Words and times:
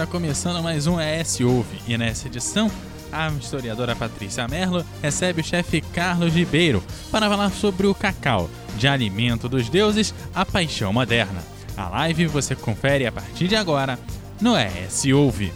está 0.00 0.10
começando 0.10 0.62
mais 0.62 0.86
um 0.86 0.98
ES 0.98 1.40
Ouve 1.40 1.78
e 1.86 1.98
nessa 1.98 2.26
edição 2.26 2.70
a 3.12 3.28
historiadora 3.32 3.94
Patrícia 3.94 4.48
Merlo 4.48 4.82
recebe 5.02 5.42
o 5.42 5.44
chefe 5.44 5.82
Carlos 5.82 6.32
Ribeiro 6.32 6.82
para 7.10 7.28
falar 7.28 7.50
sobre 7.50 7.86
o 7.86 7.94
cacau, 7.94 8.48
de 8.76 8.88
alimento 8.88 9.46
dos 9.46 9.68
deuses 9.68 10.14
à 10.34 10.46
paixão 10.46 10.90
moderna. 10.90 11.44
A 11.76 11.90
live 11.90 12.28
você 12.28 12.56
confere 12.56 13.06
a 13.06 13.12
partir 13.12 13.46
de 13.46 13.54
agora 13.54 13.98
no 14.40 14.56
ES 14.56 15.04
Ouve. 15.14 15.52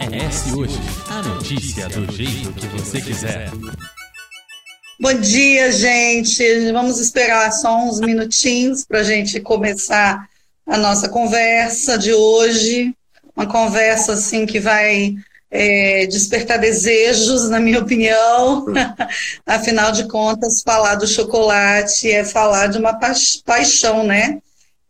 ES 0.00 0.52
Hoje, 0.52 0.80
a 1.08 1.22
notícia 1.22 1.88
do 1.90 2.10
jeito 2.10 2.52
que 2.54 2.66
você 2.66 3.00
quiser. 3.00 3.52
Bom 4.98 5.14
dia, 5.20 5.70
gente. 5.70 6.72
Vamos 6.72 6.98
esperar 6.98 7.52
só 7.52 7.84
uns 7.84 8.00
minutinhos 8.00 8.84
para 8.84 9.00
a 9.00 9.04
gente 9.04 9.38
começar 9.38 10.28
a 10.66 10.76
nossa 10.76 11.08
conversa 11.08 11.96
de 11.96 12.12
hoje. 12.12 12.94
Uma 13.36 13.46
conversa 13.46 14.14
assim 14.14 14.46
que 14.46 14.58
vai 14.58 15.14
é, 15.50 16.06
despertar 16.06 16.58
desejos, 16.58 17.48
na 17.48 17.60
minha 17.60 17.80
opinião. 17.80 18.66
Afinal 19.46 19.92
de 19.92 20.08
contas, 20.08 20.62
falar 20.62 20.96
do 20.96 21.06
chocolate 21.06 22.10
é 22.10 22.24
falar 22.24 22.66
de 22.68 22.78
uma 22.78 22.94
pa 22.94 23.12
paixão, 23.44 24.02
né? 24.04 24.38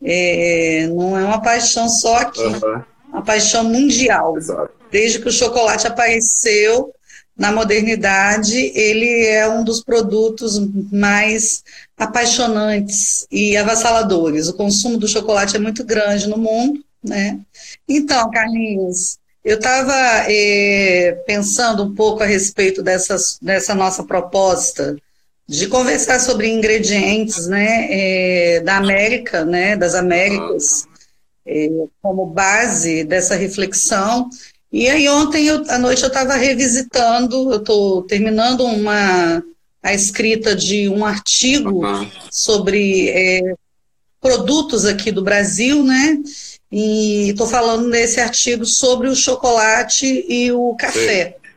É, 0.02 0.88
não 0.88 1.18
é 1.18 1.24
uma 1.24 1.40
paixão 1.40 1.88
só 1.88 2.16
aqui, 2.18 2.40
uhum. 2.40 2.82
uma 3.08 3.22
paixão 3.22 3.64
mundial. 3.64 4.36
Exato. 4.36 4.70
Desde 4.90 5.18
que 5.18 5.28
o 5.28 5.32
chocolate 5.32 5.86
apareceu, 5.86 6.92
na 7.36 7.52
modernidade, 7.52 8.56
ele 8.74 9.26
é 9.26 9.48
um 9.48 9.62
dos 9.62 9.82
produtos 9.82 10.58
mais 10.90 11.62
apaixonantes 11.96 13.26
e 13.30 13.56
avassaladores. 13.56 14.48
O 14.48 14.54
consumo 14.54 14.96
do 14.96 15.06
chocolate 15.06 15.56
é 15.56 15.58
muito 15.58 15.84
grande 15.84 16.26
no 16.28 16.38
mundo, 16.38 16.82
né? 17.04 17.38
Então, 17.86 18.30
Carlinhos, 18.30 19.18
eu 19.44 19.56
estava 19.58 19.94
é, 20.28 21.12
pensando 21.26 21.84
um 21.84 21.94
pouco 21.94 22.22
a 22.22 22.26
respeito 22.26 22.82
dessas, 22.82 23.38
dessa 23.40 23.74
nossa 23.74 24.02
proposta 24.02 24.96
de 25.48 25.68
conversar 25.68 26.18
sobre 26.18 26.48
ingredientes, 26.48 27.46
né, 27.46 27.86
é, 27.88 28.60
da 28.60 28.78
América, 28.78 29.44
né, 29.44 29.76
das 29.76 29.94
Américas, 29.94 30.88
é, 31.46 31.68
como 32.02 32.26
base 32.26 33.04
dessa 33.04 33.36
reflexão. 33.36 34.28
E 34.72 34.88
aí 34.88 35.08
ontem 35.08 35.46
eu, 35.46 35.62
à 35.68 35.78
noite 35.78 36.02
eu 36.02 36.08
estava 36.08 36.34
revisitando, 36.34 37.52
eu 37.52 37.58
estou 37.58 38.02
terminando 38.02 38.64
uma 38.64 39.42
a 39.82 39.94
escrita 39.94 40.54
de 40.54 40.88
um 40.88 41.04
artigo 41.04 41.86
uhum. 41.86 42.10
sobre 42.30 43.08
é, 43.08 43.54
produtos 44.20 44.84
aqui 44.84 45.12
do 45.12 45.22
Brasil, 45.22 45.84
né? 45.84 46.18
E 46.72 47.30
estou 47.30 47.46
falando 47.46 47.88
nesse 47.88 48.20
artigo 48.20 48.66
sobre 48.66 49.08
o 49.08 49.14
chocolate 49.14 50.26
e 50.28 50.50
o 50.50 50.74
café, 50.74 51.36
Sim. 51.36 51.52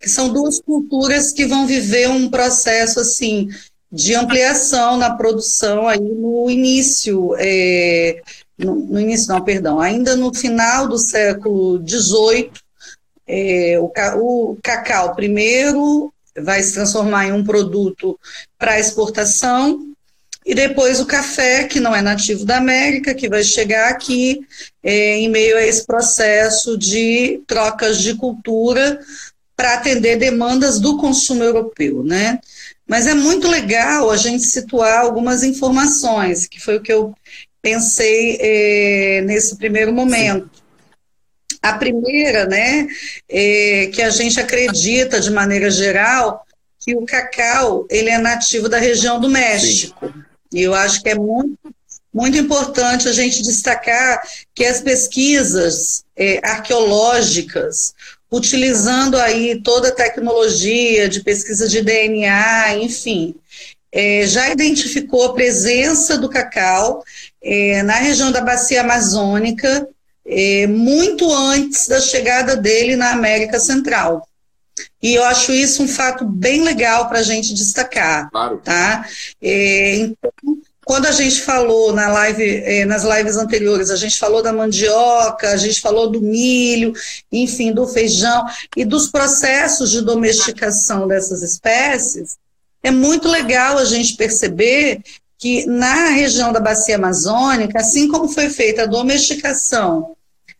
que 0.00 0.08
são 0.08 0.32
duas 0.32 0.60
culturas 0.60 1.30
que 1.30 1.44
vão 1.44 1.66
viver 1.66 2.08
um 2.08 2.30
processo 2.30 3.00
assim 3.00 3.48
de 3.92 4.14
ampliação 4.14 4.96
na 4.96 5.14
produção 5.14 5.86
aí 5.86 6.00
no 6.00 6.50
início 6.50 7.34
é, 7.38 8.22
no, 8.66 9.00
início, 9.00 9.28
não, 9.28 9.42
perdão, 9.42 9.80
ainda 9.80 10.16
no 10.16 10.34
final 10.34 10.88
do 10.88 10.98
século 10.98 11.78
XVIII, 11.86 12.50
é, 13.26 13.78
o, 13.78 13.92
o 14.16 14.58
cacau 14.62 15.14
primeiro 15.14 16.12
vai 16.40 16.62
se 16.62 16.74
transformar 16.74 17.26
em 17.26 17.32
um 17.32 17.44
produto 17.44 18.18
para 18.58 18.78
exportação, 18.78 19.88
e 20.48 20.54
depois 20.54 20.98
o 20.98 21.04
café, 21.04 21.64
que 21.64 21.78
não 21.78 21.94
é 21.94 22.00
nativo 22.00 22.42
da 22.46 22.56
América, 22.56 23.14
que 23.14 23.28
vai 23.28 23.44
chegar 23.44 23.90
aqui 23.90 24.40
é, 24.82 25.18
em 25.18 25.28
meio 25.28 25.58
a 25.58 25.62
esse 25.62 25.84
processo 25.84 26.78
de 26.78 27.42
trocas 27.46 27.98
de 27.98 28.14
cultura 28.14 28.98
para 29.54 29.74
atender 29.74 30.16
demandas 30.16 30.80
do 30.80 30.96
consumo 30.96 31.44
europeu, 31.44 32.02
né? 32.02 32.38
Mas 32.86 33.06
é 33.06 33.12
muito 33.12 33.46
legal 33.46 34.10
a 34.10 34.16
gente 34.16 34.44
situar 34.44 35.00
algumas 35.00 35.42
informações, 35.42 36.46
que 36.46 36.58
foi 36.58 36.78
o 36.78 36.80
que 36.80 36.92
eu 36.92 37.14
pensei 37.68 38.38
é, 38.40 39.22
nesse 39.22 39.56
primeiro 39.56 39.92
momento. 39.92 40.50
A 41.60 41.74
primeira, 41.74 42.46
né, 42.46 42.86
é 43.28 43.90
que 43.92 44.00
a 44.00 44.10
gente 44.10 44.40
acredita 44.40 45.20
de 45.20 45.30
maneira 45.30 45.70
geral 45.70 46.46
que 46.78 46.94
o 46.96 47.04
cacau 47.04 47.86
ele 47.90 48.08
é 48.08 48.18
nativo 48.18 48.68
da 48.68 48.78
região 48.78 49.20
do 49.20 49.28
México. 49.28 50.06
Sim. 50.06 50.22
E 50.54 50.62
eu 50.62 50.74
acho 50.74 51.02
que 51.02 51.10
é 51.10 51.14
muito, 51.14 51.58
muito 52.14 52.38
importante 52.38 53.08
a 53.08 53.12
gente 53.12 53.42
destacar 53.42 54.22
que 54.54 54.64
as 54.64 54.80
pesquisas 54.80 56.04
é, 56.16 56.40
arqueológicas, 56.42 57.92
utilizando 58.30 59.18
aí 59.18 59.60
toda 59.62 59.88
a 59.88 59.94
tecnologia 59.94 61.08
de 61.08 61.20
pesquisa 61.20 61.68
de 61.68 61.82
DNA, 61.82 62.76
enfim, 62.76 63.34
é, 63.92 64.26
já 64.26 64.50
identificou 64.50 65.24
a 65.24 65.34
presença 65.34 66.18
do 66.18 66.28
cacau 66.28 67.02
é, 67.42 67.82
na 67.82 67.94
região 67.94 68.30
da 68.32 68.40
bacia 68.40 68.80
amazônica, 68.80 69.88
é, 70.26 70.66
muito 70.66 71.32
antes 71.32 71.88
da 71.88 72.00
chegada 72.00 72.56
dele 72.56 72.96
na 72.96 73.12
América 73.12 73.58
Central. 73.58 74.26
E 75.02 75.14
eu 75.14 75.24
acho 75.24 75.52
isso 75.52 75.82
um 75.82 75.88
fato 75.88 76.24
bem 76.24 76.62
legal 76.62 77.08
para 77.08 77.20
a 77.20 77.22
gente 77.22 77.54
destacar. 77.54 78.30
Claro. 78.30 78.58
Tá? 78.58 79.06
É, 79.40 79.96
então, 79.96 80.32
quando 80.84 81.06
a 81.06 81.12
gente 81.12 81.42
falou 81.42 81.92
na 81.92 82.08
live, 82.08 82.62
é, 82.64 82.84
nas 82.84 83.04
lives 83.04 83.36
anteriores, 83.36 83.90
a 83.90 83.96
gente 83.96 84.18
falou 84.18 84.42
da 84.42 84.52
mandioca, 84.52 85.50
a 85.50 85.56
gente 85.56 85.80
falou 85.80 86.10
do 86.10 86.20
milho, 86.20 86.92
enfim, 87.30 87.72
do 87.72 87.86
feijão 87.86 88.46
e 88.76 88.84
dos 88.84 89.08
processos 89.08 89.90
de 89.90 90.00
domesticação 90.00 91.06
dessas 91.06 91.42
espécies, 91.42 92.38
é 92.82 92.90
muito 92.90 93.28
legal 93.28 93.76
a 93.76 93.84
gente 93.84 94.16
perceber 94.16 95.02
que 95.38 95.64
na 95.66 96.08
região 96.10 96.52
da 96.52 96.58
bacia 96.58 96.96
amazônica, 96.96 97.78
assim 97.78 98.08
como 98.08 98.28
foi 98.28 98.50
feita 98.50 98.82
a 98.82 98.86
domesticação 98.86 100.16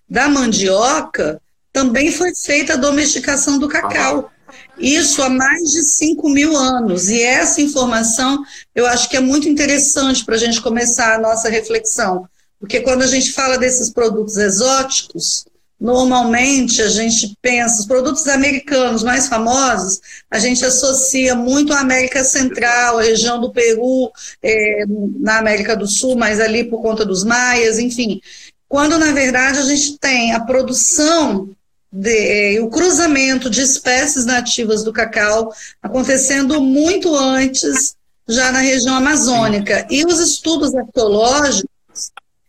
da 0.08 0.28
mandioca, 0.28 1.42
também 1.72 2.12
foi 2.12 2.34
feita 2.34 2.74
a 2.74 2.76
domesticação 2.76 3.58
do 3.58 3.68
cacau. 3.68 4.30
Isso 4.78 5.20
há 5.22 5.28
mais 5.28 5.70
de 5.70 5.82
5 5.82 6.28
mil 6.30 6.56
anos. 6.56 7.08
E 7.08 7.20
essa 7.20 7.60
informação 7.60 8.42
eu 8.74 8.86
acho 8.86 9.08
que 9.10 9.16
é 9.16 9.20
muito 9.20 9.48
interessante 9.48 10.24
para 10.24 10.36
a 10.36 10.38
gente 10.38 10.60
começar 10.60 11.16
a 11.16 11.20
nossa 11.20 11.48
reflexão. 11.48 12.26
Porque 12.60 12.80
quando 12.80 13.02
a 13.02 13.06
gente 13.06 13.32
fala 13.32 13.58
desses 13.58 13.90
produtos 13.90 14.36
exóticos, 14.36 15.44
Normalmente 15.80 16.82
a 16.82 16.88
gente 16.88 17.36
pensa, 17.40 17.80
os 17.80 17.86
produtos 17.86 18.26
americanos 18.26 19.04
mais 19.04 19.28
famosos, 19.28 20.00
a 20.28 20.38
gente 20.38 20.64
associa 20.64 21.36
muito 21.36 21.72
à 21.72 21.80
América 21.80 22.24
Central, 22.24 22.98
a 22.98 23.02
região 23.02 23.40
do 23.40 23.52
Peru, 23.52 24.10
é, 24.42 24.84
na 25.20 25.38
América 25.38 25.76
do 25.76 25.86
Sul, 25.86 26.16
mas 26.16 26.40
ali 26.40 26.64
por 26.64 26.82
conta 26.82 27.04
dos 27.04 27.22
maias, 27.22 27.78
enfim. 27.78 28.20
Quando 28.68 28.98
na 28.98 29.12
verdade 29.12 29.60
a 29.60 29.62
gente 29.62 29.98
tem 29.98 30.32
a 30.32 30.40
produção 30.40 31.48
de, 31.92 32.56
é, 32.56 32.60
o 32.60 32.68
cruzamento 32.68 33.48
de 33.48 33.62
espécies 33.62 34.26
nativas 34.26 34.82
do 34.82 34.92
cacau 34.92 35.52
acontecendo 35.80 36.60
muito 36.60 37.14
antes, 37.14 37.96
já 38.28 38.50
na 38.50 38.58
região 38.58 38.96
amazônica. 38.96 39.86
E 39.88 40.04
os 40.04 40.18
estudos 40.18 40.74
arqueológicos 40.74 41.77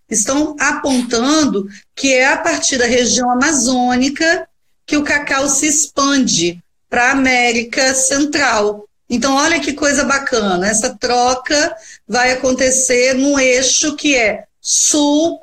estão 0.10 0.56
apontando 0.60 1.68
que 1.96 2.14
é 2.14 2.34
a 2.34 2.38
partir 2.38 2.78
da 2.78 2.86
região 2.86 3.30
amazônica 3.32 4.48
que 4.86 4.98
o 4.98 5.04
cacau 5.04 5.48
se 5.48 5.68
expande 5.68 6.62
para 6.90 7.10
a 7.10 7.12
América 7.12 7.94
Central. 7.94 8.86
Então, 9.10 9.36
olha 9.36 9.60
que 9.60 9.74
coisa 9.74 10.04
bacana, 10.04 10.68
essa 10.68 10.96
troca 10.96 11.76
vai 12.08 12.32
acontecer 12.32 13.14
no 13.14 13.40
eixo 13.40 13.96
que 13.96 14.16
é 14.16 14.46
sul 14.62 15.40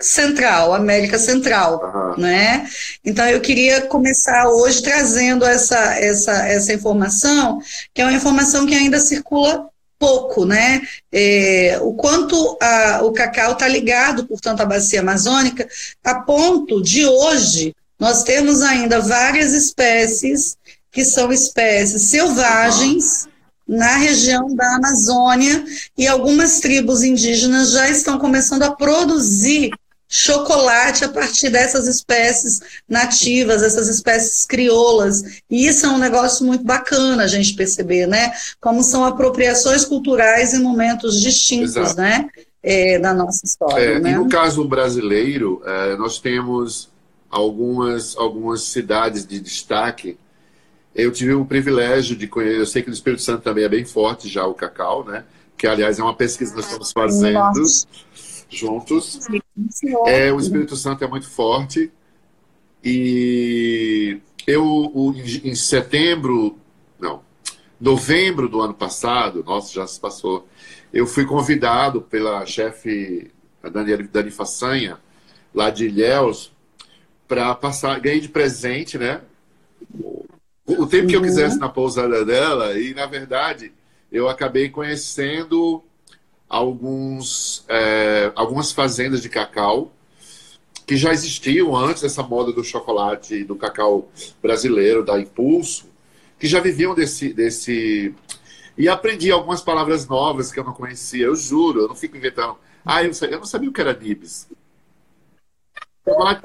central, 0.00 0.74
América 0.74 1.18
Central, 1.18 1.80
uhum. 1.82 2.22
né? 2.22 2.68
Então 3.04 3.26
eu 3.26 3.40
queria 3.40 3.82
começar 3.82 4.48
hoje 4.48 4.82
trazendo 4.82 5.44
essa, 5.44 5.78
essa, 5.98 6.46
essa 6.46 6.72
informação, 6.72 7.60
que 7.92 8.02
é 8.02 8.04
uma 8.04 8.12
informação 8.12 8.66
que 8.66 8.74
ainda 8.74 8.98
circula 8.98 9.68
pouco, 9.98 10.44
né? 10.44 10.82
É, 11.12 11.78
o 11.82 11.94
quanto 11.94 12.56
a, 12.60 13.00
o 13.02 13.12
cacau 13.12 13.52
está 13.52 13.68
ligado, 13.68 14.26
portanto, 14.26 14.60
à 14.60 14.66
bacia 14.66 15.00
amazônica, 15.00 15.68
a 16.02 16.16
ponto 16.16 16.82
de 16.82 17.06
hoje 17.06 17.74
nós 17.98 18.22
temos 18.22 18.62
ainda 18.62 19.00
várias 19.00 19.52
espécies 19.52 20.56
que 20.90 21.04
são 21.04 21.32
espécies 21.32 22.02
selvagens 22.02 23.26
na 23.66 23.96
região 23.96 24.54
da 24.54 24.76
Amazônia 24.76 25.64
e 25.96 26.06
algumas 26.06 26.60
tribos 26.60 27.02
indígenas 27.02 27.70
já 27.70 27.88
estão 27.88 28.18
começando 28.18 28.62
a 28.62 28.74
produzir 28.74 29.70
chocolate 30.08 31.04
a 31.04 31.08
partir 31.08 31.50
dessas 31.50 31.86
espécies 31.86 32.60
nativas, 32.88 33.62
essas 33.62 33.88
espécies 33.88 34.44
crioulas. 34.46 35.40
E 35.50 35.66
isso 35.66 35.86
é 35.86 35.88
um 35.88 35.98
negócio 35.98 36.46
muito 36.46 36.64
bacana 36.64 37.24
a 37.24 37.28
gente 37.28 37.54
perceber, 37.54 38.06
né? 38.06 38.32
Como 38.60 38.82
são 38.82 39.04
apropriações 39.04 39.84
culturais 39.84 40.54
em 40.54 40.62
momentos 40.62 41.20
distintos, 41.20 41.76
Exato. 41.76 42.00
né? 42.00 42.28
é, 42.64 42.98
da 42.98 43.12
nossa 43.12 43.44
história. 43.44 43.84
É, 43.84 44.00
né? 44.00 44.12
E 44.12 44.14
no 44.14 44.28
caso 44.28 44.66
brasileiro, 44.66 45.60
é, 45.66 45.96
nós 45.96 46.18
temos 46.18 46.88
algumas, 47.30 48.16
algumas 48.16 48.62
cidades 48.62 49.26
de 49.26 49.38
destaque. 49.38 50.16
Eu 50.94 51.12
tive 51.12 51.34
o 51.34 51.44
privilégio 51.44 52.16
de 52.16 52.26
conhecer, 52.26 52.58
eu 52.58 52.66
sei 52.66 52.82
que 52.82 52.88
no 52.88 52.94
Espírito 52.94 53.20
Santo 53.20 53.42
também 53.42 53.64
é 53.64 53.68
bem 53.68 53.84
forte 53.84 54.28
já 54.28 54.46
o 54.46 54.54
cacau, 54.54 55.04
né? 55.04 55.24
Que, 55.58 55.66
aliás, 55.66 55.98
é 55.98 56.02
uma 56.02 56.16
pesquisa 56.16 56.52
que 56.52 56.56
nós 56.56 56.66
estamos 56.66 56.92
fazendo 56.92 57.34
Nossa. 57.34 57.86
juntos. 58.48 59.20
É, 60.06 60.32
o 60.32 60.38
Espírito 60.40 60.76
Santo 60.76 61.04
é 61.04 61.08
muito 61.08 61.28
forte. 61.28 61.90
E 62.82 64.20
eu, 64.46 64.92
em 65.16 65.50
em 65.50 65.54
setembro, 65.54 66.58
não, 66.98 67.22
novembro 67.80 68.48
do 68.48 68.60
ano 68.60 68.74
passado, 68.74 69.42
nossa, 69.44 69.72
já 69.72 69.86
se 69.86 69.98
passou, 69.98 70.46
eu 70.92 71.06
fui 71.06 71.24
convidado 71.24 72.02
pela 72.02 72.44
chefe 72.46 73.30
a 73.62 73.68
Dani, 73.68 73.96
Dani 74.04 74.30
Façanha, 74.30 74.98
lá 75.54 75.70
de 75.70 75.86
Ilhéus, 75.86 76.52
para 77.28 77.54
passar, 77.54 77.98
ganhei 78.00 78.20
de 78.20 78.28
presente, 78.28 78.98
né? 78.98 79.22
O, 80.66 80.82
o 80.82 80.86
tempo 80.86 81.08
que 81.08 81.16
eu 81.16 81.20
Uhum. 81.20 81.26
quisesse 81.26 81.58
na 81.58 81.68
pousada 81.68 82.24
dela, 82.24 82.78
e 82.78 82.94
na 82.94 83.06
verdade 83.06 83.72
eu 84.12 84.28
acabei 84.28 84.68
conhecendo 84.70 85.82
alguns, 86.54 87.64
é, 87.68 88.30
algumas 88.36 88.70
fazendas 88.70 89.20
de 89.20 89.28
cacau 89.28 89.92
que 90.86 90.96
já 90.96 91.12
existiam 91.12 91.74
antes 91.74 92.02
dessa 92.02 92.22
moda 92.22 92.52
do 92.52 92.62
chocolate 92.62 93.42
do 93.42 93.56
cacau 93.56 94.08
brasileiro, 94.40 95.04
da 95.04 95.18
Impulso, 95.18 95.86
que 96.38 96.46
já 96.46 96.60
viviam 96.60 96.94
desse, 96.94 97.32
desse. 97.32 98.14
E 98.78 98.88
aprendi 98.88 99.32
algumas 99.32 99.62
palavras 99.62 100.06
novas 100.06 100.52
que 100.52 100.60
eu 100.60 100.64
não 100.64 100.72
conhecia, 100.72 101.26
eu 101.26 101.34
juro, 101.34 101.80
eu 101.80 101.88
não 101.88 101.96
fico 101.96 102.16
inventando. 102.16 102.56
Ah, 102.84 103.02
eu, 103.02 103.10
eu 103.30 103.38
não 103.38 103.46
sabia 103.46 103.68
o 103.68 103.72
que 103.72 103.80
era 103.80 103.92
nibs. 103.92 104.46
Chocolate 106.06 106.40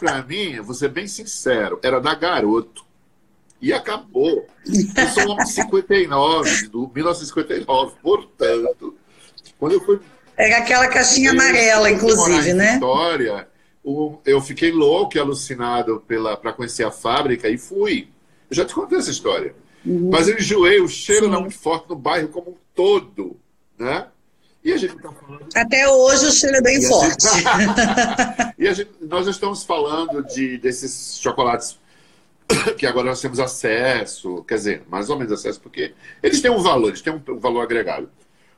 pra, 0.00 0.22
mim, 0.22 0.52
mim, 0.52 0.60
vou 0.60 0.74
ser 0.74 0.88
bem 0.88 1.06
sincero, 1.08 1.78
era 1.82 2.00
da 2.00 2.14
garoto. 2.14 2.84
E 3.60 3.72
acabou. 3.72 4.46
Eu 4.66 5.08
sou 5.08 5.22
um 5.24 5.30
homem 5.32 5.44
de 5.46 5.52
59, 5.52 6.68
do 6.68 6.90
1959, 6.94 7.94
portanto, 8.02 8.33
quando 9.58 9.72
eu 9.72 9.80
fui 9.80 10.00
Era 10.36 10.58
aquela 10.58 10.88
caixinha 10.88 11.32
amarela, 11.32 11.90
eu 11.90 11.96
morar 11.96 12.12
inclusive, 12.12 12.54
né? 12.54 12.74
Vitória, 12.74 13.48
eu 14.24 14.40
fiquei 14.40 14.72
louco 14.72 15.16
e 15.16 15.20
alucinado 15.20 16.02
para 16.40 16.52
conhecer 16.52 16.84
a 16.84 16.90
fábrica 16.90 17.48
e 17.48 17.58
fui. 17.58 18.08
Eu 18.50 18.56
já 18.56 18.64
te 18.64 18.74
contei 18.74 18.98
essa 18.98 19.10
história. 19.10 19.54
Mas 19.84 20.28
eu 20.28 20.38
enjoei, 20.38 20.80
o 20.80 20.88
cheiro 20.88 21.26
Sim. 21.26 21.32
era 21.32 21.40
muito 21.40 21.58
forte 21.58 21.88
no 21.90 21.96
bairro 21.96 22.28
como 22.28 22.52
um 22.52 22.56
todo, 22.74 23.36
né? 23.78 24.06
E 24.64 24.72
a 24.72 24.78
gente 24.78 24.96
está 24.96 25.12
falando. 25.12 25.46
Até 25.54 25.86
hoje 25.86 26.26
o 26.26 26.32
cheiro 26.32 26.56
é 26.56 26.62
bem 26.62 26.80
E 26.80 26.86
a 26.86 26.88
forte. 26.88 27.26
E 28.58 28.66
a 28.66 28.72
gente, 28.72 28.90
nós 29.02 29.26
já 29.26 29.30
estamos 29.30 29.62
falando 29.62 30.22
de, 30.22 30.56
desses 30.56 31.18
chocolates 31.20 31.78
que 32.78 32.86
agora 32.86 33.08
nós 33.08 33.20
temos 33.20 33.38
acesso, 33.38 34.42
quer 34.44 34.54
dizer, 34.54 34.82
mais 34.88 35.10
ou 35.10 35.18
menos 35.18 35.32
acesso, 35.32 35.60
porque 35.60 35.92
eles 36.22 36.40
têm 36.40 36.50
um 36.50 36.62
valor, 36.62 36.88
eles 36.88 37.02
têm 37.02 37.12
um 37.12 37.38
valor 37.38 37.60
agregado. 37.60 38.08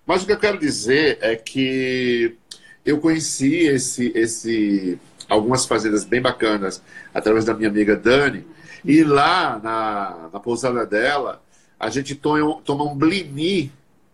Mas 0.07 0.23
o 0.23 0.27
que 0.27 0.33
eu 0.33 0.39
quero 0.39 0.59
dizer 0.59 1.19
é 1.21 1.35
que 1.35 2.37
eu 2.85 2.99
conheci 2.99 3.67
esse, 3.67 4.13
esse, 4.15 4.99
algumas 5.29 5.67
fazendas 5.67 6.05
bem 6.05 6.23
bacanas 6.23 6.81
através 7.13 7.45
da 7.45 7.53
minha 7.53 7.69
amiga 7.69 7.97
Dani, 7.97 8.47
e 8.85 9.03
lá 9.03 9.59
na, 9.63 10.29
na 10.33 10.41
pousada 10.41 10.87
dela, 10.87 11.43
a 11.79 11.91
gente 11.91 12.15
toma, 12.15 12.61
toma 12.63 12.85
um 12.85 12.95
blini 12.95 13.73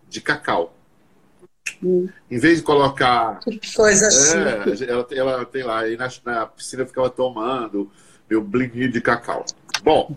de 0.08 0.20
cacau. 0.20 0.74
Em 1.82 2.38
vez 2.38 2.58
de 2.58 2.64
colocar 2.64 3.38
Que 3.40 3.60
coisa 3.74 4.08
é, 4.36 4.90
ela, 4.90 5.06
ela 5.10 5.44
tem 5.44 5.62
lá, 5.62 5.80
aí 5.80 5.96
na, 5.96 6.08
na 6.24 6.46
piscina 6.46 6.82
eu 6.82 6.86
ficava 6.86 7.10
tomando 7.10 7.90
meu 8.28 8.40
blininho 8.42 8.90
de 8.90 9.00
cacau. 9.00 9.44
Bom, 9.82 10.16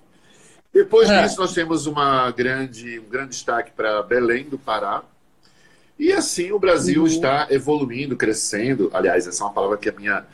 depois 0.73 1.09
É. 1.09 1.23
disso 1.23 1.39
nós 1.39 1.53
temos 1.53 1.85
uma 1.85 2.31
grande, 2.31 2.99
um 2.99 3.09
grande 3.09 3.29
destaque 3.29 3.71
para 3.71 4.01
Belém 4.03 4.45
do 4.45 4.57
Pará. 4.57 5.03
E 5.97 6.11
assim 6.11 6.51
o 6.51 6.59
Brasil 6.59 7.01
Uhum. 7.01 7.07
está 7.07 7.47
evoluindo, 7.49 8.15
crescendo. 8.15 8.89
Aliás, 8.93 9.27
essa 9.27 9.43
é 9.43 9.45
uma 9.47 9.53
palavra 9.53 9.77
que 9.77 9.89
a 9.89 9.93
minha 9.93 10.25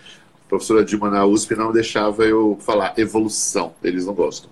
professora 0.50 0.84
Dilma 0.84 1.10
na 1.10 1.26
USP 1.26 1.56
não 1.56 1.72
deixava 1.72 2.26
eu 2.26 2.58
falar, 2.62 2.94
evolução. 2.98 3.74
Eles 3.84 4.06
não 4.06 4.14
gostam. 4.14 4.50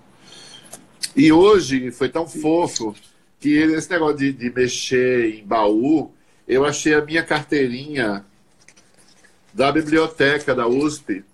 E 1.16 1.32
hoje 1.32 1.90
foi 1.90 2.08
tão 2.08 2.26
fofo 2.26 2.94
que 3.40 3.54
esse 3.56 3.90
negócio 3.90 4.18
de, 4.18 4.32
de 4.32 4.50
mexer 4.50 5.34
em 5.40 5.44
baú, 5.44 6.12
eu 6.46 6.64
achei 6.64 6.94
a 6.94 7.04
minha 7.04 7.22
carteirinha 7.22 8.24
da 9.52 9.72
biblioteca 9.72 10.54
da 10.54 10.66
USP. 10.68 11.24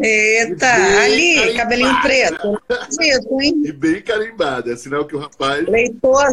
Eita, 0.00 0.72
ali, 1.02 1.34
carimbada. 1.34 1.54
cabelinho 1.56 2.00
preto. 2.02 2.62
Isso, 3.00 3.40
hein? 3.40 3.62
E 3.64 3.72
bem 3.72 4.00
carimbada, 4.02 4.72
é 4.72 4.76
sinal 4.76 5.04
que 5.04 5.16
o 5.16 5.18
rapaz 5.18 5.66
Leitor, 5.66 6.32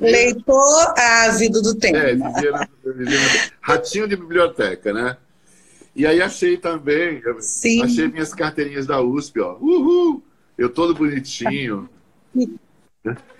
leitor 0.00 0.94
ávido 0.96 1.60
do 1.60 1.74
tempo. 1.74 1.96
é, 1.96 2.14
vivia 2.14 2.50
na, 2.52 2.68
vivia 2.84 3.18
na- 3.20 3.50
ratinho 3.60 4.08
de 4.08 4.16
biblioteca, 4.16 4.92
né? 4.92 5.16
E 5.94 6.06
aí 6.06 6.22
achei 6.22 6.56
também, 6.56 7.20
Sim. 7.40 7.82
achei 7.82 8.08
minhas 8.08 8.32
carteirinhas 8.32 8.86
da 8.86 9.00
USP, 9.02 9.40
ó. 9.40 9.56
Uhul! 9.60 10.22
Eu 10.56 10.70
todo 10.70 10.94
bonitinho. 10.94 11.88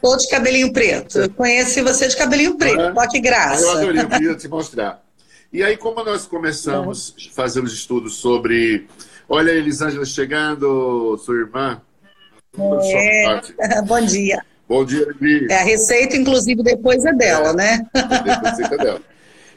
Tô 0.02 0.16
de 0.16 0.28
cabelinho 0.28 0.72
preto. 0.72 1.18
Eu 1.18 1.30
conheci 1.30 1.82
você 1.82 2.06
de 2.08 2.16
cabelinho 2.16 2.56
preto. 2.56 2.80
É. 2.80 2.92
Ó, 2.96 3.06
que 3.08 3.16
Aí 3.16 3.18
eu 3.18 3.22
graça. 3.22 3.72
adorei, 3.78 4.02
eu 4.02 4.08
queria 4.08 4.34
te 4.34 4.48
mostrar. 4.48 5.02
E 5.52 5.62
aí, 5.62 5.76
como 5.76 6.02
nós 6.04 6.26
começamos 6.26 7.14
a 7.30 7.34
fazer 7.34 7.62
os 7.62 7.72
estudos 7.72 8.16
sobre. 8.16 8.86
Olha 9.28 9.52
a 9.52 9.56
Elisângela 9.56 10.06
chegando, 10.06 11.18
sua 11.18 11.36
irmã. 11.36 11.82
É. 12.56 13.82
Bom 13.86 14.00
dia. 14.00 14.42
Bom 14.66 14.84
dia, 14.84 15.06
Libi. 15.20 15.52
É, 15.52 15.60
a 15.60 15.64
receita, 15.64 16.16
inclusive, 16.16 16.62
depois 16.62 17.04
é 17.04 17.12
dela, 17.12 17.52
né? 17.52 17.86
Depois 17.94 18.56
você 18.56 18.62
entendeu. 18.64 19.00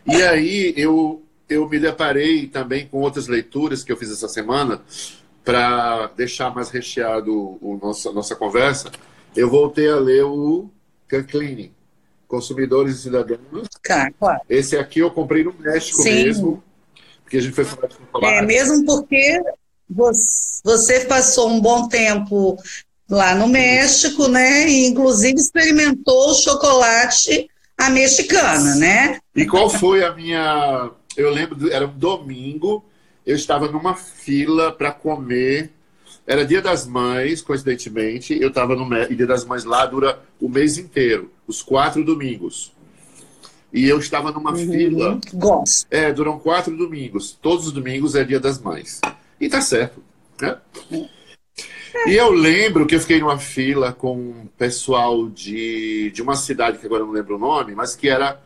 E 0.06 0.22
aí 0.24 0.74
eu, 0.78 1.22
eu 1.50 1.68
me 1.68 1.80
deparei 1.80 2.48
também 2.48 2.88
com 2.88 3.00
outras 3.00 3.28
leituras 3.28 3.84
que 3.84 3.92
eu 3.92 3.98
fiz 3.98 4.10
essa 4.12 4.28
semana 4.28 4.82
para 5.44 6.08
deixar 6.16 6.54
mais 6.54 6.70
recheado 6.70 7.58
o 7.62 7.78
nosso, 7.82 8.10
a 8.10 8.14
nossa 8.14 8.36
conversa. 8.36 8.90
Eu 9.36 9.50
voltei 9.50 9.90
a 9.90 9.98
ler 9.98 10.24
o 10.24 10.70
Canclini, 11.08 11.74
Consumidores 12.28 12.96
e 12.96 13.02
Cidadãos. 13.04 13.68
Cara, 13.82 14.12
claro. 14.18 14.42
Esse 14.50 14.78
aqui 14.78 15.00
eu 15.00 15.12
comprei 15.12 15.44
no 15.44 15.54
México 15.60 16.02
Sim. 16.02 16.24
mesmo, 16.24 16.64
porque 17.24 17.38
a 17.38 17.42
gente 17.42 17.54
foi 17.54 17.66
falar 17.66 17.88
de 17.88 17.96
chocolate. 17.96 18.34
É, 18.34 18.42
mesmo 18.42 18.86
porque 18.86 19.42
você, 19.94 21.02
passou 21.06 21.50
um 21.50 21.60
bom 21.60 21.88
tempo 21.88 22.58
lá 23.10 23.36
no 23.36 23.48
México, 23.48 24.28
né? 24.28 24.68
E 24.68 24.88
inclusive 24.88 25.36
experimentou 25.40 26.32
o 26.32 26.36
chocolate 26.36 27.50
a 27.78 27.90
mexicana, 27.90 28.76
né? 28.76 29.20
E 29.36 29.46
qual 29.46 29.70
foi 29.70 30.04
a 30.04 30.14
minha. 30.14 30.92
Eu 31.18 31.30
lembro, 31.32 31.72
era 31.72 31.86
um 31.86 31.98
domingo, 31.98 32.86
eu 33.26 33.36
estava 33.36 33.68
numa 33.68 33.96
fila 33.96 34.72
para 34.72 34.92
comer. 34.92 35.72
Era 36.26 36.46
Dia 36.46 36.62
das 36.62 36.86
Mães, 36.86 37.42
coincidentemente. 37.42 38.40
Eu 38.40 38.50
estava 38.50 38.76
no. 38.76 38.88
E 39.10 39.16
Dia 39.16 39.28
das 39.28 39.44
Mães 39.44 39.64
lá 39.64 39.86
dura 39.86 40.22
o 40.40 40.48
mês 40.48 40.78
inteiro, 40.78 41.32
os 41.48 41.62
quatro 41.62 42.04
domingos. 42.06 42.72
E 43.74 43.88
eu 43.88 43.98
estava 44.00 44.32
numa 44.32 44.56
fila. 44.56 45.20
Gosto. 45.34 45.88
É, 45.90 46.12
duram 46.14 46.38
quatro 46.38 46.76
domingos. 46.76 47.38
Todos 47.42 47.68
os 47.68 47.72
domingos 47.72 48.16
é 48.16 48.24
Dia 48.24 48.40
das 48.40 48.60
Mães. 48.60 49.00
E 49.42 49.50
tá 49.50 49.60
certo. 49.60 50.02
Né? 50.40 50.58
E 52.08 52.16
eu 52.16 52.32
lembro 52.32 52.86
que 52.86 52.96
eu 52.96 53.00
fiquei 53.00 53.20
numa 53.20 53.38
fila 53.38 53.92
com 53.92 54.16
um 54.18 54.48
pessoal 54.58 55.28
de, 55.28 56.12
de 56.12 56.22
uma 56.22 56.36
cidade 56.36 56.78
que 56.78 56.86
agora 56.86 57.02
eu 57.02 57.08
não 57.08 57.14
lembro 57.14 57.36
o 57.36 57.40
nome, 57.40 57.76
mas 57.76 57.96
que 57.96 58.08
era. 58.08 58.40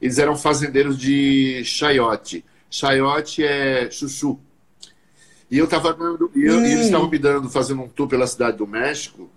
Eles 0.00 0.18
eram 0.18 0.36
fazendeiros 0.36 0.98
de 0.98 1.62
chayote. 1.64 2.44
Chayote 2.68 3.44
é 3.44 3.88
chuchu. 3.90 4.38
E 5.50 5.58
eu 5.58 5.66
tava. 5.68 5.96
E, 6.34 6.44
eu- 6.44 6.64
e 6.64 6.72
eles 6.72 6.80
Hum. 6.80 6.84
estavam 6.86 7.08
me 7.08 7.18
dando, 7.18 7.48
fazendo 7.48 7.82
um 7.82 7.88
tour 7.88 8.08
pela 8.08 8.26
cidade 8.26 8.56
do 8.58 8.66
México. 8.66 9.30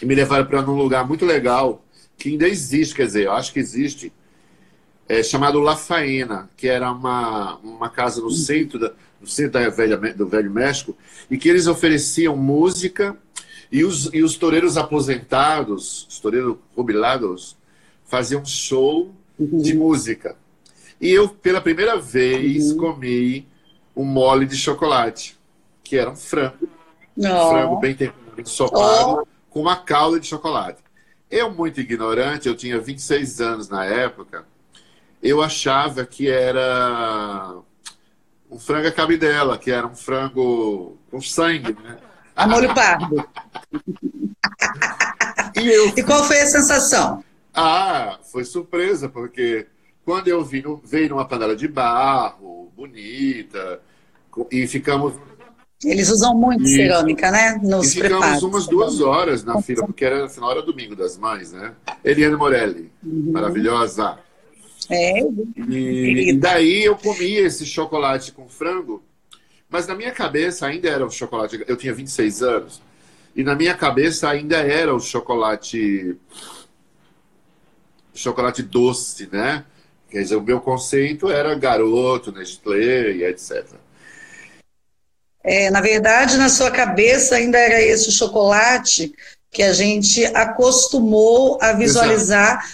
E 0.00 0.04
me 0.04 0.14
levaram 0.14 0.44
para 0.44 0.60
um 0.70 0.76
lugar 0.76 1.06
muito 1.08 1.24
legal, 1.24 1.82
que 2.18 2.28
ainda 2.28 2.46
existe, 2.46 2.94
quer 2.94 3.06
dizer, 3.06 3.24
eu 3.24 3.32
acho 3.32 3.50
que 3.52 3.58
existe, 3.58 4.12
é, 5.08 5.22
chamado 5.22 5.60
La 5.60 5.76
Faena, 5.76 6.50
que 6.56 6.68
era 6.68 6.90
uma, 6.90 7.56
uma 7.58 7.88
casa 7.88 8.20
no 8.20 8.30
centro, 8.30 8.78
da, 8.78 8.92
no 9.20 9.26
centro 9.26 9.52
da 9.52 9.68
velha, 9.68 9.96
do 9.96 10.26
Velho 10.26 10.50
México, 10.50 10.96
e 11.30 11.38
que 11.38 11.48
eles 11.48 11.66
ofereciam 11.66 12.36
música 12.36 13.16
e 13.70 13.84
os, 13.84 14.12
e 14.12 14.22
os 14.22 14.36
toureiros 14.36 14.76
aposentados, 14.76 16.06
os 16.08 16.18
toureiros 16.18 16.56
jubilados, 16.76 17.56
faziam 18.04 18.44
show 18.44 19.14
de 19.38 19.74
música. 19.74 20.36
E 21.00 21.10
eu, 21.10 21.28
pela 21.28 21.60
primeira 21.60 21.96
vez, 21.96 22.72
comi 22.72 23.46
um 23.94 24.04
mole 24.04 24.46
de 24.46 24.56
chocolate, 24.56 25.36
que 25.84 25.96
era 25.96 26.10
um 26.10 26.16
frango, 26.16 26.68
um 27.16 27.22
frango 27.22 27.76
bem 27.78 27.94
temperado, 27.94 28.40
ensopado, 28.40 29.26
com 29.50 29.60
uma 29.60 29.76
calda 29.76 30.18
de 30.18 30.26
chocolate. 30.26 30.82
Eu, 31.30 31.50
muito 31.50 31.80
ignorante, 31.80 32.48
eu 32.48 32.54
tinha 32.54 32.78
26 32.78 33.40
anos 33.40 33.68
na 33.68 33.84
época, 33.84 34.46
eu 35.22 35.42
achava 35.42 36.04
que 36.04 36.28
era 36.28 37.56
um 38.50 38.58
frango 38.58 38.88
a 38.88 38.92
cabidela, 38.92 39.58
que 39.58 39.70
era 39.70 39.86
um 39.86 39.94
frango 39.94 40.96
com 41.10 41.20
sangue, 41.20 41.76
né? 41.82 41.98
A 42.34 42.46
molho 42.46 42.74
pardo. 42.74 43.24
e, 45.56 45.68
eu... 45.68 45.88
e 45.96 46.02
qual 46.02 46.22
foi 46.24 46.40
a 46.40 46.46
sensação? 46.46 47.24
Ah, 47.54 48.18
foi 48.30 48.44
surpresa, 48.44 49.08
porque 49.08 49.66
quando 50.04 50.28
eu 50.28 50.44
vi, 50.44 50.62
veio 50.84 51.08
numa 51.08 51.26
panela 51.26 51.56
de 51.56 51.66
barro, 51.66 52.70
bonita, 52.76 53.80
e 54.50 54.66
ficamos. 54.66 55.14
Eles 55.82 56.10
usam 56.10 56.34
muito 56.34 56.64
e, 56.64 56.68
cerâmica, 56.68 57.30
né? 57.30 57.58
Nos 57.62 57.88
e 57.88 58.02
ficamos 58.02 58.18
preparos. 58.18 58.42
umas 58.42 58.66
duas 58.66 59.00
horas 59.00 59.44
na 59.44 59.60
fila, 59.62 59.86
porque 59.86 60.04
era, 60.04 60.26
afinal 60.26 60.52
era 60.52 60.62
domingo 60.62 60.94
das 60.94 61.16
mães, 61.16 61.52
né? 61.52 61.74
Eliane 62.04 62.36
Morelli, 62.36 62.92
uhum. 63.02 63.32
maravilhosa. 63.32 64.18
É. 64.88 65.20
E, 65.68 66.30
e 66.30 66.32
daí 66.34 66.84
eu 66.84 66.96
comia 66.96 67.40
esse 67.40 67.66
chocolate 67.66 68.32
com 68.32 68.48
frango, 68.48 69.02
mas 69.68 69.86
na 69.86 69.94
minha 69.94 70.12
cabeça 70.12 70.66
ainda 70.66 70.88
era 70.88 71.04
o 71.04 71.10
chocolate. 71.10 71.64
Eu 71.66 71.76
tinha 71.76 71.92
26 71.92 72.42
anos, 72.42 72.82
e 73.34 73.42
na 73.42 73.54
minha 73.54 73.74
cabeça 73.74 74.28
ainda 74.30 74.56
era 74.58 74.94
o 74.94 75.00
chocolate. 75.00 76.16
Chocolate 78.14 78.62
doce, 78.62 79.28
né? 79.30 79.64
Quer 80.08 80.22
dizer, 80.22 80.36
o 80.36 80.42
meu 80.42 80.60
conceito 80.60 81.30
era 81.30 81.54
garoto, 81.54 82.32
Nestlé 82.32 83.12
e 83.12 83.24
etc. 83.24 83.66
É, 85.44 85.70
na 85.70 85.80
verdade, 85.80 86.38
na 86.38 86.48
sua 86.48 86.70
cabeça 86.70 87.36
ainda 87.36 87.58
era 87.58 87.80
esse 87.80 88.10
chocolate 88.10 89.14
que 89.50 89.62
a 89.62 89.72
gente 89.72 90.24
acostumou 90.26 91.58
a 91.62 91.72
visualizar 91.72 92.66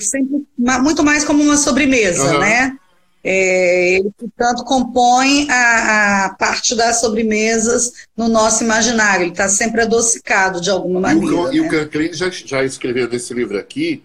sempre, 0.00 0.46
muito 0.58 1.02
mais 1.02 1.24
como 1.24 1.42
uma 1.42 1.56
sobremesa, 1.56 2.34
uhum. 2.34 2.40
né? 2.40 2.76
É, 3.22 3.96
ele, 3.96 4.10
portanto, 4.16 4.64
compõe 4.64 5.46
a, 5.50 6.24
a, 6.24 6.34
parte 6.34 6.74
das 6.74 7.00
sobremesas 7.00 7.92
no 8.16 8.28
nosso 8.28 8.64
imaginário. 8.64 9.24
Ele 9.24 9.32
está 9.32 9.46
sempre 9.46 9.82
adocicado 9.82 10.58
de 10.60 10.70
alguma 10.70 11.00
maneira. 11.00 11.26
E 11.26 11.34
o, 11.34 11.44
né? 11.44 11.54
e 11.54 11.60
o 11.60 11.68
Canclin 11.68 12.12
já, 12.14 12.30
já 12.30 12.64
escreveu 12.64 13.08
nesse 13.08 13.34
livro 13.34 13.58
aqui 13.58 14.02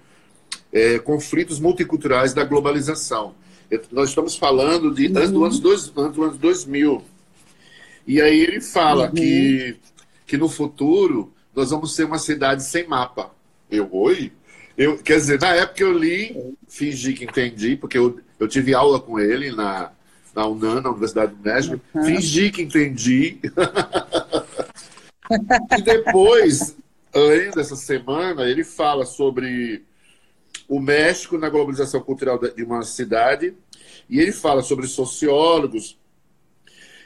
é, 0.75 0.99
conflitos 0.99 1.59
multiculturais 1.59 2.33
da 2.33 2.43
globalização. 2.43 3.33
Nós 3.91 4.09
estamos 4.09 4.35
falando 4.35 4.93
de 4.93 5.07
uhum. 5.07 5.17
antes, 5.17 5.31
do 5.31 5.45
ano 5.45 5.59
dois, 5.59 5.91
antes 5.97 6.15
do 6.15 6.23
ano 6.23 6.37
2000. 6.37 7.01
E 8.05 8.21
aí 8.21 8.41
ele 8.41 8.59
fala 8.59 9.05
uhum. 9.05 9.13
que, 9.13 9.77
que 10.27 10.37
no 10.37 10.49
futuro 10.49 11.33
nós 11.55 11.69
vamos 11.69 11.95
ser 11.95 12.03
uma 12.03 12.19
cidade 12.19 12.63
sem 12.63 12.85
mapa. 12.85 13.31
Eu, 13.71 13.89
oi? 13.93 14.31
Eu, 14.77 14.97
quer 14.97 15.15
dizer, 15.15 15.39
na 15.39 15.53
época 15.53 15.83
eu 15.83 15.97
li, 15.97 16.55
fingi 16.67 17.13
que 17.13 17.23
entendi, 17.23 17.77
porque 17.77 17.97
eu, 17.97 18.19
eu 18.39 18.47
tive 18.47 18.73
aula 18.73 18.99
com 18.99 19.19
ele 19.19 19.51
na, 19.51 19.91
na 20.35 20.45
UNAM, 20.45 20.81
na 20.81 20.89
Universidade 20.89 21.33
do 21.33 21.41
México, 21.41 21.79
uhum. 21.93 22.03
fingi 22.03 22.51
que 22.51 22.61
entendi. 22.61 23.39
e 25.77 25.81
depois, 25.81 26.75
lendo 27.13 27.59
essa 27.59 27.75
semana, 27.77 28.43
ele 28.43 28.65
fala 28.65 29.05
sobre 29.05 29.83
o 30.67 30.79
México 30.79 31.37
na 31.37 31.49
globalização 31.49 32.01
cultural 32.01 32.37
de 32.37 32.63
uma 32.63 32.81
cidade, 32.83 33.55
e 34.09 34.19
ele 34.19 34.33
fala 34.33 34.61
sobre 34.61 34.87
sociólogos, 34.87 35.97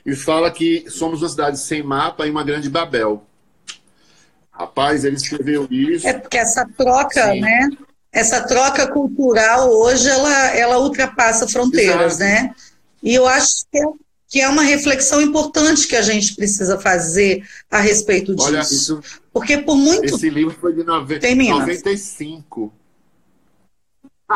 e 0.04 0.16
fala 0.16 0.50
que 0.50 0.90
somos 0.90 1.22
uma 1.22 1.30
cidade 1.30 1.60
sem 1.60 1.84
mapa 1.84 2.26
e 2.26 2.32
uma 2.32 2.44
grande 2.44 2.70
Babel. 2.70 3.29
Rapaz, 4.60 5.06
ele 5.06 5.16
escreveu 5.16 5.66
isso. 5.72 6.06
É 6.06 6.14
porque 6.14 6.38
essa 6.38 6.68
troca, 6.78 7.32
Sim. 7.32 7.40
né? 7.40 7.70
Essa 8.12 8.42
troca 8.42 8.88
cultural 8.88 9.70
hoje 9.70 10.10
ela, 10.10 10.48
ela 10.56 10.80
ultrapassa 10.80 11.48
fronteiras, 11.48 12.20
Exato. 12.20 12.24
né? 12.24 12.56
E 13.02 13.16
eu 13.16 13.26
acho 13.26 13.64
que 13.72 13.78
é, 13.78 13.84
que 14.28 14.42
é 14.42 14.50
uma 14.50 14.64
reflexão 14.64 15.22
importante 15.22 15.88
que 15.88 15.96
a 15.96 16.02
gente 16.02 16.36
precisa 16.36 16.78
fazer 16.78 17.42
a 17.72 17.80
respeito 17.80 18.36
disso. 18.36 18.48
Olha, 18.48 18.60
isso, 18.60 19.02
porque 19.32 19.60
por 19.60 19.78
muito. 19.78 20.04
Esse 20.04 20.30
livro 20.30 20.56
foi 20.60 20.74
de 20.74 20.84
nove... 20.84 21.20
95. 21.20 22.74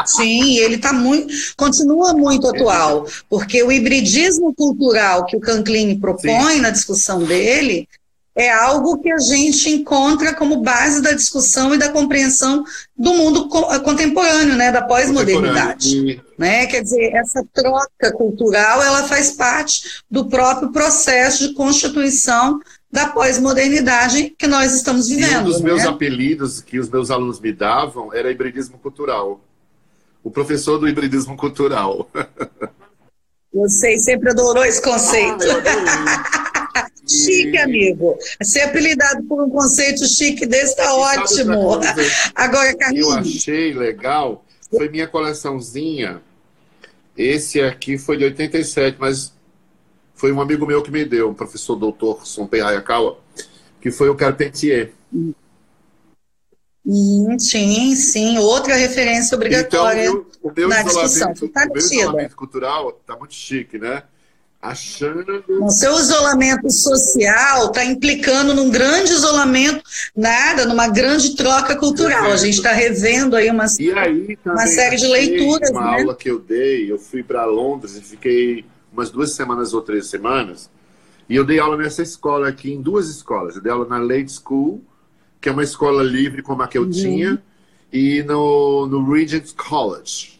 Sim, 0.05 0.57
ele 0.57 0.79
tá 0.79 0.91
muito, 0.91 1.31
continua 1.55 2.13
muito 2.13 2.47
atual, 2.47 3.05
porque 3.29 3.61
o 3.61 3.71
hibridismo 3.71 4.51
cultural 4.55 5.25
que 5.25 5.37
o 5.37 5.39
Canclini 5.39 5.99
propõe 5.99 6.55
Sim. 6.55 6.61
na 6.61 6.71
discussão 6.71 7.23
dele 7.23 7.87
é 8.35 8.51
algo 8.51 8.99
que 8.99 9.11
a 9.11 9.19
gente 9.19 9.69
encontra 9.69 10.33
como 10.33 10.61
base 10.61 11.01
da 11.01 11.11
discussão 11.11 11.73
e 11.73 11.77
da 11.77 11.89
compreensão 11.89 12.63
do 12.97 13.13
mundo 13.13 13.47
eh, 13.71 13.79
contemporâneo, 13.79 14.55
né, 14.55 14.71
da 14.71 14.81
pós-modernidade, 14.81 16.21
né? 16.37 16.65
Quer 16.65 16.81
dizer, 16.81 17.13
essa 17.13 17.45
troca 17.53 18.11
cultural, 18.13 18.81
ela 18.81 19.03
faz 19.03 19.31
parte 19.31 20.03
do 20.09 20.27
próprio 20.27 20.71
processo 20.71 21.47
de 21.47 21.53
constituição 21.53 22.59
da 22.91 23.07
pós-modernidade 23.07 24.35
que 24.37 24.47
nós 24.47 24.73
estamos 24.73 25.07
vivendo. 25.07 25.31
E 25.31 25.37
um 25.37 25.43
dos 25.43 25.61
né? 25.61 25.65
meus 25.65 25.85
apelidos 25.85 26.61
que 26.61 26.79
os 26.79 26.89
meus 26.89 27.11
alunos 27.11 27.39
me 27.39 27.53
davam 27.53 28.13
era 28.13 28.31
hibridismo 28.31 28.77
cultural. 28.79 29.41
O 30.23 30.31
professor 30.31 30.77
do 30.77 30.87
hibridismo 30.87 31.35
cultural. 31.35 32.09
Você 33.53 33.97
sempre 33.99 34.31
adorou 34.31 34.65
esse 34.65 34.81
conceito. 34.81 35.43
Ah, 35.43 36.41
Chique, 37.07 37.57
amigo. 37.57 38.17
Ser 38.41 38.61
apelidado 38.61 39.23
por 39.23 39.43
um 39.43 39.49
conceito 39.49 40.05
chique 40.07 40.45
desse 40.45 40.75
tá 40.75 40.93
ótimo. 40.93 41.79
Agora, 42.33 42.75
Carlinhos. 42.75 43.07
Eu 43.07 43.19
achei 43.19 43.73
legal, 43.73 44.45
foi 44.69 44.89
minha 44.89 45.07
coleçãozinha. 45.07 46.21
Esse 47.17 47.61
aqui 47.61 47.97
foi 47.97 48.17
de 48.17 48.25
87, 48.25 48.97
mas 48.99 49.33
foi 50.15 50.31
um 50.31 50.41
amigo 50.41 50.65
meu 50.65 50.81
que 50.81 50.89
me 50.89 51.05
deu, 51.05 51.29
o 51.29 51.35
professor 51.35 51.75
doutor 51.75 52.25
Sonpei 52.25 52.61
Hayakawa, 52.61 53.19
que 53.81 53.91
foi 53.91 54.09
o 54.09 54.15
Carpentier. 54.15 54.93
Hum, 56.85 57.37
sim, 57.37 57.95
sim, 57.95 58.37
outra 58.39 58.75
referência 58.75 59.35
obrigatória 59.35 60.03
então, 60.03 60.15
o 60.15 60.23
meu, 60.23 60.31
o 60.41 60.53
meu 60.55 60.69
na 60.69 60.81
discussão. 60.81 61.33
Tá 61.33 61.65
o 61.65 61.73
meu 61.73 61.77
isolamento 61.77 62.35
cultural 62.35 62.91
tá 63.05 63.15
muito 63.15 63.33
chique, 63.33 63.77
né? 63.77 64.03
Achando. 64.63 65.43
O 65.61 65.69
seu 65.69 65.99
isolamento 65.99 66.71
social 66.71 67.67
está 67.67 67.83
implicando 67.83 68.53
num 68.53 68.71
grande 68.71 69.11
isolamento, 69.11 69.83
nada, 70.15 70.65
numa 70.65 70.87
grande 70.87 71.35
troca 71.35 71.75
cultural. 71.75 72.31
A 72.31 72.37
gente 72.37 72.55
está 72.55 72.71
revendo 72.71 73.35
aí 73.35 73.51
uma, 73.51 73.65
aí, 73.97 74.37
uma 74.45 74.65
série 74.65 74.95
de 74.95 75.05
leituras. 75.05 75.69
Uma 75.69 75.81
né? 75.81 75.99
aula 75.99 76.15
que 76.15 76.31
eu 76.31 76.39
dei, 76.39 76.89
eu 76.89 76.97
fui 76.97 77.21
para 77.21 77.45
Londres 77.45 77.97
e 77.97 78.01
fiquei 78.01 78.65
umas 78.91 79.11
duas 79.11 79.33
semanas 79.33 79.73
ou 79.73 79.81
três 79.81 80.07
semanas. 80.07 80.69
E 81.27 81.35
eu 81.35 81.43
dei 81.43 81.59
aula 81.59 81.75
nessa 81.75 82.01
escola 82.01 82.47
aqui, 82.47 82.71
em 82.71 82.81
duas 82.81 83.09
escolas. 83.09 83.55
Eu 83.55 83.61
dei 83.61 83.71
aula 83.71 83.87
na 83.87 83.99
Late 83.99 84.31
School, 84.31 84.81
que 85.41 85.49
é 85.49 85.51
uma 85.51 85.63
escola 85.63 86.01
livre 86.01 86.41
como 86.41 86.61
a 86.61 86.67
que 86.67 86.77
eu 86.77 86.83
uhum. 86.83 86.89
tinha, 86.89 87.43
e 87.91 88.23
no, 88.23 88.87
no 88.87 89.11
Regent's 89.11 89.51
College 89.51 90.33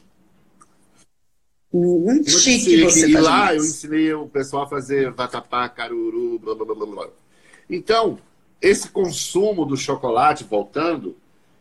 muito 1.73 2.29
chique, 2.29 2.83
você 2.83 3.07
E 3.07 3.17
lá 3.17 3.55
eu 3.55 3.63
ensinei 3.63 4.13
o 4.13 4.27
pessoal 4.27 4.63
a 4.63 4.69
fazer 4.69 5.11
vatapá, 5.11 5.67
caruru, 5.67 6.37
blá, 6.37 6.53
blá, 6.53 6.75
blá, 6.75 6.85
blá. 6.85 7.07
Então, 7.69 8.19
esse 8.61 8.87
consumo 8.89 9.65
do 9.65 9.75
chocolate, 9.75 10.43
voltando, 10.43 11.17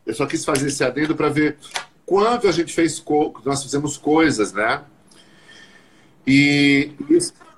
eu 0.06 0.14
só 0.14 0.26
quis 0.26 0.44
fazer 0.44 0.68
esse 0.68 0.84
adendo 0.84 1.16
para 1.16 1.28
ver 1.28 1.56
quanto 2.04 2.46
a 2.46 2.52
gente 2.52 2.72
fez, 2.72 3.02
nós 3.44 3.62
fizemos 3.62 3.96
coisas, 3.96 4.52
né? 4.52 4.82
E, 6.26 6.92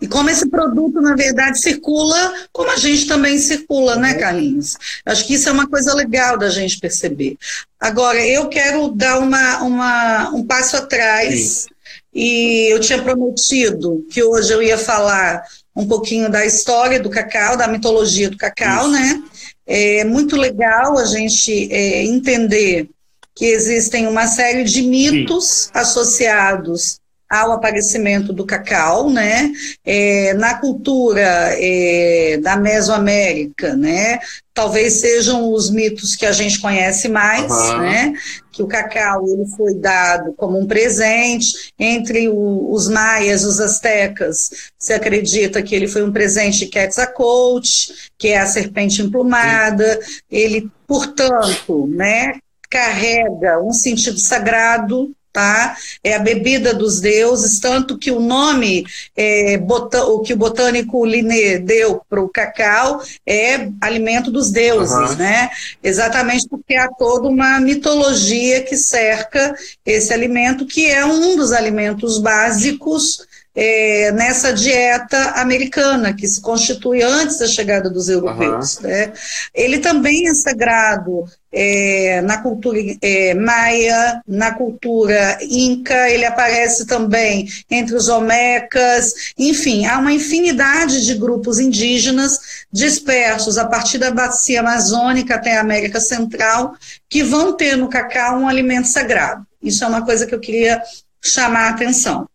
e 0.00 0.08
como 0.08 0.30
esse 0.30 0.48
produto, 0.48 1.00
na 1.00 1.14
verdade, 1.14 1.58
circula, 1.60 2.34
como 2.52 2.70
a 2.70 2.76
gente 2.76 3.06
também 3.06 3.36
circula, 3.36 3.96
né, 3.96 4.14
Carlinhos? 4.14 4.78
Acho 5.04 5.26
que 5.26 5.34
isso 5.34 5.48
é 5.48 5.52
uma 5.52 5.66
coisa 5.66 5.92
legal 5.94 6.38
da 6.38 6.48
gente 6.48 6.78
perceber. 6.78 7.36
Agora, 7.78 8.24
eu 8.26 8.48
quero 8.48 8.88
dar 8.88 9.18
uma, 9.18 9.62
uma 9.62 10.30
um 10.30 10.46
passo 10.46 10.76
atrás 10.76 11.64
Sim. 11.64 11.73
E 12.14 12.72
eu 12.72 12.78
tinha 12.78 13.02
prometido 13.02 14.06
que 14.10 14.22
hoje 14.22 14.52
eu 14.52 14.62
ia 14.62 14.78
falar 14.78 15.42
um 15.74 15.86
pouquinho 15.86 16.30
da 16.30 16.46
história 16.46 17.00
do 17.00 17.10
cacau, 17.10 17.56
da 17.56 17.66
mitologia 17.66 18.30
do 18.30 18.36
cacau, 18.36 18.84
Isso. 18.84 18.92
né? 18.92 19.22
É 19.66 20.04
muito 20.04 20.36
legal 20.36 20.98
a 20.98 21.04
gente 21.04 21.72
é, 21.72 22.04
entender 22.04 22.88
que 23.34 23.46
existem 23.46 24.06
uma 24.06 24.26
série 24.26 24.62
de 24.62 24.82
mitos 24.82 25.44
Sim. 25.44 25.70
associados 25.74 27.00
ao 27.34 27.50
aparecimento 27.50 28.32
do 28.32 28.46
cacau, 28.46 29.10
né? 29.10 29.50
É, 29.84 30.34
na 30.34 30.54
cultura 30.54 31.50
é, 31.58 32.38
da 32.40 32.56
Mesoamérica, 32.56 33.74
né? 33.74 34.20
Talvez 34.52 35.00
sejam 35.00 35.52
os 35.52 35.68
mitos 35.68 36.14
que 36.14 36.24
a 36.24 36.30
gente 36.30 36.60
conhece 36.60 37.08
mais, 37.08 37.50
uhum. 37.50 37.78
né? 37.78 38.12
Que 38.52 38.62
o 38.62 38.68
cacau 38.68 39.26
ele 39.26 39.46
foi 39.56 39.74
dado 39.74 40.32
como 40.34 40.60
um 40.60 40.66
presente 40.66 41.72
entre 41.76 42.28
o, 42.28 42.70
os 42.70 42.88
maias, 42.88 43.42
os 43.42 43.58
astecas. 43.58 44.70
Se 44.78 44.92
acredita 44.92 45.60
que 45.60 45.74
ele 45.74 45.88
foi 45.88 46.04
um 46.04 46.12
presente 46.12 46.58
de 46.58 46.66
Quetzalcoatl, 46.66 47.92
que 48.16 48.28
é 48.28 48.38
a 48.38 48.46
serpente 48.46 49.02
emplumada. 49.02 49.98
Ele, 50.30 50.70
portanto, 50.86 51.88
né? 51.88 52.38
Carrega 52.70 53.60
um 53.60 53.72
sentido 53.72 54.18
sagrado 54.18 55.12
tá? 55.34 55.76
É 56.02 56.14
a 56.14 56.20
bebida 56.20 56.72
dos 56.72 57.00
deuses, 57.00 57.58
tanto 57.58 57.98
que 57.98 58.12
o 58.12 58.20
nome 58.20 58.86
é, 59.16 59.60
o 60.06 60.20
que 60.20 60.32
o 60.32 60.36
botânico 60.36 61.04
Linné 61.04 61.58
deu 61.58 62.00
para 62.08 62.22
o 62.22 62.28
cacau 62.28 63.02
é 63.26 63.68
alimento 63.80 64.30
dos 64.30 64.52
deuses, 64.52 65.10
uhum. 65.10 65.16
né? 65.16 65.50
Exatamente 65.82 66.48
porque 66.48 66.76
há 66.76 66.88
toda 66.88 67.28
uma 67.28 67.58
mitologia 67.58 68.62
que 68.62 68.76
cerca 68.76 69.54
esse 69.84 70.12
alimento, 70.14 70.66
que 70.66 70.86
é 70.86 71.04
um 71.04 71.36
dos 71.36 71.50
alimentos 71.52 72.18
básicos 72.18 73.26
é, 73.54 74.10
nessa 74.12 74.52
dieta 74.52 75.30
americana, 75.36 76.12
que 76.12 76.26
se 76.26 76.40
constitui 76.40 77.02
antes 77.02 77.38
da 77.38 77.46
chegada 77.46 77.88
dos 77.88 78.08
europeus. 78.08 78.76
Uhum. 78.76 78.82
Né? 78.88 79.12
Ele 79.54 79.78
também 79.78 80.28
é 80.28 80.34
sagrado 80.34 81.24
é, 81.52 82.20
na 82.22 82.38
cultura 82.38 82.78
é, 83.00 83.32
maia, 83.34 84.20
na 84.26 84.52
cultura 84.52 85.38
inca, 85.42 86.10
ele 86.10 86.24
aparece 86.24 86.84
também 86.84 87.48
entre 87.70 87.94
os 87.94 88.08
olmecas, 88.08 89.32
enfim, 89.38 89.86
há 89.86 89.98
uma 89.98 90.12
infinidade 90.12 91.06
de 91.06 91.14
grupos 91.14 91.60
indígenas 91.60 92.64
dispersos 92.72 93.56
a 93.56 93.66
partir 93.66 93.98
da 93.98 94.10
bacia 94.10 94.60
amazônica 94.60 95.36
até 95.36 95.56
a 95.56 95.60
América 95.60 96.00
Central, 96.00 96.74
que 97.08 97.22
vão 97.22 97.52
ter 97.52 97.76
no 97.76 97.88
cacau 97.88 98.40
um 98.40 98.48
alimento 98.48 98.88
sagrado. 98.88 99.46
Isso 99.62 99.84
é 99.84 99.86
uma 99.86 100.04
coisa 100.04 100.26
que 100.26 100.34
eu 100.34 100.40
queria 100.40 100.82
chamar 101.22 101.68
a 101.68 101.70
atenção. 101.70 102.28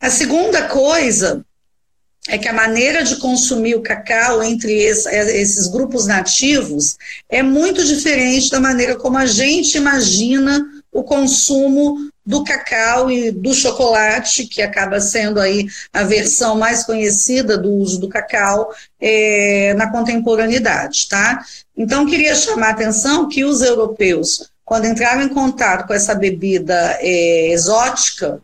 A 0.00 0.10
segunda 0.10 0.68
coisa 0.68 1.44
é 2.28 2.38
que 2.38 2.46
a 2.46 2.52
maneira 2.52 3.02
de 3.02 3.16
consumir 3.16 3.74
o 3.74 3.82
cacau 3.82 4.42
entre 4.42 4.72
esses 4.72 5.66
grupos 5.66 6.06
nativos 6.06 6.96
é 7.28 7.42
muito 7.42 7.84
diferente 7.84 8.50
da 8.50 8.60
maneira 8.60 8.96
como 8.96 9.16
a 9.16 9.26
gente 9.26 9.76
imagina 9.76 10.64
o 10.92 11.02
consumo 11.02 12.10
do 12.24 12.44
cacau 12.44 13.10
e 13.10 13.30
do 13.30 13.54
chocolate, 13.54 14.46
que 14.46 14.60
acaba 14.60 15.00
sendo 15.00 15.40
aí 15.40 15.66
a 15.92 16.02
versão 16.02 16.58
mais 16.58 16.84
conhecida 16.84 17.56
do 17.56 17.72
uso 17.72 17.98
do 17.98 18.08
cacau 18.08 18.70
é, 19.00 19.72
na 19.74 19.90
contemporaneidade, 19.90 21.08
tá? 21.08 21.42
Então, 21.74 22.04
queria 22.04 22.34
chamar 22.34 22.68
a 22.68 22.72
atenção 22.72 23.28
que 23.28 23.46
os 23.46 23.62
europeus, 23.62 24.50
quando 24.62 24.86
entraram 24.86 25.22
em 25.22 25.28
contato 25.30 25.86
com 25.86 25.94
essa 25.94 26.14
bebida 26.14 26.98
é, 27.00 27.50
exótica, 27.50 28.42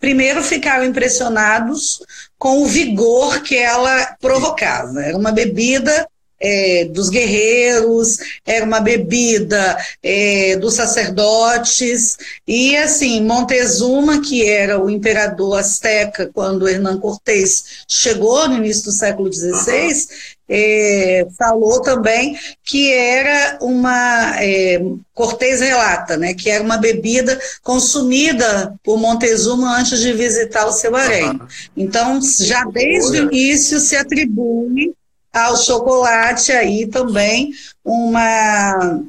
primeiro 0.00 0.42
ficaram 0.42 0.84
impressionados 0.84 2.02
com 2.38 2.62
o 2.62 2.66
vigor 2.66 3.42
que 3.42 3.56
ela 3.56 4.16
provocava. 4.18 5.02
Era 5.02 5.16
uma 5.16 5.30
bebida 5.30 6.08
é, 6.40 6.86
dos 6.86 7.10
guerreiros, 7.10 8.16
era 8.46 8.64
uma 8.64 8.80
bebida 8.80 9.76
é, 10.02 10.56
dos 10.56 10.74
sacerdotes, 10.74 12.16
e 12.48 12.74
assim, 12.76 13.22
Montezuma, 13.22 14.22
que 14.22 14.42
era 14.48 14.82
o 14.82 14.88
imperador 14.88 15.58
azteca 15.58 16.30
quando 16.32 16.66
Hernán 16.66 16.98
Cortés 16.98 17.84
chegou 17.86 18.48
no 18.48 18.56
início 18.56 18.84
do 18.84 18.92
século 18.92 19.30
XVI, 19.30 20.08
é, 20.52 21.28
falou 21.38 21.80
também 21.80 22.36
que 22.64 22.92
era 22.92 23.58
uma. 23.60 24.34
É, 24.42 24.82
Cortez 25.14 25.60
relata, 25.60 26.16
né, 26.16 26.32
que 26.32 26.48
era 26.48 26.64
uma 26.64 26.78
bebida 26.78 27.38
consumida 27.62 28.74
por 28.82 28.98
Montezuma 28.98 29.78
antes 29.78 30.00
de 30.00 30.14
visitar 30.14 30.66
o 30.66 30.72
seu 30.72 30.96
harém. 30.96 31.38
Então, 31.76 32.18
já 32.22 32.64
desde 32.64 33.20
o 33.20 33.24
início 33.30 33.78
se 33.78 33.96
atribui 33.96 34.94
ao 35.30 35.56
chocolate 35.58 36.50
aí 36.52 36.86
também 36.86 37.52
uma 37.84 39.02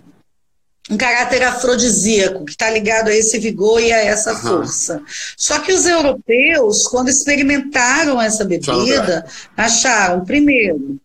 um 0.89 0.97
caráter 0.97 1.41
afrodisíaco 1.43 2.43
que 2.43 2.51
está 2.51 2.69
ligado 2.69 3.07
a 3.07 3.15
esse 3.15 3.39
vigor 3.39 3.81
e 3.81 3.93
a 3.93 4.03
essa 4.03 4.33
uhum. 4.33 4.39
força. 4.39 5.01
Só 5.37 5.59
que 5.59 5.71
os 5.71 5.85
europeus, 5.85 6.85
quando 6.87 7.07
experimentaram 7.07 8.21
essa 8.21 8.43
bebida, 8.43 9.25
acharam, 9.55 10.25
primeiro, 10.25 10.99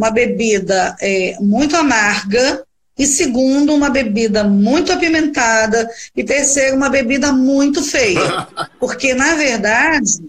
uma 0.00 0.10
bebida 0.10 0.96
é, 0.98 1.36
muito 1.40 1.76
amarga, 1.76 2.64
e 2.98 3.06
segundo, 3.06 3.74
uma 3.74 3.90
bebida 3.90 4.42
muito 4.42 4.90
apimentada, 4.90 5.86
e 6.16 6.24
terceiro, 6.24 6.74
uma 6.74 6.88
bebida 6.88 7.30
muito 7.32 7.82
feia. 7.82 8.48
Porque, 8.80 9.12
na 9.12 9.34
verdade, 9.34 10.22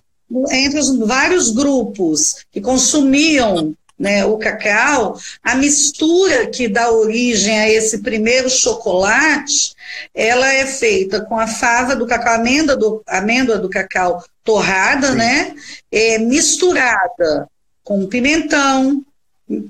entre 0.52 0.78
os 0.78 0.98
vários 0.98 1.52
grupos 1.52 2.46
que 2.52 2.60
consumiam 2.60 3.74
né, 3.98 4.26
o 4.26 4.38
cacau, 4.38 5.18
a 5.42 5.56
mistura 5.56 6.48
que 6.48 6.68
dá 6.68 6.92
origem 6.92 7.58
a 7.58 7.70
esse 7.70 8.00
primeiro 8.00 8.50
chocolate, 8.50 9.74
ela 10.14 10.52
é 10.52 10.66
feita 10.66 11.22
com 11.22 11.40
a 11.40 11.48
fava 11.48 11.96
do 11.96 12.06
cacau, 12.06 12.34
a 12.34 12.36
amêndoa 12.36 12.76
do, 12.76 13.02
amêndoa 13.08 13.58
do 13.58 13.70
cacau 13.70 14.22
torrada, 14.44 15.14
né, 15.14 15.56
é, 15.90 16.18
misturada 16.18 17.48
com 17.86 18.06
pimentão, 18.08 19.02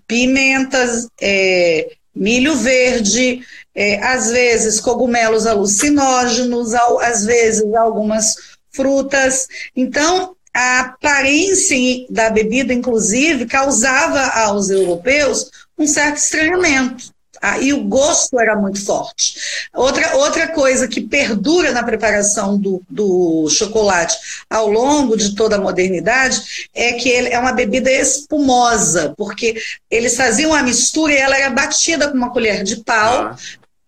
pimentas, 0.08 1.08
é, 1.22 1.92
milho 2.16 2.56
verde, 2.56 3.42
é, 3.74 4.04
às 4.04 4.30
vezes 4.30 4.80
cogumelos 4.80 5.46
alucinógenos, 5.46 6.74
às 7.02 7.26
vezes 7.26 7.74
algumas 7.74 8.36
frutas. 8.72 9.48
Então, 9.76 10.36
a 10.54 10.82
aparência 10.82 12.06
da 12.10 12.30
bebida, 12.30 12.74
inclusive, 12.74 13.46
causava 13.46 14.22
aos 14.42 14.70
europeus 14.70 15.50
um 15.78 15.88
certo 15.88 16.18
estranhamento. 16.18 17.12
Ah, 17.42 17.58
e 17.58 17.74
o 17.74 17.86
gosto 17.86 18.40
era 18.40 18.56
muito 18.56 18.86
forte. 18.86 19.36
Outra, 19.74 20.16
outra 20.18 20.48
coisa 20.50 20.88
que 20.88 21.02
perdura 21.02 21.72
na 21.72 21.82
preparação 21.82 22.56
do, 22.56 22.84
do 22.88 23.50
chocolate 23.50 24.16
ao 24.48 24.70
longo 24.70 25.18
de 25.18 25.34
toda 25.34 25.56
a 25.56 25.62
modernidade 25.62 26.70
é 26.72 26.94
que 26.94 27.10
ele 27.10 27.30
é 27.30 27.40
uma 27.40 27.52
bebida 27.52 27.92
espumosa, 27.92 29.16
porque 29.18 29.60
eles 29.90 30.16
faziam 30.16 30.54
a 30.54 30.62
mistura 30.62 31.14
e 31.14 31.18
ela 31.18 31.36
era 31.36 31.50
batida 31.50 32.10
com 32.10 32.16
uma 32.16 32.32
colher 32.32 32.64
de 32.64 32.78
pau, 32.84 33.24
ah. 33.24 33.36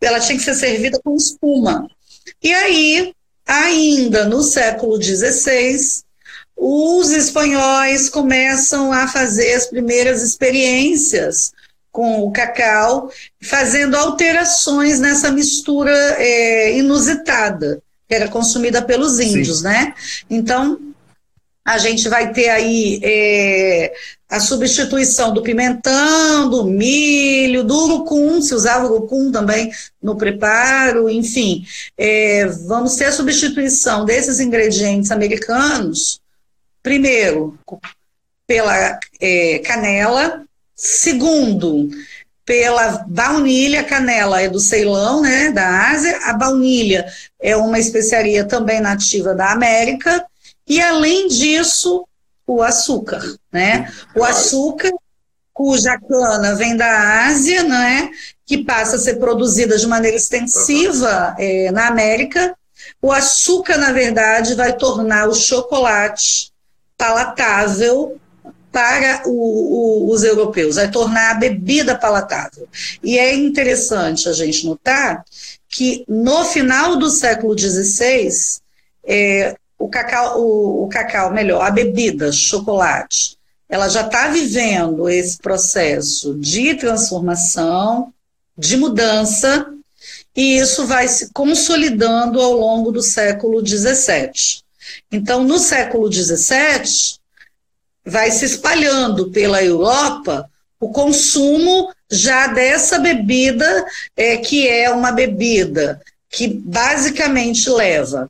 ela 0.02 0.20
tinha 0.20 0.38
que 0.38 0.44
ser 0.44 0.56
servida 0.56 1.00
com 1.04 1.16
espuma. 1.16 1.88
E 2.42 2.52
aí, 2.52 3.14
ainda 3.46 4.26
no 4.26 4.42
século 4.42 5.00
XVI, 5.00 5.78
os 6.58 7.12
espanhóis 7.12 8.10
começam 8.10 8.92
a 8.92 9.08
fazer 9.08 9.54
as 9.54 9.68
primeiras 9.68 10.24
experiências 10.24 11.53
com 11.94 12.24
o 12.24 12.32
cacau, 12.32 13.12
fazendo 13.40 13.96
alterações 13.96 15.00
nessa 15.00 15.32
mistura 15.32 15.96
é, 16.18 16.76
inusitada, 16.76 17.84
que 18.10 18.16
era 18.16 18.28
consumida 18.28 18.82
pelos 18.82 19.20
índios, 19.20 19.60
Sim. 19.60 19.66
né? 19.66 19.94
Então, 20.28 20.80
a 21.64 21.78
gente 21.78 22.10
vai 22.10 22.34
ter 22.34 22.50
aí 22.50 23.00
é, 23.04 23.94
a 24.28 24.40
substituição 24.40 25.32
do 25.36 25.44
pimentão, 25.44 26.50
do 26.50 26.66
milho, 26.66 27.64
do 27.64 27.78
urucum, 27.78 28.42
se 28.42 28.56
usava 28.56 28.88
urucum 28.88 29.32
também 29.32 29.72
no 30.02 30.18
preparo, 30.18 31.08
enfim. 31.08 31.64
É, 31.96 32.48
vamos 32.48 32.96
ter 32.96 33.06
a 33.06 33.12
substituição 33.12 34.04
desses 34.04 34.40
ingredientes 34.40 35.12
americanos, 35.12 36.20
primeiro, 36.82 37.56
pela 38.48 39.00
é, 39.22 39.60
canela, 39.60 40.44
Segundo, 40.76 41.90
pela 42.46 43.06
baunilha, 43.08 43.82
a 43.82 43.86
canela 43.86 44.42
é 44.42 44.50
do 44.50 44.60
Ceilão, 44.60 45.22
né, 45.22 45.52
da 45.52 45.92
Ásia, 45.92 46.20
a 46.24 46.34
baunilha 46.34 47.06
é 47.42 47.56
uma 47.56 47.80
especiaria 47.80 48.44
também 48.44 48.82
nativa 48.82 49.34
da 49.34 49.52
América, 49.52 50.26
e 50.68 50.82
além 50.82 51.28
disso, 51.28 52.06
o 52.46 52.62
açúcar, 52.62 53.22
né? 53.52 53.92
O 54.16 54.24
açúcar, 54.24 54.92
cuja 55.54 55.98
cana 56.00 56.56
vem 56.56 56.76
da 56.76 57.26
Ásia, 57.26 57.64
né, 57.64 58.10
que 58.46 58.64
passa 58.64 58.96
a 58.96 59.00
ser 59.00 59.16
produzida 59.16 59.78
de 59.78 59.88
maneira 59.88 60.18
extensiva 60.18 61.36
é, 61.38 61.72
na 61.72 61.88
América. 61.88 62.56
O 63.02 63.12
açúcar, 63.12 63.78
na 63.78 63.92
verdade, 63.92 64.56
vai 64.56 64.74
tornar 64.74 65.30
o 65.30 65.34
chocolate 65.34 66.52
palatável 66.98 68.20
para 68.74 69.22
o, 69.28 70.08
o, 70.08 70.12
os 70.12 70.24
europeus, 70.24 70.78
vai 70.78 70.90
tornar 70.90 71.32
a 71.32 71.36
bebida 71.36 71.96
palatável. 71.96 72.68
E 73.04 73.20
é 73.20 73.36
interessante 73.36 74.28
a 74.28 74.34
gente 74.34 74.66
notar 74.66 75.24
que 75.70 76.04
no 76.08 76.44
final 76.44 76.98
do 76.98 77.08
século 77.08 77.58
XVI, 77.58 78.30
é, 79.06 79.56
o, 79.78 79.88
cacau, 79.88 80.42
o, 80.42 80.86
o 80.86 80.90
cacau, 80.90 81.32
melhor, 81.32 81.62
a 81.62 81.70
bebida, 81.70 82.32
chocolate, 82.32 83.38
ela 83.70 83.88
já 83.88 84.02
está 84.02 84.30
vivendo 84.30 85.08
esse 85.08 85.38
processo 85.38 86.34
de 86.40 86.74
transformação, 86.74 88.12
de 88.58 88.76
mudança, 88.76 89.68
e 90.36 90.58
isso 90.58 90.88
vai 90.88 91.08
se 91.08 91.32
consolidando 91.32 92.42
ao 92.42 92.54
longo 92.54 92.92
do 92.92 93.04
século 93.04 93.66
XVII. 93.66 94.64
Então, 95.12 95.44
no 95.44 95.60
século 95.60 96.12
XVII, 96.12 97.20
vai 98.06 98.32
se 98.32 98.46
espalhando 98.46 99.32
pela 99.32 99.64
Europa 99.64 100.50
o 100.80 100.90
consumo 100.90 101.94
já 102.12 102.48
dessa 102.48 103.00
bebida, 103.00 103.86
é, 104.18 104.38
que 104.38 104.68
é 104.68 104.90
uma 104.90 105.12
bebida 105.12 106.02
que 106.30 106.48
basicamente 106.48 107.70
leva 107.70 108.30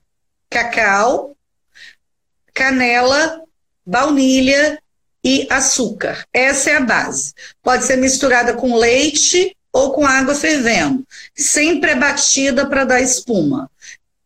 cacau, 0.50 1.36
canela, 2.54 3.42
baunilha 3.84 4.80
e 5.24 5.48
açúcar. 5.50 6.24
Essa 6.32 6.70
é 6.70 6.76
a 6.76 6.82
base. 6.82 7.34
Pode 7.64 7.86
ser 7.86 7.96
misturada 7.96 8.54
com 8.54 8.78
leite 8.78 9.56
ou 9.72 9.92
com 9.92 10.06
água 10.06 10.36
fervendo, 10.36 11.04
sempre 11.36 11.92
é 11.92 11.96
batida 11.96 12.68
para 12.68 12.86
dar 12.86 13.02
espuma. 13.02 13.72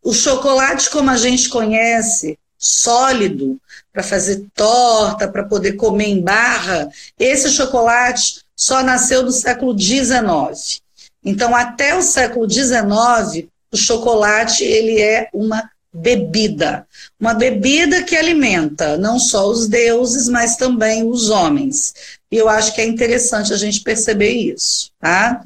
O 0.03 0.13
chocolate, 0.13 0.89
como 0.89 1.09
a 1.09 1.15
gente 1.15 1.47
conhece, 1.47 2.37
sólido, 2.57 3.57
para 3.97 4.03
fazer 4.03 4.45
torta, 4.53 5.27
para 5.27 5.43
poder 5.43 5.73
comer 5.73 6.05
em 6.05 6.21
barra, 6.21 6.87
esse 7.17 7.49
chocolate 7.49 8.41
só 8.55 8.83
nasceu 8.83 9.23
no 9.23 9.31
século 9.31 9.75
XIX. 9.75 10.83
Então, 11.25 11.55
até 11.55 11.97
o 11.97 12.03
século 12.03 12.47
XIX, 12.47 13.47
o 13.73 13.75
chocolate 13.75 14.63
ele 14.63 15.01
é 15.01 15.29
uma 15.33 15.67
bebida, 15.91 16.85
uma 17.19 17.33
bebida 17.33 18.03
que 18.03 18.15
alimenta 18.15 18.99
não 18.99 19.17
só 19.17 19.49
os 19.49 19.67
deuses, 19.67 20.29
mas 20.29 20.57
também 20.57 21.03
os 21.03 21.31
homens. 21.31 21.95
E 22.31 22.37
eu 22.37 22.47
acho 22.47 22.75
que 22.75 22.81
é 22.81 22.85
interessante 22.85 23.51
a 23.51 23.57
gente 23.57 23.81
perceber 23.81 24.29
isso, 24.29 24.91
tá? 24.99 25.43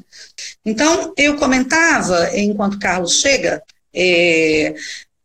Então, 0.62 1.14
eu 1.16 1.38
comentava, 1.38 2.36
enquanto 2.38 2.78
Carlos 2.78 3.14
chega, 3.14 3.62
é, 3.94 4.74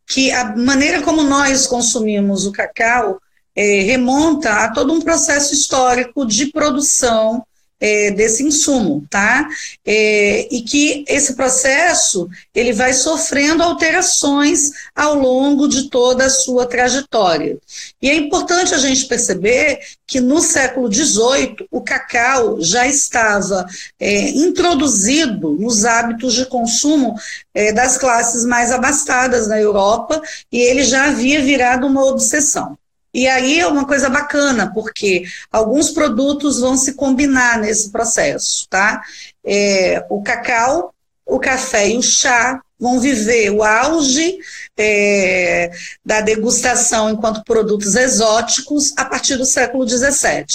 que 0.07 0.31
a 0.31 0.55
maneira 0.55 1.01
como 1.01 1.21
nós 1.21 1.67
consumimos 1.67 2.45
o 2.45 2.51
cacau 2.51 3.19
é, 3.55 3.81
remonta 3.81 4.51
a 4.63 4.71
todo 4.71 4.93
um 4.93 5.01
processo 5.01 5.53
histórico 5.53 6.25
de 6.25 6.47
produção 6.47 7.45
é, 7.79 8.11
desse 8.11 8.43
insumo, 8.43 9.05
tá? 9.09 9.47
É, 9.85 10.47
e 10.53 10.61
que 10.61 11.05
esse 11.07 11.35
processo 11.35 12.27
ele 12.53 12.73
vai 12.73 12.93
sofrendo 12.93 13.63
alterações 13.63 14.71
ao 14.95 15.15
longo 15.15 15.67
de 15.67 15.89
toda 15.89 16.25
a 16.25 16.29
sua 16.29 16.65
trajetória. 16.65 17.57
E 18.01 18.09
é 18.09 18.15
importante 18.15 18.73
a 18.73 18.77
gente 18.77 19.05
perceber 19.05 19.79
que 20.05 20.19
no 20.19 20.39
século 20.39 20.91
XVIII 20.91 21.67
o 21.69 21.81
cacau 21.81 22.61
já 22.61 22.87
estava 22.87 23.65
é, 23.99 24.29
introduzido 24.29 25.51
nos 25.51 25.85
hábitos 25.85 26.33
de 26.33 26.45
consumo 26.45 27.15
é, 27.53 27.71
das 27.73 27.97
classes 27.97 28.45
mais 28.45 28.71
abastadas 28.71 29.47
na 29.47 29.59
Europa 29.59 30.21
e 30.51 30.59
ele 30.59 30.83
já 30.83 31.07
havia 31.07 31.41
virado 31.41 31.85
uma 31.85 32.05
obsessão. 32.05 32.77
E 33.17 33.27
aí 33.27 33.59
é 33.59 33.65
uma 33.65 33.83
coisa 33.87 34.11
bacana, 34.11 34.71
porque 34.71 35.23
alguns 35.51 35.89
produtos 35.89 36.59
vão 36.59 36.77
se 36.77 36.93
combinar 36.93 37.57
nesse 37.57 37.89
processo, 37.89 38.67
tá? 38.69 39.01
É, 39.43 40.05
o 40.07 40.21
cacau, 40.21 40.93
o 41.25 41.39
café 41.39 41.89
e 41.89 41.97
o 41.97 42.01
chá 42.03 42.61
vão 42.79 42.99
viver 42.99 43.49
o 43.49 43.63
auge 43.63 44.37
é, 44.77 45.71
da 46.05 46.21
degustação 46.21 47.09
enquanto 47.09 47.43
produtos 47.43 47.95
exóticos 47.95 48.93
a 48.95 49.03
partir 49.03 49.35
do 49.35 49.45
século 49.45 49.89
XVII. 49.89 50.45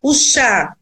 O 0.00 0.14
chá 0.14 0.72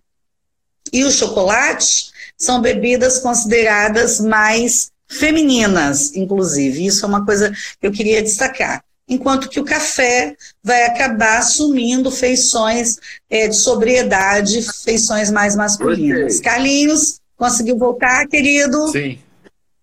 e 0.93 1.03
o 1.03 1.11
chocolate 1.11 2.13
são 2.37 2.61
bebidas 2.61 3.21
consideradas 3.21 4.21
mais 4.21 4.91
femininas, 5.09 6.15
inclusive. 6.15 6.85
Isso 6.85 7.07
é 7.07 7.09
uma 7.09 7.25
coisa 7.25 7.51
que 7.81 7.87
eu 7.87 7.91
queria 7.91 8.23
destacar 8.23 8.85
enquanto 9.09 9.49
que 9.49 9.61
o 9.61 9.65
café 9.65 10.37
vai 10.63 10.85
acabar 10.85 11.39
assumindo 11.39 12.11
feições 12.11 12.99
é, 13.29 13.49
de 13.49 13.57
sobriedade, 13.57 14.63
feições 14.85 15.31
mais 15.31 15.55
masculinas. 15.55 16.39
Okay. 16.39 16.51
Carlinhos, 16.51 17.21
conseguiu 17.37 17.77
voltar, 17.77 18.27
querido? 18.27 18.89
Sim. 18.89 19.19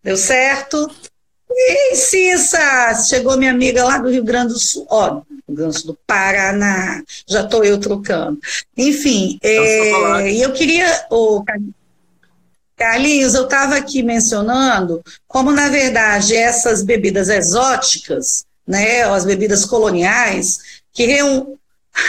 Deu 0.03 0.17
certo? 0.17 0.89
E 1.51 1.95
Cissa, 1.95 2.93
chegou 3.07 3.37
minha 3.37 3.51
amiga 3.51 3.83
lá 3.83 3.97
do 3.97 4.09
Rio 4.09 4.23
Grande 4.23 4.53
do 4.53 4.59
Sul, 4.59 4.85
ó, 4.89 5.21
Rio 5.47 5.57
Grande 5.57 5.85
do 5.85 5.97
Paraná, 6.05 7.01
já 7.27 7.41
estou 7.41 7.63
eu 7.65 7.79
trocando. 7.79 8.39
Enfim, 8.77 9.37
é, 9.41 10.31
e 10.31 10.41
eu 10.41 10.53
queria, 10.53 11.05
oh, 11.09 11.43
Carlinhos, 12.77 13.33
eu 13.33 13.43
estava 13.43 13.75
aqui 13.75 14.01
mencionando 14.01 15.03
como, 15.27 15.51
na 15.51 15.67
verdade, 15.67 16.35
essas 16.35 16.81
bebidas 16.81 17.27
exóticas, 17.27 18.45
né, 18.69 19.01
as 19.01 19.25
bebidas 19.25 19.65
coloniais, 19.65 20.59
que 20.93 21.05
reúnem. 21.05 21.57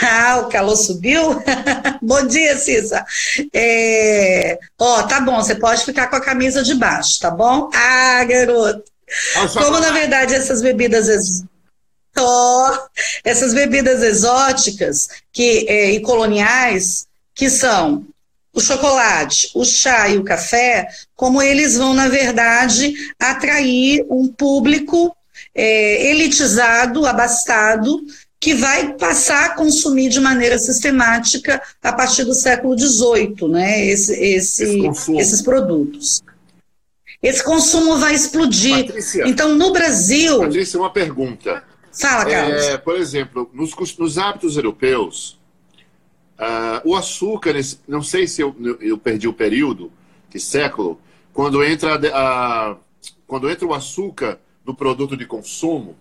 Ah, 0.03 0.37
o 0.37 0.47
calor 0.47 0.77
subiu? 0.77 1.43
bom 2.01 2.25
dia, 2.25 2.57
Cissa. 2.57 3.03
É... 3.51 4.57
Ó, 4.79 5.03
tá 5.03 5.19
bom, 5.19 5.35
você 5.35 5.55
pode 5.55 5.83
ficar 5.83 6.07
com 6.07 6.15
a 6.15 6.21
camisa 6.21 6.63
de 6.63 6.75
baixo, 6.75 7.19
tá 7.19 7.29
bom? 7.29 7.69
Ah, 7.73 8.23
garoto. 8.23 8.83
Como, 9.53 9.79
na 9.79 9.91
verdade, 9.91 10.33
essas 10.33 10.61
bebidas 10.61 11.09
ex... 11.09 11.43
oh, 12.17 12.69
essas 13.23 13.53
bebidas 13.53 14.01
exóticas 14.01 15.09
que, 15.33 15.65
é, 15.67 15.91
e 15.91 15.99
coloniais, 15.99 17.05
que 17.35 17.49
são 17.49 18.05
o 18.53 18.61
chocolate, 18.61 19.51
o 19.55 19.65
chá 19.65 20.07
e 20.07 20.17
o 20.17 20.23
café, 20.23 20.87
como 21.15 21.41
eles 21.41 21.75
vão, 21.75 21.93
na 21.93 22.07
verdade, 22.07 22.93
atrair 23.19 24.05
um 24.09 24.27
público 24.27 25.13
é, 25.53 26.11
elitizado, 26.11 27.05
abastado, 27.05 28.01
que 28.39 28.55
vai 28.55 28.93
passar 28.93 29.45
a 29.45 29.55
consumir 29.55 30.09
de 30.09 30.19
maneira 30.19 30.57
sistemática 30.57 31.61
a 31.81 31.93
partir 31.93 32.23
do 32.23 32.33
século 32.33 32.77
XVIII, 32.77 33.47
né, 33.49 33.85
esse, 33.85 34.13
esse, 34.13 34.87
esse 34.87 35.17
esses 35.17 35.41
produtos. 35.41 36.23
Esse 37.21 37.43
consumo 37.43 37.97
vai 37.97 38.15
explodir. 38.15 38.87
Patrícia, 38.87 39.27
então, 39.27 39.55
no 39.55 39.71
Brasil. 39.71 40.39
Patrícia, 40.39 40.79
uma 40.79 40.89
pergunta. 40.89 41.63
Fala, 41.93 42.25
Carlos. 42.25 42.63
É, 42.63 42.77
por 42.77 42.95
exemplo, 42.95 43.47
nos, 43.53 43.75
nos 43.99 44.17
hábitos 44.17 44.57
europeus, 44.57 45.39
uh, 46.39 46.81
o 46.89 46.95
açúcar, 46.95 47.53
não 47.87 48.01
sei 48.01 48.25
se 48.25 48.41
eu, 48.41 48.55
eu 48.79 48.97
perdi 48.97 49.27
o 49.27 49.33
período, 49.33 49.91
que 50.31 50.39
século, 50.39 50.99
quando 51.31 51.63
entra, 51.63 51.99
a, 52.11 52.75
quando 53.27 53.49
entra 53.51 53.67
o 53.67 53.73
açúcar 53.73 54.39
do 54.63 54.73
produto 54.73 55.17
de 55.17 55.25
consumo, 55.25 55.95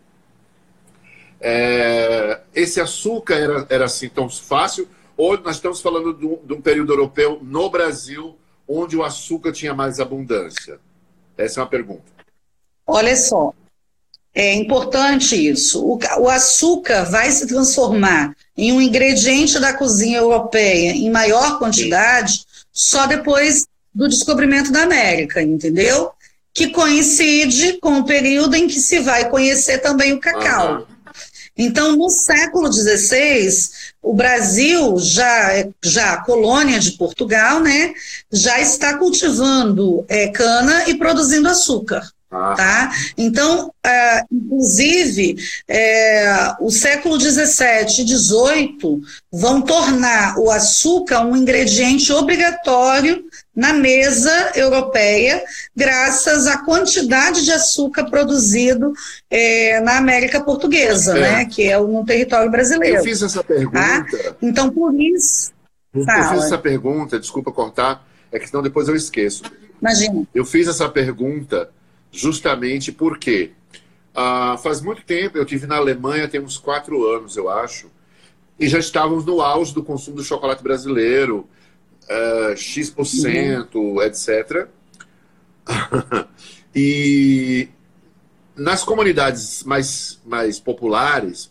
é, 1.40 2.40
esse 2.54 2.80
açúcar 2.80 3.34
era, 3.34 3.66
era 3.70 3.84
assim 3.86 4.08
tão 4.08 4.28
fácil? 4.28 4.88
Ou 5.16 5.38
nós 5.38 5.56
estamos 5.56 5.80
falando 5.80 6.12
de 6.12 6.26
um, 6.26 6.38
de 6.44 6.52
um, 6.52 6.60
período 6.60 6.92
europeu 6.92 7.38
no 7.42 7.70
Brasil, 7.70 8.36
onde 8.68 8.96
o 8.96 9.02
açúcar 9.02 9.52
tinha 9.52 9.74
mais 9.74 10.00
abundância? 10.00 10.78
Essa 11.36 11.60
é 11.60 11.62
uma 11.62 11.68
pergunta. 11.68 12.04
Olha 12.86 13.16
só, 13.16 13.54
é 14.34 14.54
importante 14.54 15.34
isso. 15.34 15.84
O, 15.84 15.98
o 16.18 16.28
açúcar 16.28 17.04
vai 17.04 17.30
se 17.30 17.46
transformar 17.46 18.34
em 18.56 18.72
um 18.72 18.80
ingrediente 18.80 19.58
da 19.58 19.72
cozinha 19.72 20.18
europeia 20.18 20.90
em 20.90 21.10
maior 21.10 21.58
quantidade 21.58 22.44
só 22.72 23.06
depois 23.06 23.66
do 23.92 24.08
descobrimento 24.08 24.70
da 24.70 24.82
América, 24.82 25.42
entendeu? 25.42 26.12
Que 26.52 26.68
coincide 26.68 27.78
com 27.80 27.98
o 27.98 28.04
período 28.04 28.54
em 28.54 28.66
que 28.66 28.80
se 28.80 29.00
vai 29.00 29.28
conhecer 29.28 29.78
também 29.78 30.12
o 30.12 30.20
cacau. 30.20 30.78
Uhum. 30.78 30.86
Então, 31.56 31.94
no 31.96 32.08
século 32.08 32.72
XVI, 32.72 33.48
o 34.02 34.14
Brasil, 34.14 34.96
já, 34.98 35.50
já 35.84 36.16
colônia 36.18 36.78
de 36.78 36.92
Portugal, 36.92 37.60
né, 37.60 37.92
já 38.32 38.58
está 38.60 38.96
cultivando 38.96 40.04
é, 40.08 40.28
cana 40.28 40.88
e 40.88 40.94
produzindo 40.94 41.48
açúcar. 41.48 42.10
Ah. 42.30 42.54
Tá? 42.56 42.92
Então, 43.18 43.74
é, 43.84 44.22
inclusive, 44.30 45.36
é, 45.68 46.54
o 46.60 46.70
século 46.70 47.20
XVII 47.20 48.04
e 48.04 48.06
XVIII 48.06 49.00
vão 49.32 49.60
tornar 49.60 50.38
o 50.38 50.48
açúcar 50.48 51.26
um 51.26 51.36
ingrediente 51.36 52.12
obrigatório 52.12 53.24
na 53.54 53.72
mesa 53.72 54.52
europeia, 54.54 55.42
graças 55.74 56.46
à 56.46 56.58
quantidade 56.58 57.44
de 57.44 57.52
açúcar 57.52 58.04
produzido 58.04 58.92
é, 59.28 59.80
na 59.80 59.98
América 59.98 60.40
Portuguesa, 60.40 61.18
é. 61.18 61.20
né, 61.20 61.44
que 61.44 61.64
é 61.64 61.78
no 61.78 62.04
território 62.04 62.50
brasileiro. 62.50 62.98
Eu 62.98 63.04
fiz 63.04 63.22
essa 63.22 63.42
pergunta. 63.42 63.78
Tá? 63.78 64.36
Então, 64.40 64.70
por 64.70 64.94
isso. 64.94 65.52
Eu 65.92 66.04
fiz 66.04 66.44
essa 66.44 66.58
pergunta, 66.58 67.18
desculpa 67.18 67.50
cortar, 67.50 68.06
é 68.30 68.38
que 68.38 68.48
senão 68.48 68.62
depois 68.62 68.88
eu 68.88 68.94
esqueço. 68.94 69.42
Imagina. 69.80 70.26
Eu 70.34 70.44
fiz 70.44 70.68
essa 70.68 70.88
pergunta 70.88 71.70
justamente 72.12 72.92
porque 72.92 73.50
ah, 74.14 74.56
faz 74.62 74.80
muito 74.80 75.02
tempo, 75.02 75.38
eu 75.38 75.44
tive 75.44 75.66
na 75.66 75.76
Alemanha, 75.76 76.28
tem 76.28 76.40
uns 76.40 76.58
quatro 76.58 77.06
anos, 77.08 77.36
eu 77.36 77.48
acho, 77.48 77.90
e 78.58 78.68
já 78.68 78.78
estávamos 78.78 79.24
no 79.24 79.40
auge 79.40 79.72
do 79.72 79.82
consumo 79.82 80.16
do 80.16 80.24
chocolate 80.24 80.62
brasileiro, 80.62 81.48
uh, 82.10 82.56
X%, 82.56 83.74
uhum. 83.74 84.02
etc. 84.02 84.68
e 86.74 87.68
nas 88.56 88.82
comunidades 88.84 89.62
mais, 89.64 90.20
mais 90.26 90.58
populares, 90.58 91.50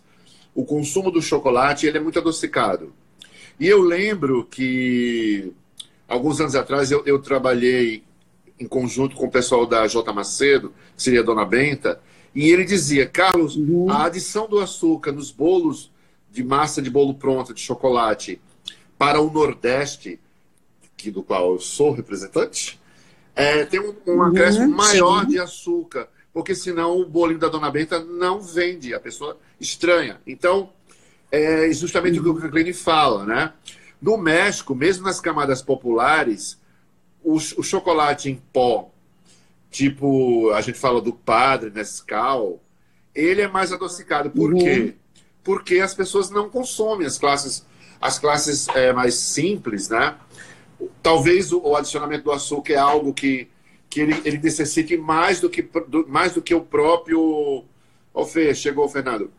o 0.54 0.66
consumo 0.66 1.10
do 1.10 1.22
chocolate 1.22 1.88
ele 1.88 1.98
é 1.98 2.02
muito 2.02 2.20
adocicado. 2.20 2.94
E 3.60 3.68
eu 3.68 3.82
lembro 3.82 4.46
que 4.46 5.52
alguns 6.08 6.40
anos 6.40 6.56
atrás 6.56 6.92
eu, 6.92 7.04
eu 7.06 7.20
trabalhei 7.20 8.04
em 8.60 8.68
conjunto 8.68 9.16
com 9.16 9.26
o 9.26 9.32
pessoal 9.32 9.66
da 9.66 9.88
J. 9.88 10.12
Macedo, 10.12 10.74
que 10.96 11.02
seria 11.02 11.22
a 11.22 11.24
Dona 11.24 11.46
Benta, 11.46 12.02
E 12.36 12.52
ele 12.52 12.64
dizia, 12.64 13.08
Carlos, 13.08 13.56
uhum. 13.56 13.90
a 13.90 14.06
adição 14.06 14.48
do 14.48 14.60
açúcar 14.60 15.12
nos 15.12 15.32
bolos 15.32 15.92
de 16.32 16.44
massa 16.44 16.82
de 16.82 16.90
bolo 16.90 17.16
pronta, 17.16 17.54
de 17.54 17.62
chocolate, 17.62 18.40
para 18.98 19.20
o 19.20 19.32
Nordeste, 19.32 20.20
que, 21.00 21.10
do 21.10 21.24
qual 21.24 21.54
eu 21.54 21.60
sou 21.60 21.92
representante, 21.94 22.80
é, 23.34 23.64
tem 23.64 23.80
um, 23.80 23.96
um 24.06 24.22
acréscimo 24.22 24.66
uhum, 24.66 24.76
maior 24.76 25.22
sim. 25.22 25.30
de 25.30 25.40
açúcar, 25.40 26.10
porque 26.34 26.54
senão 26.54 27.00
o 27.00 27.06
bolinho 27.06 27.40
da 27.40 27.48
Dona 27.48 27.72
Benta 27.72 28.04
não 28.04 28.42
vende, 28.42 28.94
a 28.94 29.00
pessoa 29.00 29.38
estranha. 29.60 30.20
Então, 30.28 30.72
é 31.32 31.72
justamente 31.72 32.20
uhum. 32.20 32.32
o 32.32 32.34
que 32.34 32.40
o 32.40 32.42
Canclini 32.42 32.74
fala, 32.74 33.26
né? 33.26 33.54
No 34.02 34.18
México, 34.18 34.76
mesmo 34.76 35.06
nas 35.06 35.22
camadas 35.22 35.62
populares, 35.62 36.60
o, 37.24 37.36
o 37.36 37.64
chocolate 37.64 38.30
em 38.30 38.36
pó, 38.52 38.92
tipo, 39.72 40.52
a 40.52 40.60
gente 40.60 40.78
fala 40.78 41.02
do 41.02 41.14
padre, 41.14 41.70
Nescau, 41.70 42.62
ele 43.16 43.42
é 43.42 43.48
mais 43.48 43.72
adocicado. 43.72 44.30
Por 44.30 44.54
uhum. 44.54 44.60
quê? 44.60 44.96
Porque 45.44 45.80
as 45.80 45.94
pessoas 45.94 46.30
não 46.30 46.50
consomem 46.50 47.08
as 47.08 47.18
classes, 47.18 47.66
as 48.02 48.20
classes 48.20 48.68
é, 48.70 48.92
mais 48.92 49.16
simples, 49.16 49.88
né? 49.88 50.16
Talvez 51.02 51.52
o, 51.52 51.60
o, 51.62 51.76
adicionamento 51.76 52.26
do 52.26 52.32
açúcar 52.32 52.74
é 52.74 52.78
algo 52.78 53.14
que, 53.14 53.50
que 53.90 54.02
ele, 54.02 54.22
ele 54.24 54.38
necessite 54.38 54.96
mais 54.98 55.40
do 55.40 55.50
que, 55.50 55.62
do, 55.62 56.08
mais 56.08 56.34
do 56.34 56.42
que 56.42 56.54
o 56.54 56.62
próprio. 56.62 57.66
Fê, 58.28 58.54
chegou, 58.54 58.88
Fernando. 58.90 59.32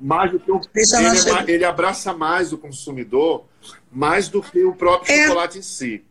Mais 0.00 0.30
do 0.30 0.38
que 0.38 0.50
o, 0.50 0.60
ele, 0.74 1.50
é, 1.50 1.54
ele 1.54 1.64
abraça 1.64 2.12
mais 2.14 2.52
o 2.52 2.58
consumidor 2.58 3.44
mais 3.90 4.28
do 4.28 4.42
que 4.42 4.64
o 4.64 4.74
próprio 4.74 5.12
é. 5.12 5.26
chocolate 5.26 5.58
em 5.58 5.62
si. 5.62 6.04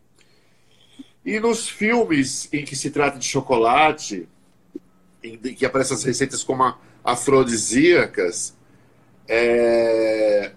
E 1.24 1.38
nos 1.38 1.68
filmes 1.68 2.48
em 2.52 2.64
que 2.64 2.76
se 2.76 2.90
trata 2.90 3.18
de 3.18 3.26
chocolate, 3.26 4.28
em 5.22 5.36
que 5.38 5.66
aparecem 5.66 5.96
as 5.96 6.04
receitas 6.04 6.42
como 6.42 6.74
afrodisíacas, 7.04 8.54
é... 9.28 10.52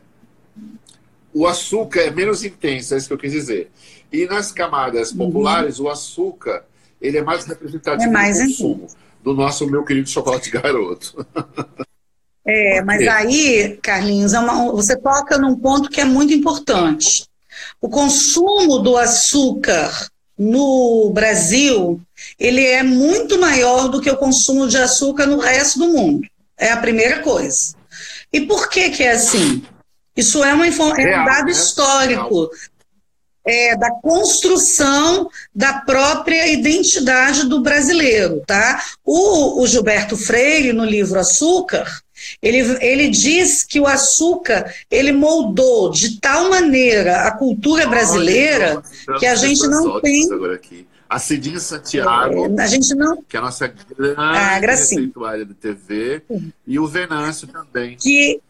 o 1.34 1.46
açúcar 1.46 2.02
é 2.02 2.12
menos 2.12 2.44
intenso, 2.44 2.94
é 2.94 2.98
isso 2.98 3.08
que 3.08 3.14
eu 3.14 3.18
quis 3.18 3.32
dizer. 3.32 3.70
E 4.14 4.28
nas 4.28 4.52
camadas 4.52 5.12
uhum. 5.12 5.18
populares, 5.18 5.80
uhum. 5.80 5.88
o 5.88 5.90
açúcar 5.90 6.64
ele 7.02 7.18
é 7.18 7.24
mais 7.24 7.46
representativo 7.46 8.10
é 8.10 8.14
mais 8.14 8.38
do 8.38 8.46
consumo 8.46 8.88
do 9.24 9.34
nosso 9.34 9.66
meu 9.66 9.84
querido 9.84 10.10
chocolate 10.10 10.52
garoto. 10.52 11.26
É, 12.46 12.82
mas 12.82 13.08
aí, 13.08 13.80
Carlinhos, 13.82 14.34
é 14.34 14.40
uma, 14.40 14.72
você 14.74 14.98
toca 14.98 15.38
num 15.38 15.56
ponto 15.56 15.90
que 15.90 16.02
é 16.02 16.06
muito 16.06 16.34
importante. 16.34 17.26
O 17.80 17.88
consumo 17.88 18.80
do 18.80 18.98
açúcar 18.98 20.10
no 20.38 21.10
Brasil, 21.14 22.02
ele 22.38 22.66
é 22.66 22.84
muito 22.84 23.40
maior 23.40 23.88
do 23.88 24.02
que 24.02 24.10
o 24.10 24.18
consumo 24.18 24.68
de 24.68 24.78
açúcar 24.78 25.26
no 25.26 25.40
resto 25.40 25.80
do 25.80 25.88
mundo. 25.90 26.28
É 26.58 26.72
a 26.72 26.78
primeira 26.78 27.20
coisa. 27.20 27.76
E 28.32 28.42
por 28.42 28.70
que 28.70 28.90
que 28.90 29.04
é 29.04 29.12
assim? 29.12 29.64
Isso 30.16 30.44
é, 30.44 30.54
uma, 30.54 30.68
é 30.68 30.70
um 30.70 31.26
dado 31.26 31.46
né? 31.46 31.52
histórico 31.52 32.50
é, 33.46 33.76
da 33.76 33.92
construção 33.92 35.30
da 35.54 35.74
própria 35.82 36.48
identidade 36.48 37.48
do 37.48 37.62
brasileiro, 37.62 38.42
tá? 38.46 38.84
O, 39.04 39.62
o 39.62 39.68
Gilberto 39.68 40.16
Freire, 40.16 40.72
no 40.72 40.86
livro 40.86 41.20
Açúcar, 41.20 41.86
ele, 42.42 42.60
ele 42.82 43.10
diz 43.10 43.64
que 43.64 43.80
o 43.80 43.88
açúcar 43.88 44.74
ele 44.90 45.12
moldou 45.12 45.92
de 45.92 46.20
tal 46.20 46.50
maneira 46.50 47.28
a 47.28 47.32
cultura 47.32 47.86
brasileira 47.88 48.82
que 49.20 49.26
a 49.26 49.36
gente 49.36 49.68
não 49.68 50.00
tem. 50.00 50.28
A 51.10 51.20
Cidinha 51.20 51.60
Santiago, 51.60 52.60
é, 52.60 52.64
a 52.64 52.66
gente 52.66 52.96
não... 52.96 53.22
que 53.22 53.36
é 53.36 53.40
a 53.40 53.44
nossa 53.44 53.68
grande 53.68 54.16
ah, 54.18 54.58
receituária 54.58 55.46
de 55.46 55.54
TV, 55.54 56.24
e 56.66 56.80
o 56.80 56.88
Venâncio 56.88 57.48
também. 57.48 57.96
Que 57.98 58.42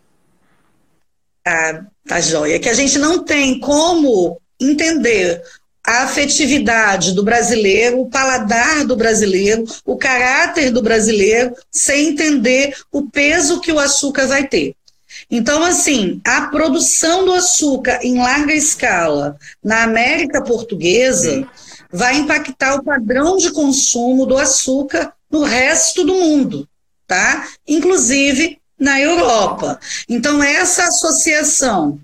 ah, 1.46 1.84
tá 2.08 2.22
joia. 2.22 2.58
Que 2.60 2.70
a 2.70 2.74
gente 2.74 2.98
não 2.98 3.22
tem 3.22 3.60
como 3.60 4.40
entender 4.60 5.42
a 5.86 6.04
afetividade 6.04 7.14
do 7.14 7.24
brasileiro, 7.24 8.00
o 8.00 8.10
paladar 8.10 8.86
do 8.86 8.96
brasileiro, 8.96 9.66
o 9.86 9.98
caráter 9.98 10.72
do 10.72 10.82
brasileiro, 10.82 11.54
sem 11.70 12.10
entender 12.10 12.74
o 12.92 13.10
peso 13.10 13.60
que 13.60 13.72
o 13.72 13.80
açúcar 13.80 14.26
vai 14.26 14.48
ter. 14.48 14.76
Então, 15.30 15.64
assim, 15.64 16.22
a 16.26 16.42
produção 16.44 17.26
do 17.26 17.34
açúcar 17.34 18.00
em 18.02 18.18
larga 18.18 18.54
escala 18.54 19.38
na 19.64 19.84
América 19.84 20.42
Portuguesa 20.42 21.48
vai 21.92 22.18
impactar 22.18 22.76
o 22.76 22.84
padrão 22.84 23.38
de 23.38 23.52
consumo 23.52 24.26
do 24.26 24.38
açúcar 24.38 25.14
no 25.30 25.44
resto 25.44 26.04
do 26.04 26.14
mundo, 26.14 26.68
tá? 27.08 27.48
Inclusive 27.68 28.58
na 28.80 29.00
Europa. 29.00 29.80
Então, 30.10 30.42
essa 30.42 30.86
associação 30.86 32.00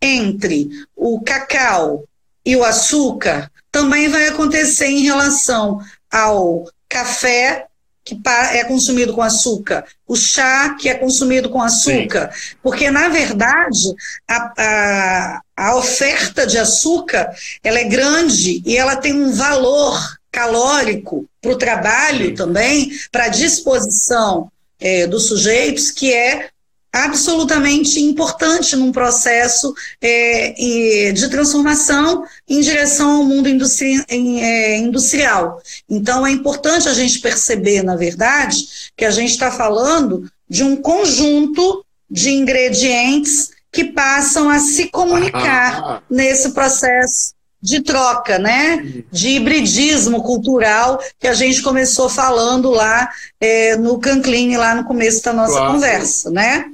entre 0.00 0.68
o 0.96 1.20
cacau 1.20 2.04
e 2.44 2.56
o 2.56 2.64
açúcar 2.64 3.50
também 3.70 4.08
vai 4.08 4.28
acontecer 4.28 4.86
em 4.86 5.02
relação 5.02 5.80
ao 6.10 6.64
café 6.88 7.66
que 8.04 8.18
é 8.52 8.64
consumido 8.64 9.12
com 9.12 9.22
açúcar, 9.22 9.84
o 10.06 10.16
chá 10.16 10.74
que 10.74 10.88
é 10.88 10.94
consumido 10.94 11.50
com 11.50 11.62
açúcar, 11.62 12.32
Sim. 12.32 12.56
porque 12.62 12.90
na 12.90 13.08
verdade 13.08 13.94
a, 14.26 14.52
a, 14.58 15.40
a 15.56 15.76
oferta 15.76 16.46
de 16.46 16.58
açúcar 16.58 17.30
ela 17.62 17.78
é 17.78 17.84
grande 17.84 18.62
e 18.64 18.76
ela 18.76 18.96
tem 18.96 19.12
um 19.12 19.32
valor 19.32 20.18
calórico 20.32 21.26
para 21.40 21.52
o 21.52 21.58
trabalho 21.58 22.28
Sim. 22.28 22.34
também, 22.34 22.90
para 23.12 23.24
a 23.24 23.28
disposição 23.28 24.50
é, 24.80 25.06
dos 25.06 25.26
sujeitos, 25.26 25.90
que 25.90 26.12
é 26.12 26.48
absolutamente 26.92 28.00
importante 28.00 28.74
num 28.74 28.90
processo 28.90 29.74
é, 30.00 31.12
de 31.12 31.28
transformação 31.28 32.24
em 32.48 32.60
direção 32.60 33.18
ao 33.18 33.24
mundo 33.24 33.48
industri 33.48 34.04
em, 34.08 34.42
é, 34.42 34.76
industrial. 34.78 35.62
Então, 35.88 36.26
é 36.26 36.30
importante 36.30 36.88
a 36.88 36.94
gente 36.94 37.20
perceber, 37.20 37.82
na 37.82 37.96
verdade, 37.96 38.90
que 38.96 39.04
a 39.04 39.10
gente 39.10 39.30
está 39.30 39.50
falando 39.50 40.30
de 40.48 40.64
um 40.64 40.76
conjunto 40.76 41.84
de 42.10 42.30
ingredientes 42.30 43.50
que 43.70 43.84
passam 43.84 44.50
a 44.50 44.58
se 44.58 44.88
comunicar 44.88 46.02
nesse 46.10 46.50
processo 46.50 47.34
de 47.62 47.82
troca, 47.82 48.38
né? 48.38 49.04
De 49.10 49.30
hibridismo 49.30 50.22
cultural 50.22 51.00
que 51.18 51.26
a 51.26 51.34
gente 51.34 51.62
começou 51.62 52.08
falando 52.08 52.70
lá 52.70 53.10
é, 53.40 53.76
no 53.76 53.98
Canclin, 53.98 54.56
lá 54.56 54.74
no 54.74 54.84
começo 54.84 55.22
da 55.24 55.32
nossa 55.32 55.52
claro. 55.52 55.74
conversa, 55.74 56.30
né? 56.30 56.72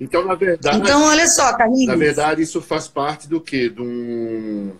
Então, 0.00 0.24
na 0.24 0.34
verdade. 0.34 0.78
Então, 0.78 1.04
olha 1.04 1.26
só, 1.28 1.56
Carlinhos. 1.56 1.86
Na 1.86 1.96
verdade, 1.96 2.42
isso 2.42 2.60
faz 2.60 2.88
parte 2.88 3.28
do 3.28 3.40
quê? 3.40 3.68
De, 3.68 3.80
um, 3.80 4.72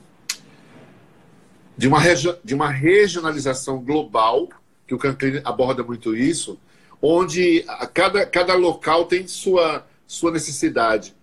de, 1.77 1.89
uma, 1.89 2.01
de 2.45 2.55
uma 2.55 2.71
regionalização 2.71 3.79
global, 3.79 4.49
que 4.87 4.95
o 4.95 4.99
Canclin 4.99 5.41
aborda 5.45 5.83
muito 5.83 6.15
isso, 6.15 6.59
onde 7.01 7.65
cada, 7.95 8.27
cada 8.27 8.55
local 8.55 9.07
tem 9.07 9.27
sua, 9.27 9.87
sua 10.07 10.31
necessidade. 10.31 11.15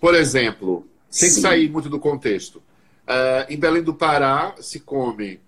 Por 0.00 0.14
exemplo, 0.14 0.86
sem 1.10 1.30
Sim. 1.30 1.40
sair 1.40 1.70
muito 1.70 1.88
do 1.88 1.98
contexto, 1.98 2.62
Uh, 3.06 3.52
em 3.52 3.56
Belém 3.56 3.82
do 3.82 3.94
Pará 3.94 4.54
se 4.60 4.80
come 4.80 5.40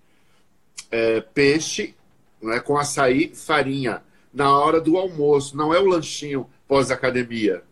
uh, 0.86 1.22
peixe 1.34 1.94
né, 2.40 2.60
com 2.60 2.76
açaí, 2.76 3.32
farinha, 3.34 4.02
na 4.32 4.56
hora 4.56 4.80
do 4.80 4.96
almoço, 4.96 5.56
não 5.56 5.74
é 5.74 5.80
o 5.80 5.86
lanchinho 5.86 6.46
pós-academia. 6.66 7.62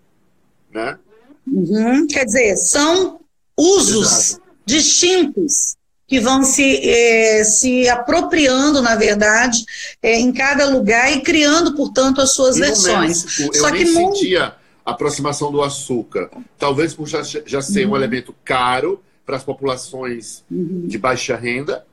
Né? 0.72 0.98
Uhum. 1.46 2.06
Quer 2.06 2.24
dizer, 2.24 2.56
são 2.56 3.20
usos 3.56 4.30
Exato. 4.30 4.42
distintos 4.64 5.76
que 6.08 6.20
vão 6.20 6.44
se, 6.44 6.80
eh, 6.88 7.42
se 7.44 7.88
apropriando, 7.88 8.80
na 8.80 8.94
verdade, 8.94 9.64
eh, 10.02 10.20
em 10.20 10.32
cada 10.32 10.68
lugar 10.68 11.12
e 11.12 11.20
criando, 11.20 11.74
portanto, 11.74 12.20
as 12.20 12.32
suas 12.32 12.56
e 12.56 12.60
versões. 12.60 13.24
México, 13.24 13.56
Só 13.56 13.68
eu 13.68 13.74
que 13.74 13.84
nem 13.84 13.94
sentia 13.94 14.54
a 14.84 14.92
aproximação 14.92 15.50
do 15.50 15.62
açúcar. 15.62 16.30
Talvez 16.56 16.94
por 16.94 17.08
já, 17.08 17.22
já 17.22 17.60
ser 17.60 17.86
uhum. 17.86 17.92
um 17.92 17.96
elemento 17.96 18.32
caro, 18.44 19.02
para 19.26 19.36
as 19.36 19.44
populações 19.44 20.44
uhum. 20.50 20.86
de 20.86 20.96
baixa 20.96 21.36
renda 21.36 21.84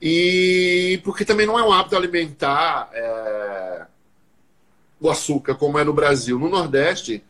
e 0.00 1.00
porque 1.04 1.24
também 1.24 1.46
não 1.46 1.56
é 1.56 1.62
um 1.62 1.72
hábito 1.72 1.94
alimentar 1.94 2.90
é, 2.92 3.86
o 4.98 5.08
açúcar 5.08 5.54
como 5.54 5.78
é 5.78 5.84
no 5.84 5.92
Brasil. 5.92 6.40
No 6.40 6.48
Nordeste, 6.48 7.22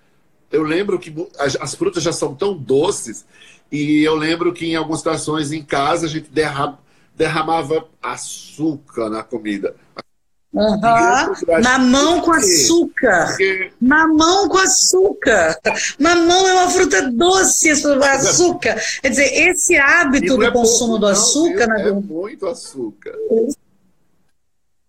eu 0.50 0.62
lembro 0.62 0.98
que 0.98 1.14
as, 1.38 1.55
as, 1.57 1.74
frutas 1.74 2.02
já 2.02 2.12
são 2.12 2.35
tão 2.35 2.57
doces 2.57 3.26
e 3.70 4.02
eu 4.02 4.14
lembro 4.14 4.55
que 4.55 4.64
em 4.64 4.76
algumas 4.76 5.00
situações 5.00 5.52
em 5.52 5.62
casa 5.62 6.07
a 6.07 6.09
gente 6.09 6.31
derram, 6.31 6.78
derramava 7.14 7.87
açúcar 8.02 9.11
na 9.11 9.22
comida. 9.22 9.76
Uhum. 10.53 11.62
Mamão 11.62 12.21
com 12.21 12.33
açúcar. 12.33 13.29
Porque... 13.29 13.73
Mamão 13.81 14.49
com 14.49 14.59
açúcar. 14.59 15.59
Mamão 15.99 16.47
é 16.47 16.53
uma 16.53 16.71
fruta 16.71 17.11
doce, 17.11 17.71
açúcar. 17.71 18.77
Quer 19.01 19.09
dizer, 19.09 19.33
esse 19.49 19.77
hábito 19.77 20.37
do 20.37 20.45
é 20.45 20.51
consumo 20.51 20.99
pouco, 20.99 21.01
do 21.01 21.07
açúcar. 21.07 21.67
Não, 21.67 21.77
é 21.77 21.93
muito 21.93 22.47
açúcar. 22.47 23.12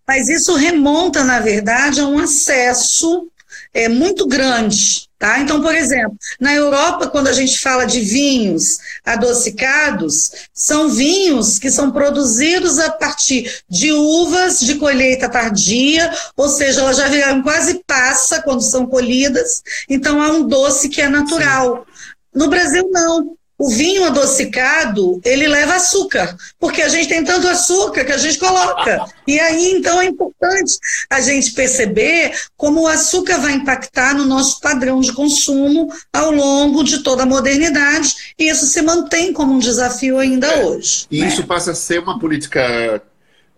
mas 0.06 0.28
isso 0.28 0.54
remonta, 0.54 1.24
na 1.24 1.40
verdade, 1.40 2.00
a 2.00 2.06
um 2.06 2.18
acesso 2.18 3.26
é, 3.74 3.88
muito 3.88 4.26
grande. 4.26 5.08
Tá? 5.18 5.40
Então, 5.40 5.62
por 5.62 5.74
exemplo, 5.74 6.16
na 6.38 6.54
Europa, 6.54 7.08
quando 7.08 7.28
a 7.28 7.32
gente 7.32 7.58
fala 7.58 7.86
de 7.86 8.00
vinhos 8.00 8.78
adocicados, 9.04 10.30
são 10.52 10.90
vinhos 10.90 11.58
que 11.58 11.70
são 11.70 11.90
produzidos 11.90 12.78
a 12.78 12.90
partir 12.90 13.62
de 13.68 13.90
uvas 13.90 14.60
de 14.60 14.74
colheita 14.74 15.28
tardia, 15.28 16.12
ou 16.36 16.48
seja, 16.48 16.80
elas 16.80 16.98
já 16.98 17.08
viraram 17.08 17.42
quase 17.42 17.82
passa 17.86 18.42
quando 18.42 18.60
são 18.60 18.86
colhidas, 18.86 19.62
então 19.88 20.20
há 20.20 20.30
um 20.30 20.46
doce 20.46 20.90
que 20.90 21.00
é 21.00 21.08
natural. 21.08 21.86
No 22.34 22.48
Brasil, 22.48 22.88
não. 22.90 23.34
O 23.64 23.70
vinho 23.70 24.04
adocicado, 24.04 25.22
ele 25.24 25.48
leva 25.48 25.76
açúcar, 25.76 26.36
porque 26.60 26.82
a 26.82 26.88
gente 26.90 27.08
tem 27.08 27.24
tanto 27.24 27.48
açúcar 27.48 28.04
que 28.04 28.12
a 28.12 28.18
gente 28.18 28.38
coloca. 28.38 29.06
E 29.26 29.40
aí, 29.40 29.72
então, 29.72 30.02
é 30.02 30.04
importante 30.04 30.76
a 31.08 31.18
gente 31.22 31.54
perceber 31.54 32.38
como 32.58 32.82
o 32.82 32.86
açúcar 32.86 33.38
vai 33.38 33.54
impactar 33.54 34.14
no 34.14 34.26
nosso 34.26 34.60
padrão 34.60 35.00
de 35.00 35.14
consumo 35.14 35.90
ao 36.12 36.30
longo 36.30 36.84
de 36.84 37.02
toda 37.02 37.22
a 37.22 37.26
modernidade, 37.26 38.34
e 38.38 38.50
isso 38.50 38.66
se 38.66 38.82
mantém 38.82 39.32
como 39.32 39.54
um 39.54 39.58
desafio 39.58 40.18
ainda 40.18 40.46
é. 40.46 40.66
hoje. 40.66 41.06
E 41.10 41.20
né? 41.20 41.28
isso 41.28 41.44
passa 41.44 41.70
a 41.70 41.74
ser 41.74 42.00
uma 42.00 42.18
política 42.18 43.02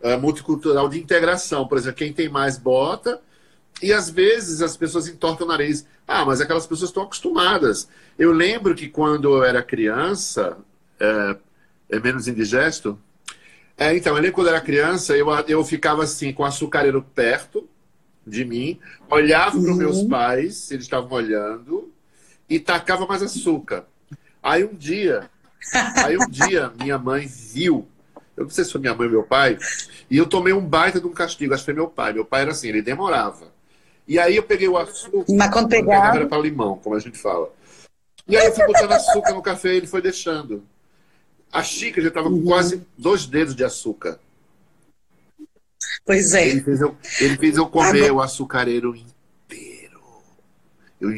uh, 0.05 0.21
multicultural 0.21 0.89
de 0.89 1.01
integração. 1.01 1.67
Por 1.67 1.79
exemplo, 1.79 1.97
quem 1.97 2.13
tem 2.13 2.29
mais 2.29 2.57
bota, 2.57 3.21
e 3.83 3.93
às 3.93 4.09
vezes 4.09 4.63
as 4.63 4.77
pessoas 4.77 5.09
entortam 5.09 5.49
o 5.49 5.51
nariz. 5.51 5.85
Ah, 6.07 6.25
mas 6.25 6.41
aquelas 6.41 6.67
pessoas 6.67 6.91
estão 6.91 7.03
acostumadas. 7.03 7.89
Eu 8.19 8.33
lembro 8.33 8.75
que 8.75 8.89
quando 8.89 9.35
eu 9.35 9.45
era 9.45 9.63
criança, 9.63 10.57
é, 11.01 11.37
é 11.91 12.01
menos 12.01 12.29
indigesto. 12.29 12.99
É, 13.77 13.95
então, 13.97 14.15
eu 14.15 14.23
lembro 14.23 14.35
quando 14.35 14.47
eu 14.47 14.55
era 14.55 14.65
criança, 14.65 15.17
eu, 15.17 15.29
eu 15.49 15.65
ficava 15.65 16.05
assim, 16.05 16.33
com 16.33 16.43
o 16.43 16.47
açucareiro 16.47 17.03
perto 17.03 17.69
de 18.27 18.45
mim, 18.45 18.79
olhava 19.11 19.57
uhum. 19.57 19.63
para 19.63 19.73
os 19.73 19.79
meus 19.79 20.03
pais, 20.05 20.71
eles 20.71 20.85
estavam 20.85 21.13
olhando, 21.13 21.93
e 22.49 22.59
tacava 22.59 23.07
mais 23.07 23.23
açúcar. 23.23 23.85
Aí 24.43 24.65
um 24.65 24.75
dia, 24.75 25.29
aí 25.97 26.17
um 26.17 26.29
dia, 26.29 26.73
minha 26.79 26.99
mãe 26.99 27.27
viu, 27.27 27.87
eu 28.37 28.45
não 28.45 28.51
sei 28.51 28.65
se 28.65 28.73
foi 28.73 28.81
minha 28.81 28.95
mãe 28.95 29.07
ou 29.07 29.13
meu 29.13 29.23
pai, 29.23 29.59
e 30.11 30.17
eu 30.17 30.27
tomei 30.27 30.53
um 30.53 30.61
baita 30.61 31.01
de 31.01 31.07
um 31.07 31.13
castigo, 31.13 31.53
acho 31.53 31.63
que 31.63 31.67
foi 31.67 31.75
meu 31.75 31.89
pai. 31.89 32.13
Meu 32.13 32.25
pai 32.25 32.43
era 32.43 32.51
assim, 32.51 32.69
ele 32.69 32.83
demorava. 32.83 33.53
E 34.07 34.19
aí 34.19 34.37
eu 34.37 34.43
peguei 34.43 34.69
o 34.69 34.77
açúcar. 34.77 35.25
Mas 35.37 35.53
quando 35.53 35.69
pegava. 35.69 36.17
Era 36.17 36.27
para 36.27 36.39
limão, 36.39 36.79
como 36.79 36.95
a 36.95 36.99
gente 37.01 37.19
fala. 37.19 37.51
E 38.29 38.37
aí 38.37 38.47
eu 38.47 38.55
fui 38.55 38.67
botando 38.67 38.93
açúcar 38.93 39.33
no 39.33 39.43
café 39.43 39.75
e 39.75 39.77
ele 39.77 39.87
foi 39.87 40.03
deixando. 40.03 40.65
A 41.53 41.63
xícara 41.63 42.03
já 42.03 42.09
estava 42.09 42.29
com 42.29 42.37
uhum. 42.37 42.45
quase 42.45 42.87
dois 42.97 43.27
dedos 43.27 43.55
de 43.55 43.65
açúcar. 43.65 44.19
Pois 46.05 46.35
é. 46.35 46.49
Ele 46.49 46.61
fez 46.61 46.81
eu, 46.81 46.97
ele 47.21 47.37
fez 47.37 47.57
eu 47.57 47.67
comer 47.67 48.05
Agora... 48.05 48.15
o 48.15 48.21
açucareiro 48.21 48.95
inteiro. 48.95 50.01
Eu 51.01 51.11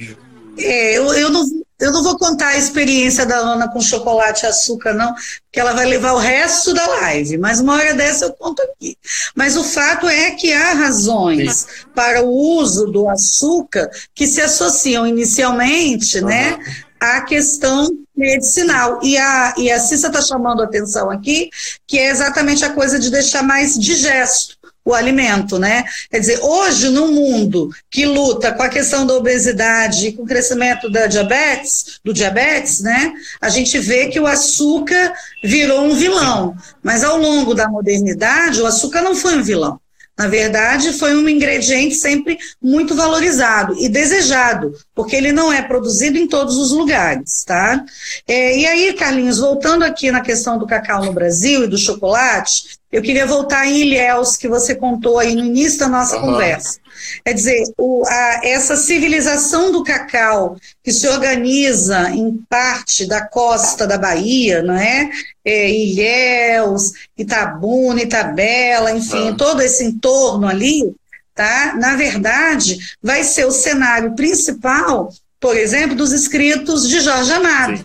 é, 0.59 0.99
eu, 0.99 1.15
eu, 1.15 1.31
não, 1.31 1.45
eu 1.81 1.93
não 1.93 2.03
vou 2.03 2.19
contar 2.19 2.49
a 2.49 2.57
experiência 2.57 3.25
da 3.25 3.37
Ana 3.37 3.69
com 3.69 3.81
chocolate 3.81 4.45
e 4.45 4.49
açúcar, 4.49 4.95
não, 4.95 5.15
porque 5.15 5.61
ela 5.61 5.73
vai 5.73 5.87
levar 5.87 6.13
o 6.13 6.19
resto 6.19 6.75
da 6.75 6.87
live, 6.87 7.39
mas 7.39 7.61
uma 7.61 7.75
hora 7.75 7.95
dessa 7.95 8.25
eu 8.25 8.33
conto 8.33 8.61
aqui. 8.63 8.97
Mas 9.35 9.57
o 9.57 9.63
fato 9.63 10.09
é 10.09 10.33
que 10.33 10.53
há 10.53 10.73
razões 10.73 11.59
Sim. 11.59 11.67
para 11.95 12.23
o 12.23 12.31
uso 12.31 12.87
do 12.87 13.09
açúcar 13.09 13.89
que 14.13 14.27
se 14.27 14.41
associam 14.41 15.07
inicialmente, 15.07 16.19
uhum. 16.19 16.27
né, 16.27 16.59
à 17.01 17.21
questão 17.21 17.89
medicinal. 18.17 18.99
E 19.01 19.17
a, 19.17 19.55
e 19.57 19.71
a 19.71 19.79
Cissa 19.79 20.09
está 20.09 20.21
chamando 20.21 20.63
a 20.63 20.65
atenção 20.65 21.09
aqui, 21.09 21.49
que 21.87 21.97
é 21.97 22.11
exatamente 22.11 22.65
a 22.65 22.71
coisa 22.71 22.99
de 22.99 23.09
deixar 23.09 23.45
mais 23.45 23.79
digesto 23.79 24.58
o 24.89 24.95
alimento, 24.95 25.59
né? 25.59 25.85
Quer 26.11 26.19
dizer, 26.21 26.41
hoje 26.43 26.89
no 26.89 27.09
mundo 27.09 27.71
que 27.91 28.07
luta 28.07 28.53
com 28.53 28.63
a 28.63 28.69
questão 28.69 29.07
da 29.07 29.15
obesidade, 29.15 30.13
com 30.13 30.23
o 30.23 30.27
crescimento 30.27 30.91
da 30.91 31.07
diabetes, 31.07 32.01
do 32.03 32.13
diabetes, 32.13 32.81
né? 32.81 33.13
A 33.41 33.51
gente 33.51 33.79
vê 33.79 34.09
que 34.09 34.19
o 34.19 34.27
açúcar 34.27 35.13
virou 35.45 35.83
um 35.83 35.95
vilão, 35.95 36.57
mas 36.83 37.05
ao 37.05 37.19
longo 37.19 37.55
da 37.55 37.69
modernidade 37.69 38.63
o 38.63 38.67
açúcar 38.67 39.03
não 39.03 39.15
foi 39.15 39.37
um 39.37 39.43
vilão. 39.43 39.79
Na 40.19 40.27
verdade, 40.27 40.93
foi 40.93 41.15
um 41.15 41.29
ingrediente 41.29 41.95
sempre 41.95 42.37
muito 42.61 42.93
valorizado 42.97 43.77
e 43.79 43.89
desejado, 43.89 44.75
porque 44.93 45.15
ele 45.15 45.31
não 45.31 45.53
é 45.53 45.63
produzido 45.63 46.19
em 46.19 46.27
todos 46.27 46.57
os 46.57 46.73
lugares, 46.73 47.45
tá? 47.45 47.85
É, 48.27 48.59
e 48.59 48.67
aí, 48.67 48.93
Carlinhos, 48.95 49.39
voltando 49.39 49.85
aqui 49.85 50.11
na 50.11 50.21
questão 50.21 50.59
do 50.59 50.67
cacau 50.67 51.05
no 51.05 51.13
Brasil 51.13 51.63
e 51.63 51.69
do 51.69 51.79
chocolate, 51.79 52.79
eu 52.91 53.01
queria 53.01 53.27
voltar 53.27 53.67
em 53.67 53.79
Ilhéus, 53.83 54.37
que 54.37 54.49
você 54.49 54.75
contou 54.75 55.21
aí 55.21 55.37
no 55.37 55.45
início 55.45 55.79
da 55.79 55.89
nossa 55.89 56.17
uhum. 56.17 56.23
conversa. 56.23 56.81
Quer 57.25 57.33
dizer, 57.33 57.63
o, 57.77 58.03
a, 58.07 58.41
essa 58.45 58.77
civilização 58.77 59.71
do 59.73 59.85
cacau 59.85 60.57
que 60.83 60.93
se 60.93 61.07
organiza 61.09 62.11
em 62.11 62.37
parte 62.49 63.07
da 63.07 63.27
costa 63.27 63.87
da 63.87 63.99
Bahia, 63.99 64.63
não 64.63 64.75
é? 64.75 65.11
é 65.45 65.71
Ilhéus, 65.71 66.93
Itabuna, 67.17 68.03
Itabela, 68.03 68.93
enfim, 68.93 69.31
uhum. 69.31 69.37
todo 69.37 69.61
esse 69.63 69.85
entorno 69.85 70.47
ali, 70.47 70.95
tá? 71.35 71.75
Na 71.79 71.97
verdade, 71.97 72.79
vai 73.03 73.25
ser 73.25 73.47
o 73.47 73.53
cenário 73.53 74.15
principal, 74.15 75.13
por 75.41 75.57
exemplo, 75.57 75.95
dos 75.97 76.13
escritos 76.13 76.89
de 76.89 77.01
Jorge 77.01 77.33
Amado. 77.33 77.79
Sim 77.79 77.85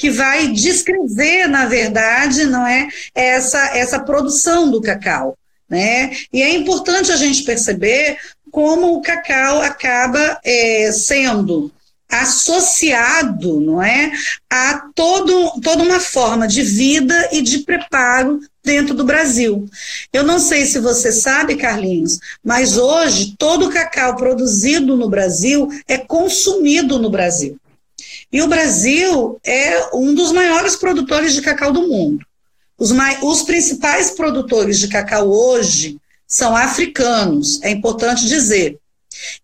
que 0.00 0.08
vai 0.08 0.48
descrever, 0.48 1.46
na 1.46 1.66
verdade, 1.66 2.46
não 2.46 2.66
é 2.66 2.88
essa, 3.14 3.76
essa 3.76 4.00
produção 4.00 4.70
do 4.70 4.80
cacau. 4.80 5.36
Né? 5.68 6.10
E 6.32 6.42
é 6.42 6.54
importante 6.54 7.12
a 7.12 7.16
gente 7.16 7.44
perceber 7.44 8.16
como 8.50 8.94
o 8.94 9.02
cacau 9.02 9.62
acaba 9.62 10.40
é, 10.44 10.90
sendo 10.92 11.70
associado, 12.10 13.60
não 13.60 13.80
é, 13.80 14.10
a 14.50 14.90
todo, 14.94 15.60
toda 15.60 15.82
uma 15.82 16.00
forma 16.00 16.48
de 16.48 16.62
vida 16.62 17.28
e 17.30 17.40
de 17.40 17.60
preparo 17.60 18.40
dentro 18.64 18.94
do 18.94 19.04
Brasil. 19.04 19.68
Eu 20.12 20.24
não 20.24 20.38
sei 20.38 20.66
se 20.66 20.80
você 20.80 21.12
sabe, 21.12 21.56
Carlinhos, 21.56 22.18
mas 22.44 22.76
hoje 22.76 23.34
todo 23.38 23.66
o 23.66 23.72
cacau 23.72 24.16
produzido 24.16 24.96
no 24.96 25.08
Brasil 25.08 25.68
é 25.86 25.96
consumido 25.98 26.98
no 26.98 27.10
Brasil. 27.10 27.56
E 28.32 28.42
o 28.42 28.48
Brasil 28.48 29.38
é 29.44 29.94
um 29.94 30.14
dos 30.14 30.32
maiores 30.32 30.76
produtores 30.76 31.32
de 31.32 31.42
cacau 31.42 31.72
do 31.72 31.86
mundo. 31.86 32.24
Os, 32.76 32.90
os 33.22 33.42
principais 33.42 34.10
produtores 34.12 34.78
de 34.78 34.88
cacau 34.88 35.28
hoje 35.28 35.99
são 36.30 36.56
africanos, 36.56 37.60
é 37.60 37.70
importante 37.70 38.24
dizer. 38.28 38.78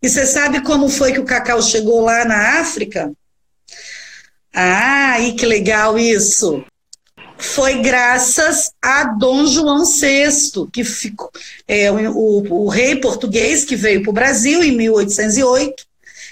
E 0.00 0.08
você 0.08 0.24
sabe 0.24 0.62
como 0.62 0.88
foi 0.88 1.12
que 1.12 1.18
o 1.18 1.24
cacau 1.24 1.60
chegou 1.60 2.00
lá 2.00 2.24
na 2.24 2.60
África? 2.60 3.12
Ah, 4.54 5.18
e 5.20 5.32
que 5.32 5.44
legal 5.44 5.98
isso! 5.98 6.64
Foi 7.36 7.82
graças 7.82 8.70
a 8.80 9.04
Dom 9.04 9.46
João 9.46 9.84
VI, 9.84 10.70
que 10.72 10.84
ficou, 10.84 11.30
é, 11.68 11.90
o, 11.90 12.64
o, 12.64 12.68
rei 12.68 12.96
português 12.96 13.64
que 13.64 13.76
veio 13.76 14.02
para 14.02 14.10
o 14.10 14.14
Brasil 14.14 14.62
em 14.62 14.74
1808, 14.74 15.84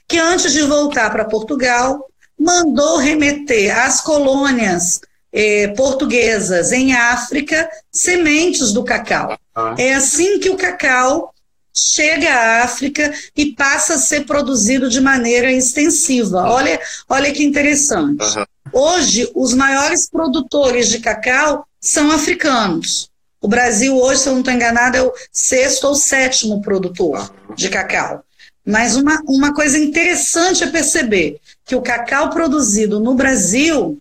que 0.09 0.19
antes 0.19 0.53
de 0.53 0.63
voltar 0.63 1.11
para 1.11 1.27
Portugal, 1.27 2.09
mandou 2.39 2.97
remeter 2.97 3.77
às 3.77 4.01
colônias 4.01 5.03
eh, 5.35 5.69
portuguesas 5.77 6.71
em 6.71 6.95
África 6.95 7.69
sementes 7.91 8.73
do 8.73 8.85
cacau. 8.85 9.37
Ah. 9.55 9.75
É 9.77 9.95
assim 9.95 10.39
que 10.39 10.49
o 10.49 10.57
cacau 10.57 11.35
chega 11.77 12.31
à 12.31 12.63
África 12.63 13.13
e 13.37 13.47
passa 13.47 13.95
a 13.95 13.99
ser 13.99 14.25
produzido 14.25 14.89
de 14.89 15.01
maneira 15.01 15.51
extensiva. 15.51 16.49
Olha, 16.49 16.81
olha 17.09 17.33
que 17.33 17.43
interessante. 17.43 18.23
Uhum. 18.23 18.45
Hoje, 18.73 19.29
os 19.35 19.53
maiores 19.53 20.09
produtores 20.09 20.89
de 20.89 21.01
cacau 21.01 21.67
são 21.81 22.13
africanos. 22.13 23.11
O 23.41 23.49
Brasil 23.49 23.97
hoje, 23.97 24.21
se 24.21 24.29
eu 24.29 24.33
não 24.33 24.41
estou 24.41 24.55
enganado, 24.55 24.97
é 24.97 25.03
o 25.03 25.13
sexto 25.33 25.89
ou 25.89 25.95
sétimo 25.95 26.63
produtor 26.63 27.31
de 27.57 27.69
cacau. 27.69 28.25
Mas 28.65 28.97
uma, 28.97 29.21
uma 29.27 29.53
coisa 29.53 29.77
interessante 29.77 30.65
é 30.65 30.69
perceber 30.69 31.39
que 31.67 31.75
o 31.75 31.83
cacau 31.83 32.31
produzido 32.31 32.99
no 32.99 33.15
Brasil 33.15 34.01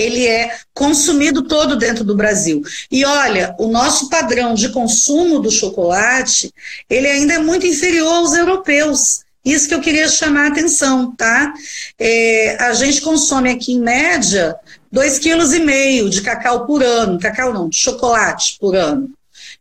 ele 0.00 0.26
é 0.26 0.56
consumido 0.74 1.42
todo 1.42 1.76
dentro 1.76 2.04
do 2.04 2.16
Brasil. 2.16 2.62
E 2.90 3.04
olha, 3.04 3.54
o 3.58 3.68
nosso 3.68 4.08
padrão 4.08 4.54
de 4.54 4.68
consumo 4.70 5.40
do 5.40 5.50
chocolate, 5.50 6.52
ele 6.88 7.06
ainda 7.06 7.34
é 7.34 7.38
muito 7.38 7.66
inferior 7.66 8.14
aos 8.14 8.34
europeus. 8.34 9.22
Isso 9.44 9.68
que 9.68 9.74
eu 9.74 9.80
queria 9.80 10.08
chamar 10.08 10.44
a 10.44 10.48
atenção, 10.48 11.14
tá? 11.14 11.52
É, 11.98 12.56
a 12.60 12.72
gente 12.74 13.00
consome 13.00 13.50
aqui, 13.50 13.72
em 13.72 13.80
média, 13.80 14.56
2,5 14.92 16.04
kg 16.04 16.10
de 16.10 16.22
cacau 16.22 16.66
por 16.66 16.82
ano. 16.82 17.18
Cacau 17.18 17.52
não, 17.52 17.68
de 17.68 17.76
chocolate 17.76 18.56
por 18.60 18.76
ano. 18.76 19.10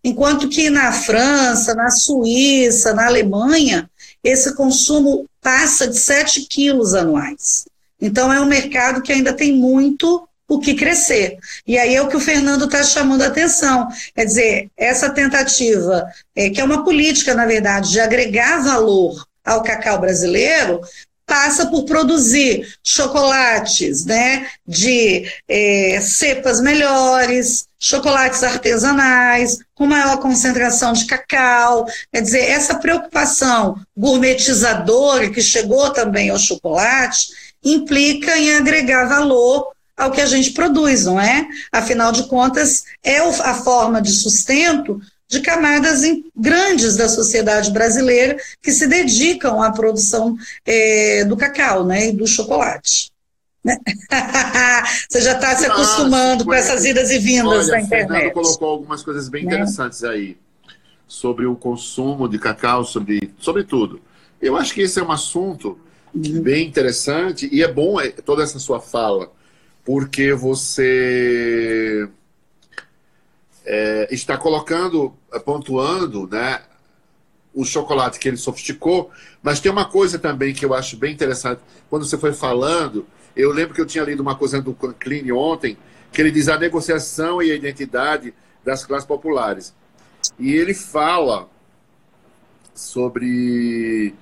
Enquanto 0.04 0.50
que 0.50 0.70
na 0.70 0.92
França, 0.92 1.74
na 1.74 1.90
Suíça, 1.90 2.94
na 2.94 3.08
Alemanha, 3.08 3.90
esse 4.24 4.56
consumo 4.56 5.26
passa 5.42 5.88
de 5.88 5.98
7 5.98 6.42
quilos 6.42 6.94
anuais. 6.94 7.66
Então, 8.00 8.32
é 8.32 8.39
um 8.39 8.45
mercado 8.45 9.02
que 9.02 9.12
ainda 9.12 9.34
tem 9.34 9.54
muito 9.54 10.28
o 10.48 10.60
que 10.60 10.76
crescer. 10.76 11.38
E 11.66 11.78
aí 11.78 11.95
é 11.95 12.02
o 12.02 12.08
que 12.08 12.16
o 12.16 12.22
Fernando 12.22 12.66
está 12.66 12.82
chamando 12.84 13.22
a 13.22 13.28
atenção. 13.28 13.88
Quer 14.16 14.26
dizer, 14.26 14.72
essa 14.78 15.10
tentativa, 15.10 16.08
é, 16.36 16.50
que 16.50 16.62
é 16.62 16.64
uma 16.64 16.84
política, 16.84 17.36
na 17.36 17.45
verdade, 17.45 17.91
de 17.91 18.00
agregar 18.00 18.64
valor 18.64 19.26
ao 19.43 19.62
cacau 19.62 20.00
brasileiro, 20.00 20.82
passa 21.26 21.66
por 21.68 21.84
produzir 21.84 22.66
chocolates 22.82 24.06
né, 24.06 24.48
de 24.66 25.30
é, 25.45 26.00
cepas 26.02 26.62
melhores, 26.62 27.68
chocolates 27.78 28.41
artesanais, 28.43 29.58
com 29.76 29.86
maior 29.86 30.20
concentração 30.20 30.93
de 30.93 31.06
cacau. 31.06 31.86
Quer 32.14 32.22
dizer, 32.22 32.50
essa 32.50 32.76
preocupação 32.76 33.76
gourmetizadora 33.95 35.30
que 35.30 35.41
chegou 35.41 35.91
também 35.91 36.30
ao 36.30 36.39
chocolate 36.39 37.28
implica 37.74 38.38
em 38.38 38.55
agregar 38.55 39.05
valor 39.05 39.72
ao 39.95 40.11
que 40.11 40.22
a 40.22 40.26
gente 40.26 40.51
produz, 40.51 41.05
não 41.05 41.20
é? 41.20 41.47
Afinal 41.72 42.11
de 42.11 42.28
contas, 42.28 42.86
é 43.03 43.18
a 43.18 43.53
forma 43.55 44.01
de 44.01 44.11
sustento 44.11 45.01
de 45.28 45.41
camadas 45.41 46.01
grandes 46.36 46.95
da 46.95 47.09
sociedade 47.09 47.72
brasileira 47.72 48.38
que 48.61 48.72
se 48.72 48.88
dedicam 48.88 49.61
à 49.61 49.72
produção 49.72 50.38
é, 50.65 51.26
do 51.26 51.36
cacau 51.36 51.84
né, 51.84 52.09
e 52.09 52.11
do 52.13 52.26
chocolate. 52.26 53.11
Né? 53.63 53.78
Você 55.09 55.22
já 55.22 55.34
está 55.34 55.55
se 55.55 55.65
acostumando 55.65 56.45
com 56.45 56.53
essas 56.53 56.86
idas 56.86 57.11
e 57.11 57.20
vindas 57.20 57.65
Olha, 57.65 57.72
da 57.72 57.82
internet. 57.82 58.07
Fernando 58.07 58.34
colocou 58.34 58.70
algumas 58.70 59.03
coisas 59.03 59.28
bem 59.28 59.43
né? 59.43 59.53
interessantes 59.53 60.03
aí 60.03 60.38
sobre 61.05 61.45
o 61.45 61.55
consumo 61.55 62.28
de 62.30 62.39
cacau, 62.39 62.86
sobre, 62.86 63.34
sobre 63.39 63.63
tudo. 63.63 63.99
Eu 64.41 64.55
acho 64.55 64.74
que 64.74 64.82
esse 64.82 64.99
é 64.99 65.03
um 65.03 65.11
assunto 65.11 65.78
uhum. 66.14 66.41
bem 66.41 66.68
interessante 66.68 67.49
e 67.51 67.64
é 67.64 67.72
bom 67.72 67.99
é, 67.99 68.10
toda 68.10 68.43
essa 68.43 68.60
sua 68.60 68.80
fala, 68.80 69.32
porque 69.86 70.34
você 70.34 72.10
é, 73.66 74.08
está 74.12 74.38
colocando, 74.38 75.14
é, 75.34 75.39
pontuando, 75.39 76.28
né, 76.28 76.62
o 77.53 77.66
chocolate 77.66 78.20
que 78.20 78.28
ele 78.28 78.38
sofisticou, 78.38 79.10
mas 79.41 79.60
tem 79.60 79.72
uma 79.72 79.86
coisa 79.86 80.20
também 80.20 80.53
que 80.53 80.64
eu 80.64 80.74
acho 80.74 80.95
bem 80.95 81.14
interessante. 81.14 81.62
Quando 81.89 82.05
você 82.05 82.18
foi 82.18 82.32
falando, 82.32 83.08
eu 83.36 83.51
lembro 83.51 83.74
que 83.74 83.82
eu 83.82 83.86
tinha 83.86 84.03
lido 84.03 84.22
uma 84.22 84.36
coisa 84.36 84.62
do 84.62 84.74
Clean 84.74 85.34
ontem, 85.34 85.78
que 86.12 86.22
ele 86.22 86.32
diz 86.32 86.47
a 86.47 86.58
negociação 86.58 87.41
e 87.41 87.51
a 87.51 87.55
identidade 87.55 88.34
das 88.64 88.86
classes 88.86 89.08
populares. 89.08 89.74
E 90.39 90.53
ele 90.53 90.74
fala 90.74 91.49
sobre 92.76 94.14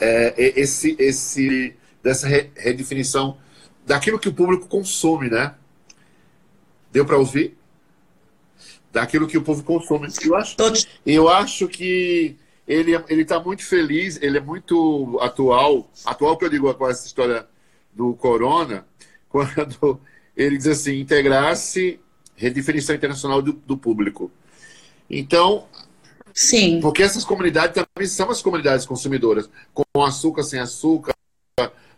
é, 0.00 0.34
esse, 0.60 0.96
esse, 0.98 1.74
dessa 2.02 2.26
redefinição 2.28 3.38
daquilo 3.86 4.18
que 4.18 4.28
o 4.28 4.34
público 4.34 4.66
consome, 4.66 5.30
né? 5.30 5.54
Deu 6.92 7.04
para 7.04 7.18
ouvir? 7.18 7.58
daquilo 8.92 9.26
que 9.26 9.38
o 9.38 9.42
povo 9.42 9.62
consome. 9.62 10.08
Eu 10.22 10.34
acho, 10.34 10.56
eu 11.04 11.28
acho 11.28 11.68
que 11.68 12.36
ele 12.66 12.94
ele 13.08 13.22
está 13.22 13.40
muito 13.40 13.64
feliz, 13.64 14.20
ele 14.20 14.38
é 14.38 14.40
muito 14.40 15.18
atual, 15.20 15.90
atual 16.04 16.36
que 16.36 16.44
eu 16.44 16.48
digo 16.48 16.72
com 16.74 16.88
essa 16.88 17.06
história 17.06 17.46
do 17.92 18.14
corona, 18.14 18.86
quando 19.28 20.00
ele 20.36 20.56
diz 20.56 20.66
assim, 20.66 21.00
integrar-se, 21.00 22.00
redefinição 22.36 22.94
internacional 22.94 23.42
do, 23.42 23.52
do 23.52 23.76
público. 23.76 24.30
Então, 25.10 25.66
Sim. 26.38 26.78
Porque 26.80 27.02
essas 27.02 27.24
comunidades 27.24 27.74
também 27.74 28.08
são 28.08 28.30
as 28.30 28.40
comunidades 28.40 28.86
consumidoras, 28.86 29.50
com 29.74 30.04
açúcar, 30.04 30.44
sem 30.44 30.60
açúcar, 30.60 31.12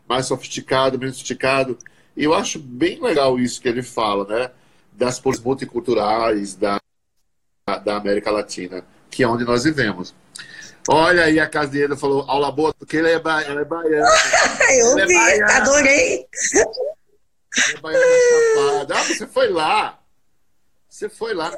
mais 0.09 0.25
sofisticado, 0.25 0.99
menos 0.99 1.17
sofisticado. 1.17 1.77
E 2.17 2.25
eu 2.25 2.33
acho 2.33 2.59
bem 2.59 2.99
legal 3.03 3.39
isso 3.39 3.61
que 3.61 3.69
ele 3.69 3.83
fala, 3.83 4.25
né? 4.25 4.51
Das 4.93 5.21
multiculturais, 5.45 6.55
da, 6.55 6.81
da 7.85 7.99
América 7.99 8.31
Latina, 8.31 8.83
que 9.11 9.23
é 9.23 9.29
onde 9.29 9.45
nós 9.45 9.65
vivemos. 9.65 10.15
Olha 10.89 11.25
aí, 11.25 11.39
a 11.39 11.47
Caseira 11.47 11.95
falou 11.95 12.25
aula 12.27 12.51
boa, 12.51 12.73
porque 12.73 12.97
ela 12.97 13.11
é, 13.11 13.19
ba... 13.19 13.43
ela 13.43 13.61
é 13.61 13.65
baiana. 13.67 14.09
Eu 14.73 14.99
é 14.99 15.07
vi, 15.07 15.15
é 15.17 15.53
adorei. 15.53 16.27
Ela 16.55 17.77
é 17.77 17.81
baiana 17.83 18.95
Ah, 18.95 19.05
você 19.05 19.27
foi 19.27 19.51
lá. 19.51 20.00
Você 20.91 21.09
foi 21.09 21.33
lá. 21.33 21.57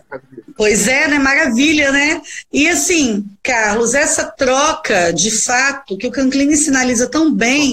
Pois 0.57 0.87
é, 0.87 1.09
né? 1.09 1.19
Maravilha, 1.19 1.91
né? 1.91 2.21
E 2.53 2.69
assim, 2.69 3.25
Carlos, 3.43 3.95
essa 3.95 4.25
troca, 4.25 5.11
de 5.11 5.31
fato, 5.31 5.97
que 5.97 6.07
o 6.07 6.11
Canclini 6.11 6.55
sinaliza 6.55 7.09
tão 7.09 7.33
bem, 7.33 7.73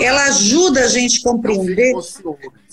ela 0.00 0.24
né? 0.24 0.28
ajuda 0.28 0.84
a 0.84 0.88
gente 0.88 1.20
a 1.20 1.22
compreender 1.22 1.94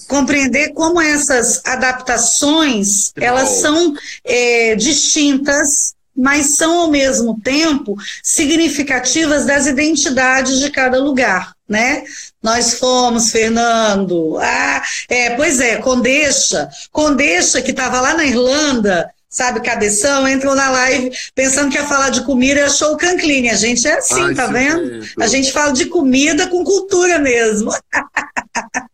compreender 0.08 0.74
como 0.74 1.00
essas 1.00 1.64
adaptações 1.66 3.12
elas 3.16 3.50
são 3.62 3.94
é, 4.24 4.76
distintas 4.76 5.94
mas 6.16 6.58
são 6.58 6.82
ao 6.82 6.90
mesmo 6.90 7.40
tempo 7.40 7.96
significativas 8.22 9.46
das 9.46 9.68
identidades 9.68 10.60
de 10.60 10.70
cada 10.70 11.02
lugar, 11.02 11.54
né? 11.70 12.04
Nós 12.42 12.74
fomos, 12.74 13.32
Fernando. 13.32 14.38
Ah, 14.42 14.84
é, 15.08 15.36
pois 15.36 15.62
é, 15.62 15.76
Condeixa, 15.78 16.68
Condeixa 16.92 17.62
que 17.62 17.72
estava 17.72 18.02
lá 18.02 18.16
na 18.16 18.26
Irlanda, 18.26 19.10
sabe, 19.30 19.62
cabeção, 19.62 20.28
entrou 20.28 20.56
na 20.56 20.72
live 20.72 21.12
pensando 21.36 21.70
que 21.70 21.78
ia 21.78 21.86
falar 21.86 22.10
de 22.10 22.24
comida 22.24 22.62
e 22.62 22.64
achou 22.64 22.94
o 22.94 22.98
Cancline. 22.98 23.50
A 23.50 23.56
gente 23.56 23.88
é 23.88 24.00
assim, 24.00 24.24
Ai, 24.24 24.34
tá 24.34 24.48
vendo? 24.48 25.06
A 25.20 25.28
gente 25.28 25.52
fala 25.52 25.72
de 25.72 25.86
comida 25.86 26.48
com 26.48 26.64
cultura 26.64 27.20
mesmo. 27.20 27.72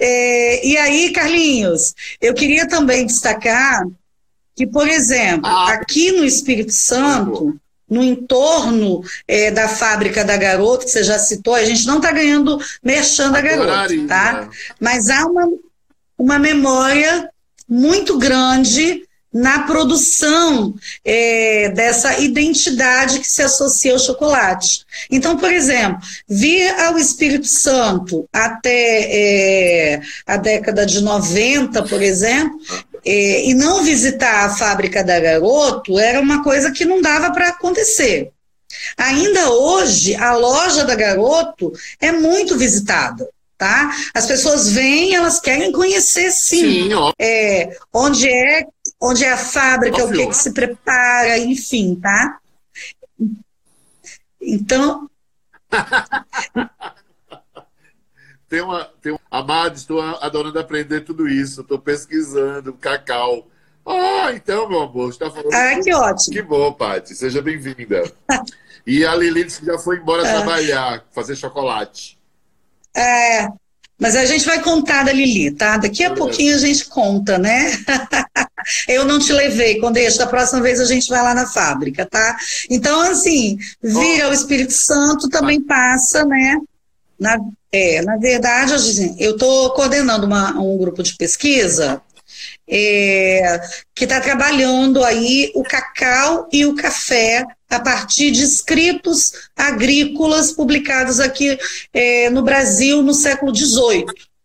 É, 0.00 0.66
e 0.66 0.76
aí, 0.76 1.12
Carlinhos, 1.12 1.94
eu 2.20 2.34
queria 2.34 2.66
também 2.66 3.06
destacar 3.06 3.86
que, 4.56 4.66
por 4.66 4.88
exemplo, 4.88 5.46
ah. 5.46 5.74
aqui 5.74 6.10
no 6.10 6.24
Espírito 6.24 6.72
Santo, 6.72 7.56
no 7.92 8.02
entorno 8.02 9.04
é, 9.28 9.50
da 9.50 9.68
fábrica 9.68 10.24
da 10.24 10.34
Garoto, 10.34 10.86
que 10.86 10.90
você 10.90 11.04
já 11.04 11.18
citou, 11.18 11.54
a 11.54 11.62
gente 11.62 11.86
não 11.86 11.98
está 11.98 12.10
ganhando 12.10 12.58
merchan 12.82 13.30
da 13.30 13.42
Garoto, 13.42 14.06
tá? 14.06 14.48
Mas 14.80 15.10
há 15.10 15.26
uma, 15.26 15.46
uma 16.18 16.38
memória 16.38 17.28
muito 17.68 18.18
grande 18.18 19.02
na 19.30 19.60
produção 19.60 20.74
é, 21.04 21.68
dessa 21.70 22.18
identidade 22.18 23.18
que 23.18 23.28
se 23.28 23.42
associa 23.42 23.92
ao 23.92 23.98
chocolate. 23.98 24.84
Então, 25.10 25.36
por 25.36 25.50
exemplo, 25.50 26.00
vir 26.28 26.68
ao 26.80 26.98
Espírito 26.98 27.46
Santo 27.46 28.26
até 28.32 29.08
é, 29.10 30.00
a 30.26 30.38
década 30.38 30.86
de 30.86 31.02
90, 31.02 31.82
por 31.84 32.00
exemplo, 32.02 32.58
é, 33.04 33.48
e 33.48 33.54
não 33.54 33.82
visitar 33.82 34.44
a 34.44 34.56
fábrica 34.56 35.02
da 35.02 35.18
Garoto 35.18 35.98
era 35.98 36.20
uma 36.20 36.42
coisa 36.42 36.70
que 36.70 36.84
não 36.84 37.00
dava 37.00 37.32
para 37.32 37.48
acontecer. 37.48 38.30
Ainda 38.96 39.50
hoje, 39.50 40.14
a 40.14 40.34
loja 40.34 40.84
da 40.84 40.94
Garoto 40.94 41.72
é 42.00 42.12
muito 42.12 42.56
visitada. 42.56 43.28
Tá? 43.58 43.94
As 44.12 44.26
pessoas 44.26 44.72
vêm, 44.72 45.14
elas 45.14 45.38
querem 45.38 45.70
conhecer 45.70 46.32
sim, 46.32 46.88
sim 46.88 46.90
é, 47.16 47.76
onde 47.92 48.28
é 48.28 48.66
onde 49.00 49.24
é 49.24 49.32
a 49.32 49.36
fábrica, 49.36 50.04
o 50.04 50.10
que, 50.10 50.26
que, 50.26 50.36
se 50.36 50.52
prepara, 50.52 51.38
enfim, 51.38 51.94
tá? 51.94 52.38
Então. 54.40 55.08
tem 58.52 58.60
uma, 58.60 58.84
tem 59.00 59.12
uma. 59.12 59.20
Amado, 59.30 59.76
estou 59.76 59.98
adorando 59.98 60.58
aprender 60.58 61.00
tudo 61.00 61.26
isso. 61.26 61.62
Estou 61.62 61.78
pesquisando 61.78 62.74
cacau. 62.74 63.48
Ah, 63.86 64.30
então, 64.34 64.68
meu 64.68 64.82
amor, 64.82 65.08
está 65.08 65.30
falando. 65.30 65.54
Ah, 65.54 65.80
que 65.82 65.94
ótimo. 65.94 66.36
Que 66.36 66.42
bom, 66.42 66.70
Paty. 66.70 67.14
Seja 67.14 67.40
bem-vinda. 67.40 68.12
e 68.86 69.06
a 69.06 69.14
Lili 69.14 69.48
já 69.48 69.78
foi 69.78 69.96
embora 69.96 70.28
é. 70.28 70.30
trabalhar, 70.30 71.02
fazer 71.12 71.34
chocolate. 71.34 72.18
É, 72.94 73.48
mas 73.98 74.14
a 74.16 74.26
gente 74.26 74.44
vai 74.44 74.60
contar 74.60 75.04
da 75.04 75.14
Lili, 75.14 75.50
tá? 75.52 75.78
Daqui 75.78 76.04
a 76.04 76.08
é. 76.08 76.14
pouquinho 76.14 76.54
a 76.54 76.58
gente 76.58 76.84
conta, 76.84 77.38
né? 77.38 77.72
Eu 78.86 79.06
não 79.06 79.18
te 79.18 79.32
levei, 79.32 79.80
Condeixa, 79.80 80.18
da 80.18 80.26
próxima 80.26 80.60
vez 80.60 80.78
a 80.78 80.84
gente 80.84 81.08
vai 81.08 81.22
lá 81.22 81.32
na 81.34 81.46
fábrica, 81.46 82.04
tá? 82.04 82.36
Então, 82.68 83.00
assim, 83.00 83.56
vir 83.82 84.20
ao 84.20 84.30
Espírito 84.30 84.74
Santo 84.74 85.30
também 85.30 85.58
passa, 85.62 86.22
né? 86.26 86.60
Na, 87.22 87.38
é, 87.70 88.02
na 88.02 88.16
verdade, 88.16 88.74
eu 89.16 89.30
estou 89.30 89.70
coordenando 89.70 90.26
uma, 90.26 90.50
um 90.58 90.76
grupo 90.76 91.04
de 91.04 91.14
pesquisa 91.14 92.02
é, 92.68 93.60
que 93.94 94.02
está 94.02 94.20
trabalhando 94.20 95.04
aí 95.04 95.52
o 95.54 95.62
cacau 95.62 96.48
e 96.52 96.66
o 96.66 96.74
café 96.74 97.44
a 97.70 97.78
partir 97.78 98.32
de 98.32 98.42
escritos 98.42 99.32
agrícolas 99.56 100.50
publicados 100.50 101.20
aqui 101.20 101.56
é, 101.94 102.28
no 102.28 102.42
Brasil 102.42 103.02
no 103.04 103.14
século 103.14 103.54
XVIII. 103.54 104.04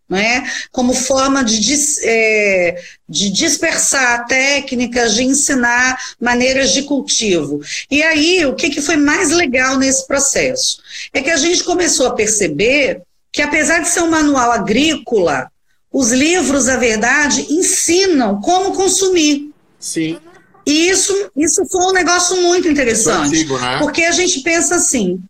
Né, 0.09 0.49
como 0.71 0.93
forma 0.93 1.43
de, 1.43 1.59
é, 2.01 2.81
de 3.09 3.29
dispersar 3.29 4.25
técnicas, 4.25 5.13
de 5.13 5.23
ensinar 5.23 5.97
maneiras 6.17 6.71
de 6.71 6.83
cultivo. 6.83 7.59
E 7.91 8.01
aí, 8.01 8.45
o 8.45 8.55
que, 8.55 8.69
que 8.69 8.79
foi 8.79 8.95
mais 8.95 9.31
legal 9.31 9.77
nesse 9.77 10.07
processo? 10.07 10.81
É 11.11 11.21
que 11.21 11.29
a 11.29 11.35
gente 11.35 11.61
começou 11.65 12.07
a 12.07 12.13
perceber 12.13 13.01
que, 13.33 13.41
apesar 13.41 13.79
de 13.79 13.89
ser 13.89 14.01
um 14.01 14.09
manual 14.09 14.49
agrícola, 14.49 15.51
os 15.91 16.11
livros, 16.11 16.67
na 16.67 16.77
verdade, 16.77 17.45
ensinam 17.49 18.39
como 18.39 18.73
consumir. 18.73 19.51
Sim. 19.79 20.17
E 20.65 20.89
isso, 20.89 21.13
isso 21.35 21.65
foi 21.65 21.85
um 21.85 21.93
negócio 21.93 22.41
muito 22.41 22.67
interessante. 22.67 23.35
Antigo, 23.35 23.57
né? 23.57 23.77
Porque 23.79 24.03
a 24.03 24.11
gente 24.11 24.41
pensa 24.41 24.75
assim, 24.75 25.21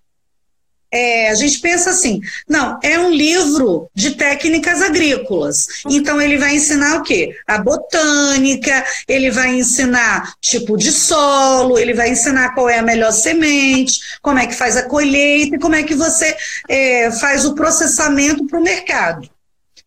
é, 0.91 1.29
a 1.29 1.35
gente 1.35 1.59
pensa 1.59 1.89
assim, 1.89 2.21
não, 2.47 2.79
é 2.81 2.97
um 2.99 3.11
livro 3.11 3.89
de 3.93 4.11
técnicas 4.11 4.81
agrícolas. 4.81 5.67
Então 5.89 6.21
ele 6.21 6.37
vai 6.37 6.55
ensinar 6.55 6.97
o 6.97 7.03
quê? 7.03 7.35
A 7.45 7.57
botânica, 7.57 8.85
ele 9.07 9.29
vai 9.29 9.55
ensinar 9.55 10.33
tipo 10.39 10.77
de 10.77 10.91
solo, 10.91 11.77
ele 11.77 11.93
vai 11.93 12.09
ensinar 12.11 12.53
qual 12.53 12.69
é 12.69 12.79
a 12.79 12.83
melhor 12.83 13.11
semente, 13.11 13.99
como 14.21 14.39
é 14.39 14.47
que 14.47 14.55
faz 14.55 14.77
a 14.77 14.83
colheita 14.83 15.55
e 15.55 15.59
como 15.59 15.75
é 15.75 15.83
que 15.83 15.95
você 15.95 16.35
é, 16.69 17.11
faz 17.11 17.45
o 17.45 17.53
processamento 17.53 18.45
para 18.45 18.59
o 18.59 18.63
mercado. 18.63 19.29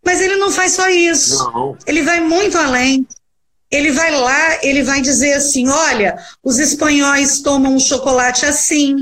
Mas 0.05 0.21
ele 0.21 0.37
não 0.37 0.51
faz 0.51 0.73
só 0.73 0.89
isso. 0.89 1.37
Não. 1.53 1.77
Ele 1.87 2.03
vai 2.03 2.21
muito 2.21 2.57
além. 2.57 3.07
Ele 3.71 3.93
vai 3.93 4.11
lá, 4.11 4.59
ele 4.65 4.83
vai 4.83 5.01
dizer 5.01 5.35
assim: 5.35 5.69
olha, 5.69 6.19
os 6.43 6.59
espanhóis 6.59 7.41
tomam 7.41 7.77
o 7.77 7.81
chocolate 7.81 8.45
assim, 8.45 8.97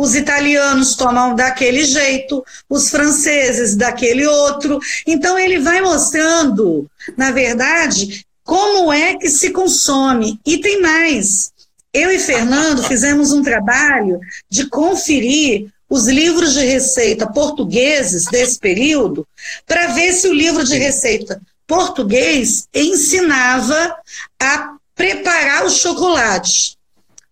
os 0.00 0.14
italianos 0.14 0.94
tomam 0.94 1.34
daquele 1.34 1.84
jeito, 1.84 2.42
os 2.70 2.88
franceses 2.88 3.76
daquele 3.76 4.26
outro. 4.26 4.80
Então 5.06 5.38
ele 5.38 5.58
vai 5.58 5.82
mostrando, 5.82 6.90
na 7.18 7.30
verdade, 7.30 8.24
como 8.42 8.90
é 8.90 9.18
que 9.18 9.28
se 9.28 9.50
consome. 9.50 10.40
E 10.46 10.56
tem 10.56 10.80
mais. 10.80 11.52
Eu 11.92 12.10
e 12.10 12.18
Fernando 12.18 12.82
fizemos 12.82 13.30
um 13.30 13.42
trabalho 13.42 14.18
de 14.48 14.66
conferir 14.70 15.68
os 15.86 16.06
livros 16.06 16.54
de 16.54 16.64
receita 16.64 17.30
portugueses 17.30 18.24
desse 18.24 18.58
período 18.58 19.28
para 19.66 19.88
ver 19.88 20.14
se 20.14 20.28
o 20.28 20.32
livro 20.32 20.64
de 20.64 20.78
receita 20.78 21.42
português 21.66 22.66
ensinava 22.72 23.96
a 24.40 24.76
preparar 24.94 25.66
o 25.66 25.70
chocolate. 25.70 26.79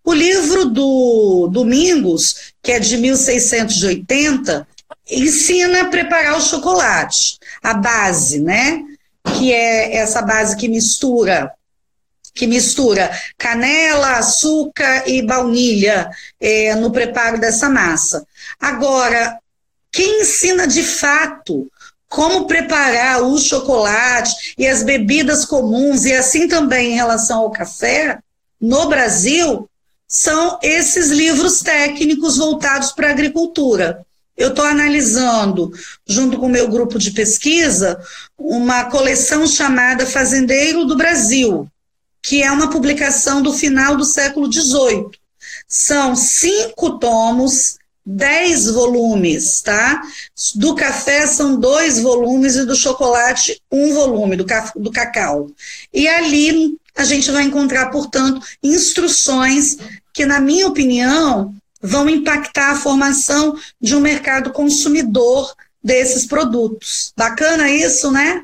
O 0.09 0.13
livro 0.13 0.65
do 0.65 1.49
Domingos, 1.51 2.51
que 2.63 2.71
é 2.71 2.79
de 2.79 2.97
1680, 2.97 4.67
ensina 5.07 5.81
a 5.81 5.85
preparar 5.85 6.35
o 6.35 6.41
chocolate, 6.41 7.37
a 7.61 7.75
base, 7.75 8.39
né? 8.39 8.81
Que 9.23 9.53
é 9.53 9.97
essa 9.97 10.23
base 10.23 10.57
que 10.57 10.67
mistura 10.67 11.53
que 12.33 12.47
mistura 12.47 13.11
canela, 13.37 14.13
açúcar 14.13 15.07
e 15.07 15.21
baunilha 15.21 16.09
é, 16.39 16.73
no 16.73 16.89
preparo 16.89 17.39
dessa 17.39 17.69
massa. 17.69 18.25
Agora, 18.59 19.37
quem 19.91 20.21
ensina 20.21 20.65
de 20.65 20.81
fato 20.81 21.71
como 22.07 22.47
preparar 22.47 23.21
o 23.21 23.37
chocolate 23.37 24.55
e 24.57 24.65
as 24.65 24.81
bebidas 24.81 25.45
comuns, 25.45 26.03
e 26.05 26.13
assim 26.15 26.47
também 26.47 26.93
em 26.93 26.95
relação 26.95 27.41
ao 27.41 27.51
café, 27.51 28.17
no 28.59 28.89
Brasil, 28.89 29.68
são 30.09 30.57
esses 30.63 31.11
livros 31.11 31.61
técnicos 31.61 32.35
voltados 32.35 32.91
para 32.91 33.09
a 33.09 33.11
agricultura. 33.11 34.03
Eu 34.35 34.49
estou 34.49 34.65
analisando, 34.65 35.71
junto 36.07 36.39
com 36.39 36.47
o 36.47 36.49
meu 36.49 36.67
grupo 36.67 36.97
de 36.97 37.11
pesquisa, 37.11 38.01
uma 38.35 38.85
coleção 38.85 39.45
chamada 39.45 40.07
Fazendeiro 40.07 40.85
do 40.85 40.97
Brasil, 40.97 41.69
que 42.23 42.41
é 42.41 42.51
uma 42.51 42.71
publicação 42.71 43.43
do 43.43 43.53
final 43.53 43.95
do 43.95 44.03
século 44.03 44.51
XVIII. 44.51 45.11
São 45.67 46.15
cinco 46.15 46.97
tomos, 46.97 47.77
dez 48.03 48.65
volumes, 48.65 49.61
tá? 49.61 50.01
Do 50.55 50.73
café 50.73 51.27
são 51.27 51.59
dois 51.59 51.99
volumes 51.99 52.55
e 52.55 52.65
do 52.65 52.75
chocolate 52.75 53.61
um 53.71 53.93
volume, 53.93 54.35
do, 54.35 54.45
do 54.75 54.91
cacau. 54.91 55.51
E 55.93 56.07
ali 56.07 56.79
a 56.99 57.05
gente 57.05 57.31
vai 57.31 57.43
encontrar, 57.43 57.89
portanto, 57.91 58.45
instruções 58.61 59.77
que, 60.13 60.25
na 60.25 60.41
minha 60.41 60.67
opinião, 60.67 61.55
vão 61.81 62.09
impactar 62.09 62.71
a 62.71 62.75
formação 62.75 63.57
de 63.79 63.95
um 63.95 64.01
mercado 64.01 64.51
consumidor 64.51 65.55
desses 65.81 66.25
produtos. 66.25 67.13
Bacana 67.15 67.71
isso, 67.71 68.11
né? 68.11 68.43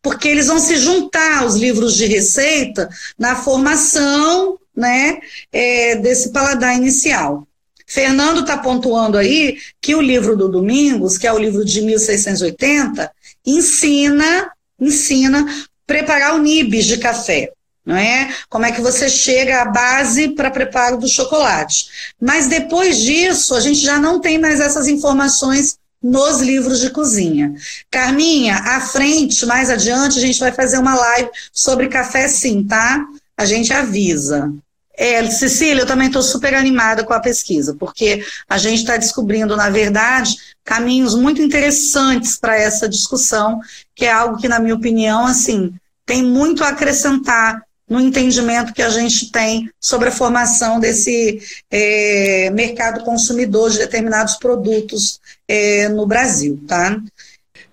Porque 0.00 0.28
eles 0.28 0.46
vão 0.46 0.60
se 0.60 0.76
juntar 0.76 1.42
aos 1.42 1.56
livros 1.56 1.96
de 1.96 2.06
receita 2.06 2.88
na 3.18 3.34
formação 3.34 4.56
né, 4.76 5.18
é, 5.52 5.96
desse 5.96 6.30
paladar 6.30 6.76
inicial. 6.76 7.48
Fernando 7.84 8.42
está 8.42 8.56
pontuando 8.58 9.18
aí 9.18 9.58
que 9.80 9.96
o 9.96 10.00
livro 10.00 10.36
do 10.36 10.48
Domingos, 10.48 11.18
que 11.18 11.26
é 11.26 11.32
o 11.32 11.38
livro 11.38 11.64
de 11.64 11.82
1680, 11.82 13.10
ensina, 13.44 14.52
ensina 14.80 15.66
preparar 15.84 16.36
o 16.36 16.38
nibs 16.38 16.84
de 16.84 16.98
café 16.98 17.52
não 17.88 17.96
é? 17.96 18.28
Como 18.50 18.66
é 18.66 18.70
que 18.70 18.82
você 18.82 19.08
chega 19.08 19.62
à 19.62 19.64
base 19.64 20.28
para 20.28 20.50
preparo 20.50 20.98
do 20.98 21.08
chocolate. 21.08 21.86
Mas 22.20 22.46
depois 22.46 22.98
disso, 22.98 23.54
a 23.54 23.60
gente 23.60 23.80
já 23.80 23.98
não 23.98 24.20
tem 24.20 24.38
mais 24.38 24.60
essas 24.60 24.86
informações 24.86 25.78
nos 26.02 26.40
livros 26.40 26.80
de 26.80 26.90
cozinha. 26.90 27.54
Carminha, 27.90 28.56
à 28.56 28.78
frente, 28.82 29.46
mais 29.46 29.70
adiante, 29.70 30.18
a 30.18 30.20
gente 30.20 30.38
vai 30.38 30.52
fazer 30.52 30.76
uma 30.76 30.94
live 30.94 31.30
sobre 31.50 31.88
café 31.88 32.28
sim, 32.28 32.62
tá? 32.62 33.06
A 33.34 33.46
gente 33.46 33.72
avisa. 33.72 34.52
É, 34.94 35.24
Cecília, 35.30 35.80
eu 35.82 35.86
também 35.86 36.08
estou 36.08 36.22
super 36.22 36.54
animada 36.54 37.04
com 37.04 37.14
a 37.14 37.20
pesquisa, 37.20 37.74
porque 37.74 38.22
a 38.46 38.58
gente 38.58 38.80
está 38.80 38.98
descobrindo, 38.98 39.56
na 39.56 39.70
verdade, 39.70 40.36
caminhos 40.62 41.14
muito 41.14 41.40
interessantes 41.40 42.36
para 42.36 42.54
essa 42.54 42.86
discussão, 42.86 43.60
que 43.94 44.04
é 44.04 44.12
algo 44.12 44.36
que, 44.36 44.48
na 44.48 44.58
minha 44.58 44.74
opinião, 44.74 45.24
assim, 45.24 45.72
tem 46.04 46.22
muito 46.22 46.62
a 46.62 46.68
acrescentar 46.68 47.62
no 47.88 48.00
entendimento 48.00 48.74
que 48.74 48.82
a 48.82 48.90
gente 48.90 49.32
tem 49.32 49.70
sobre 49.80 50.08
a 50.08 50.12
formação 50.12 50.78
desse 50.78 51.40
é, 51.70 52.50
mercado 52.50 53.02
consumidor 53.02 53.70
de 53.70 53.78
determinados 53.78 54.36
produtos 54.36 55.20
é, 55.48 55.88
no 55.88 56.06
Brasil, 56.06 56.62
tá? 56.68 57.00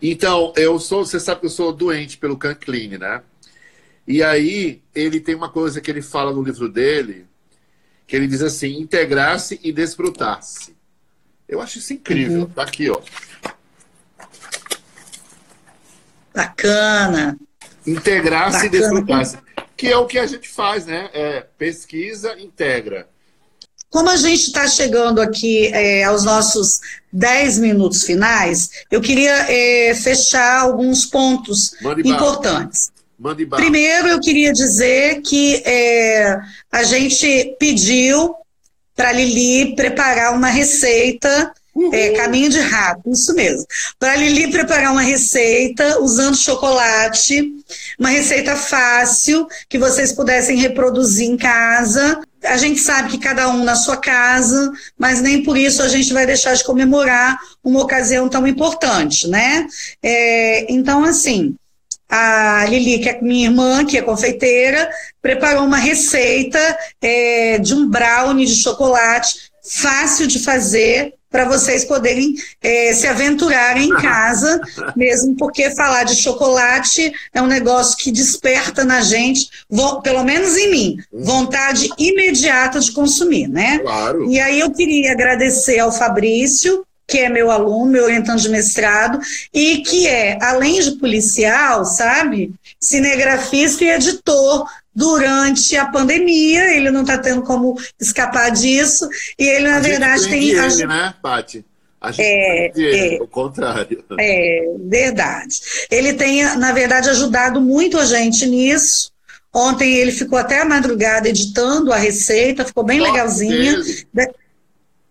Então, 0.01 0.53
eu 0.55 0.80
sou, 0.80 1.05
você 1.05 1.20
sabe 1.20 1.41
que 1.41 1.47
eu 1.47 1.51
sou 1.51 1.74
doente 1.74 2.18
pelo 2.18 2.38
Cancline, 2.38 2.97
né? 2.97 3.22
E 4.07 4.24
aí, 4.24 4.82
ele 4.93 5.20
tem 5.20 5.36
uma 5.36 5.49
coisa 5.49 5.82
que 5.82 5.91
ele 5.91 6.01
fala 6.01 6.32
no 6.32 6.43
livro 6.43 6.70
dele, 6.70 7.26
que 8.07 8.16
ele 8.16 8.28
diz 8.28 8.41
assim, 8.41 8.80
integrar-se 8.80 9.59
e 9.63 9.74
desfrutar-se. 9.74 10.76
Eu 11.47 11.61
acho 11.61 11.80
isso 11.80 11.93
incrível. 11.93 12.41
Uhum. 12.41 12.49
Tá 12.49 12.63
aqui, 12.63 12.89
ó. 12.89 13.01
Bacana. 16.34 17.38
Integrar-se 17.86 18.66
e 18.66 18.70
desfrutar-se 18.70 19.44
que 19.76 19.88
é 19.88 19.97
o 19.97 20.05
que 20.05 20.17
a 20.17 20.26
gente 20.26 20.47
faz, 20.47 20.86
né? 20.86 21.09
É, 21.13 21.45
pesquisa, 21.57 22.36
integra. 22.39 23.07
Como 23.89 24.09
a 24.09 24.17
gente 24.17 24.47
está 24.47 24.67
chegando 24.67 25.21
aqui 25.21 25.67
é, 25.67 26.03
aos 26.03 26.23
nossos 26.26 26.82
10 27.13 27.59
minutos 27.59 28.03
finais, 28.03 28.69
eu 28.91 28.99
queria 28.99 29.32
é, 29.49 29.95
fechar 29.95 30.61
alguns 30.61 31.05
pontos 31.05 31.76
Mande 31.82 32.01
importantes. 32.01 32.91
Mande 33.17 33.45
Primeiro, 33.45 34.09
eu 34.09 34.19
queria 34.19 34.51
dizer 34.51 35.21
que 35.21 35.63
é, 35.65 36.38
a 36.69 36.84
gente 36.84 37.55
pediu 37.57 38.36
para 38.93 39.09
a 39.09 39.13
Lili 39.13 39.76
preparar 39.76 40.34
uma 40.34 40.49
receita 40.49 41.53
é, 41.91 42.11
caminho 42.11 42.49
de 42.49 42.59
rato, 42.59 43.09
isso 43.11 43.34
mesmo. 43.34 43.65
Para 43.99 44.13
a 44.13 44.15
Lili 44.15 44.49
preparar 44.49 44.91
uma 44.91 45.01
receita 45.01 45.99
usando 45.99 46.38
chocolate, 46.38 47.53
uma 47.99 48.09
receita 48.09 48.55
fácil, 48.55 49.47
que 49.67 49.78
vocês 49.78 50.13
pudessem 50.13 50.57
reproduzir 50.57 51.28
em 51.28 51.36
casa. 51.36 52.21
A 52.43 52.57
gente 52.57 52.80
sabe 52.80 53.09
que 53.09 53.17
cada 53.17 53.49
um 53.49 53.63
na 53.63 53.76
sua 53.76 53.97
casa, 53.97 54.71
mas 54.97 55.21
nem 55.21 55.43
por 55.43 55.57
isso 55.57 55.82
a 55.82 55.88
gente 55.88 56.13
vai 56.13 56.26
deixar 56.26 56.53
de 56.53 56.63
comemorar 56.63 57.38
uma 57.63 57.82
ocasião 57.82 58.30
tão 58.30 58.47
importante, 58.47 59.28
né? 59.28 59.67
É, 60.01 60.71
então, 60.71 61.03
assim, 61.03 61.55
a 62.07 62.65
Lili, 62.69 62.99
que 62.99 63.09
é 63.09 63.21
minha 63.21 63.47
irmã, 63.47 63.84
que 63.84 63.97
é 63.97 64.01
confeiteira, 64.01 64.89
preparou 65.21 65.65
uma 65.65 65.78
receita 65.78 66.59
é, 67.01 67.57
de 67.57 67.73
um 67.73 67.89
brownie 67.89 68.45
de 68.45 68.55
chocolate 68.55 69.51
fácil 69.67 70.28
de 70.28 70.39
fazer, 70.39 71.13
para 71.36 71.43
vocês 71.43 71.83
poderem 71.83 72.33
é, 72.63 72.93
se 72.93 73.05
aventurar 73.05 73.75
em 73.75 73.89
casa, 73.99 74.61
mesmo 74.95 75.36
porque 75.36 75.75
falar 75.75 76.05
de 76.05 76.15
chocolate 76.15 77.11
é 77.33 77.41
um 77.41 77.45
negócio 77.45 77.97
que 77.97 78.09
desperta 78.09 78.86
na 78.86 79.01
gente, 79.01 79.49
pelo 80.01 80.23
menos 80.23 80.55
em 80.55 80.71
mim, 80.71 80.97
vontade 81.11 81.89
imediata 81.97 82.79
de 82.79 82.93
consumir, 82.93 83.49
né? 83.49 83.79
Claro. 83.79 84.31
E 84.31 84.39
aí 84.39 84.61
eu 84.61 84.71
queria 84.71 85.11
agradecer 85.11 85.77
ao 85.77 85.91
Fabrício, 85.91 86.86
que 87.05 87.17
é 87.17 87.29
meu 87.29 87.51
aluno, 87.51 87.91
meu 87.91 88.05
orientante 88.05 88.43
de 88.43 88.49
mestrado, 88.49 89.19
e 89.53 89.79
que 89.79 90.07
é, 90.07 90.39
além 90.41 90.79
de 90.79 90.91
policial, 90.91 91.83
sabe, 91.83 92.53
cinegrafista 92.79 93.83
e 93.83 93.89
editor 93.89 94.65
durante 94.95 95.75
a 95.75 95.85
pandemia, 95.85 96.73
ele 96.73 96.89
não 96.89 97.01
está 97.01 97.17
tendo 97.17 97.41
como 97.41 97.77
escapar 97.99 98.49
disso, 98.49 99.07
e 99.37 99.43
ele, 99.43 99.67
na 99.67 99.79
verdade, 99.79 100.29
tem. 100.29 100.49
Ele, 100.49 100.85
né, 100.85 101.13
Paty? 101.21 101.65
A 101.99 102.11
gente 102.11 102.23
é, 102.23 103.15
é, 103.15 103.21
o 103.21 103.27
contrário. 103.27 104.03
É, 104.19 104.75
verdade. 104.79 105.59
Ele 105.89 106.13
tem, 106.13 106.43
na 106.55 106.71
verdade, 106.71 107.09
ajudado 107.09 107.59
muito 107.59 107.97
a 107.97 108.05
gente 108.05 108.45
nisso. 108.45 109.11
Ontem 109.51 109.95
ele 109.95 110.11
ficou 110.11 110.37
até 110.37 110.61
a 110.61 110.65
madrugada 110.65 111.29
editando 111.29 111.91
a 111.91 111.97
receita, 111.97 112.65
ficou 112.65 112.83
bem 112.83 112.99
Sorte 112.99 113.11
legalzinha. 113.11 113.81
Dele. 114.13 114.33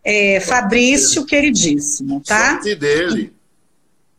É, 0.04 0.38
Fabrício, 0.40 1.22
dele. 1.22 1.26
queridíssimo, 1.26 2.22
tá? 2.24 2.52
Sorte 2.52 2.76
dele. 2.76 3.32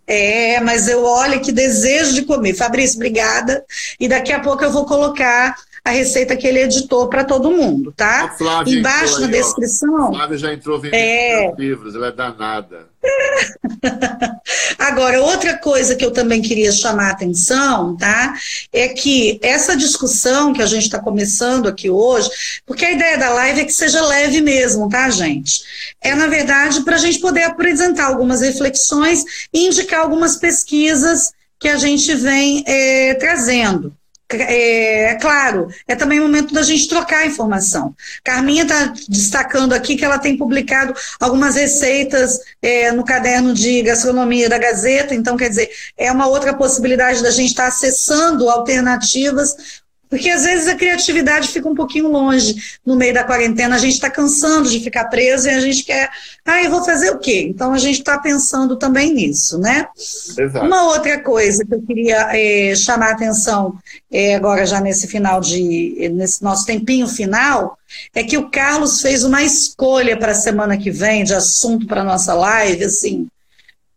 É, 0.07 0.59
mas 0.59 0.87
eu 0.87 1.03
olho 1.03 1.41
que 1.41 1.51
desejo 1.51 2.13
de 2.13 2.23
comer. 2.23 2.53
Fabrício, 2.53 2.97
obrigada. 2.97 3.65
E 3.99 4.07
daqui 4.07 4.31
a 4.31 4.39
pouco 4.39 4.63
eu 4.63 4.71
vou 4.71 4.85
colocar 4.85 5.55
a 5.85 5.91
receita 5.91 6.35
que 6.35 6.47
ele 6.47 6.61
editou 6.61 7.07
para 7.07 7.23
todo 7.23 7.51
mundo, 7.51 7.93
tá? 7.95 8.35
Embaixo 8.65 9.21
na 9.21 9.27
descrição. 9.27 10.07
A 10.07 10.13
Flávia 10.13 10.37
já 10.39 10.51
entrou 10.51 10.79
vendendo 10.79 10.99
é... 10.99 11.53
livros, 11.55 11.93
ela 11.93 12.07
é 12.07 12.11
danada. 12.11 12.87
Agora, 14.79 15.21
outra 15.21 15.55
coisa 15.59 15.95
que 15.95 16.03
eu 16.03 16.09
também 16.09 16.41
queria 16.41 16.71
chamar 16.71 17.09
a 17.09 17.11
atenção, 17.11 17.95
tá? 17.95 18.33
É 18.73 18.87
que 18.87 19.39
essa 19.43 19.77
discussão 19.77 20.53
que 20.53 20.61
a 20.63 20.65
gente 20.65 20.85
está 20.85 20.99
começando 20.99 21.67
aqui 21.67 21.87
hoje, 21.87 22.31
porque 22.65 22.83
a 22.83 22.91
ideia 22.91 23.19
da 23.19 23.29
live 23.29 23.61
é 23.61 23.65
que 23.65 23.73
seja 23.73 24.03
leve 24.07 24.41
mesmo, 24.41 24.89
tá, 24.89 25.07
gente? 25.11 25.61
É, 26.01 26.15
na 26.15 26.25
verdade, 26.25 26.81
para 26.81 26.95
a 26.95 26.99
gente 26.99 27.19
poder 27.19 27.43
apresentar 27.43 28.07
algumas 28.07 28.41
reflexões 28.41 29.23
e 29.53 29.67
indicar 29.67 29.99
algumas 29.99 30.35
pesquisas 30.35 31.31
que 31.59 31.67
a 31.67 31.77
gente 31.77 32.11
vem 32.15 32.63
é, 32.65 33.13
trazendo. 33.13 33.95
É, 34.33 35.11
é, 35.11 35.15
claro, 35.15 35.67
é 35.87 35.95
também 35.95 36.19
o 36.19 36.23
momento 36.23 36.53
da 36.53 36.63
gente 36.63 36.87
trocar 36.87 37.27
informação. 37.27 37.95
Carminha 38.23 38.63
está 38.63 38.91
destacando 39.07 39.73
aqui 39.73 39.95
que 39.95 40.03
ela 40.03 40.17
tem 40.17 40.35
publicado 40.35 40.95
algumas 41.19 41.55
receitas 41.55 42.39
é, 42.59 42.91
no 42.91 43.05
caderno 43.05 43.53
de 43.53 43.83
gastronomia 43.83 44.49
da 44.49 44.57
Gazeta, 44.57 45.13
então, 45.13 45.37
quer 45.37 45.49
dizer, 45.49 45.69
é 45.95 46.11
uma 46.11 46.27
outra 46.27 46.55
possibilidade 46.55 47.21
da 47.21 47.29
gente 47.29 47.49
estar 47.49 47.63
tá 47.63 47.69
acessando 47.69 48.49
alternativas 48.49 49.83
porque 50.09 50.29
às 50.29 50.43
vezes 50.43 50.67
a 50.67 50.75
criatividade 50.75 51.47
fica 51.49 51.67
um 51.67 51.75
pouquinho 51.75 52.09
longe 52.09 52.55
no 52.85 52.95
meio 52.95 53.13
da 53.13 53.23
quarentena, 53.23 53.75
a 53.75 53.79
gente 53.79 53.93
está 53.93 54.09
cansando 54.09 54.69
de 54.69 54.79
ficar 54.79 55.05
preso 55.05 55.47
e 55.47 55.51
a 55.51 55.59
gente 55.59 55.83
quer, 55.83 56.09
ah, 56.45 56.63
eu 56.63 56.69
vou 56.69 56.83
fazer 56.83 57.09
o 57.11 57.19
quê? 57.19 57.45
Então 57.49 57.73
a 57.73 57.77
gente 57.77 57.99
está 57.99 58.17
pensando 58.17 58.77
também 58.77 59.13
nisso, 59.13 59.57
né? 59.57 59.87
Exato. 60.37 60.65
Uma 60.65 60.83
outra 60.89 61.19
coisa 61.19 61.65
que 61.65 61.73
eu 61.73 61.81
queria 61.81 62.29
é, 62.31 62.75
chamar 62.75 63.09
a 63.09 63.13
atenção 63.13 63.77
é, 64.11 64.35
agora 64.35 64.65
já 64.65 64.79
nesse 64.79 65.07
final 65.07 65.41
de, 65.41 66.09
nesse 66.13 66.43
nosso 66.43 66.65
tempinho 66.65 67.07
final, 67.07 67.77
é 68.13 68.23
que 68.23 68.37
o 68.37 68.49
Carlos 68.49 69.01
fez 69.01 69.23
uma 69.23 69.43
escolha 69.43 70.17
para 70.17 70.31
a 70.31 70.35
semana 70.35 70.77
que 70.77 70.91
vem 70.91 71.23
de 71.23 71.33
assunto 71.33 71.85
para 71.85 72.03
nossa 72.03 72.33
live, 72.33 72.85
assim, 72.85 73.27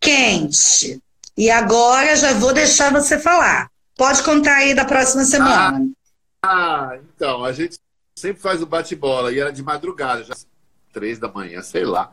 quente. 0.01 1.01
E 1.37 1.51
agora 1.51 2.17
já 2.17 2.33
vou 2.35 2.53
deixar 2.53 2.93
você 2.93 3.19
falar. 3.19 3.69
Pode 3.97 4.23
contar 4.23 4.57
aí 4.57 4.75
da 4.75 4.85
próxima 4.85 5.25
semana. 5.25 5.79
Ah. 5.79 5.98
Ah, 6.43 6.99
então, 7.15 7.45
a 7.45 7.53
gente 7.53 7.79
sempre 8.17 8.41
faz 8.41 8.63
o 8.63 8.67
bate-bola 8.67 9.33
e 9.33 9.41
era 9.41 9.53
de 9.53 9.63
madrugada, 9.63 10.23
já 10.25 10.35
três 10.93 11.19
da 11.19 11.29
manhã, 11.29 11.63
sei 11.63 11.85
lá. 11.85 12.13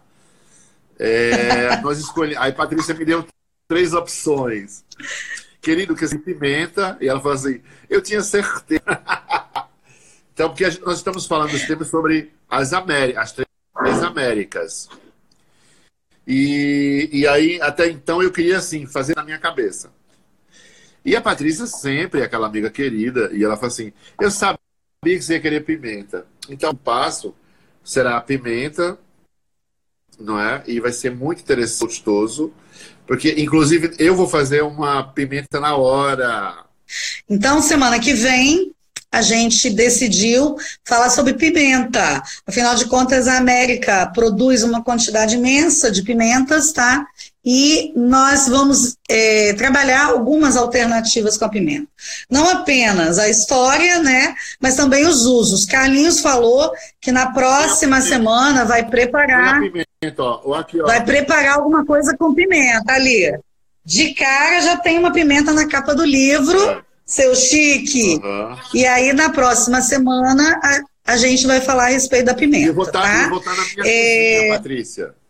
É, 0.98 1.78
nós 1.82 2.00
escolhemos. 2.00 2.42
Aí 2.42 2.52
Patrícia 2.52 2.94
me 2.94 3.06
deu 3.06 3.26
três 3.68 3.94
opções. 3.94 4.84
Querido, 5.62 5.96
que 5.96 6.08
se 6.08 6.20
pimenta, 6.20 6.98
e 7.02 7.08
ela 7.08 7.20
falou 7.20 7.36
assim: 7.36 7.62
eu 7.90 8.02
tinha 8.02 8.22
certeza. 8.22 8.84
então, 10.34 10.50
porque 10.50 10.70
gente, 10.70 10.86
nós 10.86 10.98
estamos 10.98 11.26
falando 11.26 11.58
sempre 11.58 11.86
sobre 11.86 12.32
as 12.50 12.74
Américas, 12.74 13.24
as 13.24 13.32
três 13.32 14.04
Américas. 14.04 14.90
E, 16.28 17.10
e 17.12 17.28
aí, 17.28 17.62
até 17.62 17.88
então, 17.88 18.22
eu 18.22 18.32
queria 18.32 18.58
assim, 18.58 18.86
fazer 18.86 19.16
na 19.16 19.24
minha 19.24 19.38
cabeça. 19.38 19.92
E 21.06 21.16
a 21.16 21.22
Patrícia 21.22 21.68
sempre 21.68 22.22
é 22.22 22.24
aquela 22.24 22.48
amiga 22.48 22.70
querida, 22.72 23.30
e 23.32 23.44
ela 23.44 23.56
fala 23.56 23.68
assim: 23.68 23.94
Eu 24.20 24.32
sabia 24.32 24.58
que 25.04 25.22
você 25.22 25.34
ia 25.34 25.40
querer 25.40 25.64
pimenta. 25.64 26.26
Então, 26.50 26.72
o 26.72 26.76
passo 26.76 27.34
será 27.84 28.18
a 28.18 28.22
pimenta, 28.22 28.98
não 30.20 30.40
é? 30.40 30.64
E 30.66 30.80
vai 30.80 30.92
ser 30.92 31.12
muito 31.12 31.42
interessante, 31.42 31.86
gostoso, 31.86 32.52
porque, 33.06 33.36
inclusive, 33.38 33.94
eu 34.00 34.16
vou 34.16 34.28
fazer 34.28 34.64
uma 34.64 35.04
pimenta 35.04 35.60
na 35.60 35.76
hora. 35.76 36.66
Então, 37.30 37.62
semana 37.62 38.00
que 38.00 38.14
vem, 38.14 38.74
a 39.12 39.22
gente 39.22 39.70
decidiu 39.70 40.56
falar 40.84 41.10
sobre 41.10 41.36
pimenta. 41.36 42.22
Afinal 42.46 42.76
de 42.76 42.86
contas, 42.86 43.28
a 43.28 43.38
América 43.38 44.08
produz 44.08 44.64
uma 44.64 44.84
quantidade 44.84 45.36
imensa 45.36 45.92
de 45.92 46.02
pimentas, 46.02 46.72
tá? 46.72 47.06
E 47.46 47.94
nós 47.96 48.48
vamos 48.48 48.98
é, 49.08 49.54
trabalhar 49.54 50.06
algumas 50.06 50.58
alternativas 50.58 51.38
com 51.38 51.46
a 51.46 51.50
pimenta. 51.50 51.88
Não 52.28 52.50
apenas 52.50 53.20
a 53.20 53.30
história, 53.30 54.00
né, 54.00 54.34
mas 54.60 54.76
também 54.76 55.06
os 55.06 55.26
usos. 55.28 55.64
Carlinhos 55.64 56.20
falou 56.20 56.72
que 57.00 57.12
na 57.12 57.32
próxima 57.32 58.02
semana 58.02 58.66
vai 58.66 58.90
preparar. 58.90 59.62
Pimenta, 59.62 60.24
ó. 60.24 60.56
Aqui, 60.56 60.82
ó. 60.82 60.88
Vai 60.88 61.06
preparar 61.06 61.58
alguma 61.58 61.86
coisa 61.86 62.18
com 62.18 62.34
pimenta 62.34 62.94
ali. 62.94 63.38
De 63.84 64.16
cara 64.16 64.62
já 64.62 64.78
tem 64.78 64.98
uma 64.98 65.14
pimenta 65.14 65.54
na 65.54 65.68
capa 65.68 65.94
do 65.94 66.04
livro, 66.04 66.60
é. 66.72 66.82
seu 67.06 67.36
chique. 67.36 68.20
Uhum. 68.24 68.58
E 68.74 68.88
aí 68.88 69.14
na 69.14 69.30
próxima 69.30 69.82
semana 69.82 70.60
a, 70.64 71.14
a 71.14 71.18
gente 71.18 71.46
vai 71.46 71.62
falar 71.62 71.86
a 71.86 71.90
respeito 71.90 72.26
da 72.26 72.34
pimenta. 72.34 72.70
Eu 72.70 72.74
vou 72.74 72.86
estar, 72.86 73.02
tá? 73.02 73.40
tá? 73.40 73.56
na 73.56 73.84
minha 73.84 73.86
é... 73.86 74.38
cozinha, 74.38 74.58
Patrícia. 74.58 75.25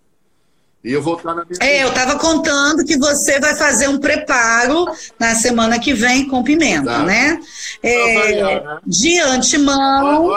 E 0.85 0.93
eu 0.93 1.01
vou 1.01 1.17
estar 1.17 1.33
na 1.33 1.43
minha. 1.43 1.57
É, 1.59 1.83
eu 1.83 1.89
estava 1.89 2.19
contando 2.19 2.85
que 2.85 2.95
você 2.95 3.39
vai 3.39 3.55
fazer 3.55 3.87
um 3.87 3.97
preparo 3.97 4.85
na 5.19 5.33
semana 5.33 5.79
que 5.79 5.95
vem 5.95 6.27
com 6.27 6.43
pimenta, 6.43 6.91
tá. 6.91 7.03
né? 7.03 7.39
É, 7.81 8.43
né? 8.43 8.79
De 8.85 9.19
antemão, 9.19 10.29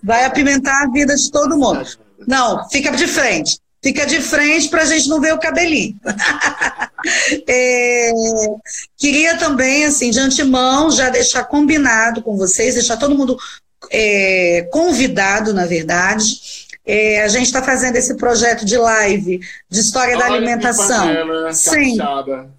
vai 0.00 0.24
apimentar 0.24 0.84
a 0.84 0.90
vida 0.90 1.16
de 1.16 1.28
todo 1.32 1.58
mundo. 1.58 1.82
Não, 2.24 2.68
fica 2.68 2.92
de 2.92 3.08
frente. 3.08 3.58
Fica 3.82 4.06
de 4.06 4.20
frente 4.20 4.68
para 4.68 4.82
a 4.82 4.84
gente 4.84 5.08
não 5.08 5.20
ver 5.20 5.34
o 5.34 5.38
cabelinho. 5.38 5.96
é, 7.48 8.10
queria 8.96 9.36
também, 9.36 9.84
assim, 9.84 10.10
de 10.10 10.20
antemão, 10.20 10.92
já 10.92 11.10
deixar 11.10 11.44
combinado 11.44 12.22
com 12.22 12.36
vocês, 12.36 12.74
deixar 12.74 12.96
todo 12.96 13.16
mundo 13.16 13.36
é, 13.90 14.68
convidado, 14.72 15.52
na 15.52 15.66
verdade, 15.66 16.67
é, 16.88 17.22
a 17.22 17.28
gente 17.28 17.44
está 17.44 17.62
fazendo 17.62 17.96
esse 17.96 18.16
projeto 18.16 18.64
de 18.64 18.78
live 18.78 19.40
de 19.68 19.80
história 19.80 20.16
Olha 20.16 20.26
da 20.26 20.32
alimentação. 20.34 21.06
Panela, 21.06 21.52
Sim. 21.52 21.98
Capixaba. 21.98 22.50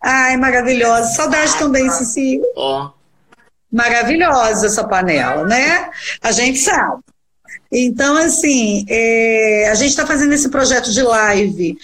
Ai, 0.00 0.36
maravilhosa. 0.36 1.08
Saudade 1.08 1.58
também, 1.58 1.90
Cici. 1.90 2.40
Ó. 2.54 2.92
Maravilhosa 3.72 4.66
essa 4.66 4.84
panela, 4.84 5.44
né? 5.44 5.90
A 6.22 6.30
gente 6.30 6.58
sabe. 6.58 7.02
Então, 7.72 8.16
assim, 8.16 8.86
é, 8.88 9.68
a 9.70 9.74
gente 9.74 9.90
está 9.90 10.06
fazendo 10.06 10.32
esse 10.32 10.48
projeto 10.48 10.92
de 10.92 11.02
live 11.02 11.76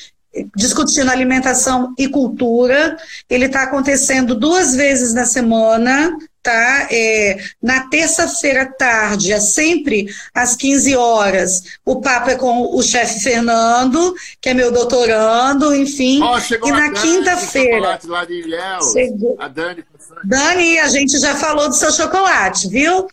discutindo 0.55 1.11
alimentação 1.11 1.93
e 1.99 2.07
cultura. 2.07 2.97
Ele 3.29 3.47
está 3.47 3.65
acontecendo 3.65 4.35
duas 4.35 4.77
vezes 4.77 5.13
na 5.13 5.25
semana, 5.25 6.17
tá? 6.43 6.89
É, 6.91 7.39
na 7.63 7.89
terça-feira 7.89 8.67
tarde, 8.67 9.33
é 9.33 9.41
sempre 9.41 10.07
às 10.35 10.57
15 10.57 10.97
horas. 10.97 11.63
O 11.85 12.01
papo 12.01 12.31
é 12.31 12.37
com 12.37 12.75
o 12.75 12.83
chefe 12.83 13.21
Fernando, 13.21 14.15
que 14.41 14.49
é 14.49 14.55
meu 14.55 14.73
doutorando, 14.73 15.75
enfim. 15.75 16.21
Oh, 16.23 16.67
e 16.67 16.71
na 16.71 16.91
quinta-feira. 16.93 17.99
A 19.39 19.49
Dani. 19.49 19.85
Dani, 20.25 20.79
a 20.79 20.89
gente 20.89 21.19
já 21.19 21.35
falou 21.35 21.69
do 21.69 21.75
seu 21.75 21.93
chocolate, 21.93 22.69
viu? 22.69 23.07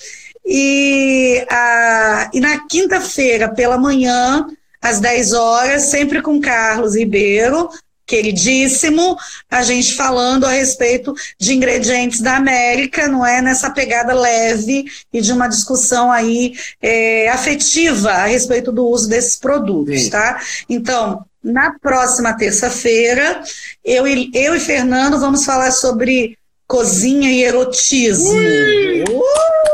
E, 0.45 1.45
a, 1.49 2.30
e 2.34 2.39
na 2.39 2.65
quinta-feira, 2.67 3.53
pela 3.53 3.78
manhã, 3.78 4.47
às 4.82 4.99
10 4.99 5.34
horas, 5.34 5.84
sempre 5.84 6.21
com 6.21 6.39
Carlos 6.39 6.95
Ribeiro, 6.95 7.69
queridíssimo, 8.07 9.17
a 9.51 9.61
gente 9.61 9.93
falando 9.93 10.45
a 10.45 10.51
respeito 10.51 11.13
de 11.37 11.53
ingredientes 11.53 12.21
da 12.21 12.37
América, 12.37 13.07
não 13.07 13.25
é? 13.25 13.41
Nessa 13.41 13.69
pegada 13.69 14.13
leve 14.13 14.85
e 15.13 15.21
de 15.21 15.33
uma 15.33 15.49
discussão 15.49 16.09
aí 16.09 16.53
é, 16.81 17.27
afetiva 17.29 18.09
a 18.11 18.25
respeito 18.25 18.71
do 18.71 18.87
uso 18.87 19.09
desses 19.09 19.35
produtos, 19.35 20.03
Sim. 20.03 20.09
tá? 20.09 20.41
Então, 20.69 21.25
na 21.43 21.77
próxima 21.79 22.33
terça-feira, 22.33 23.43
eu, 23.83 24.07
e, 24.07 24.31
eu 24.33 24.55
e 24.55 24.59
Fernando 24.59 25.19
vamos 25.19 25.43
falar 25.43 25.71
sobre 25.71 26.37
cozinha 26.65 27.31
e 27.31 27.43
erotismo. 27.43 28.31
Uh! 28.31 29.66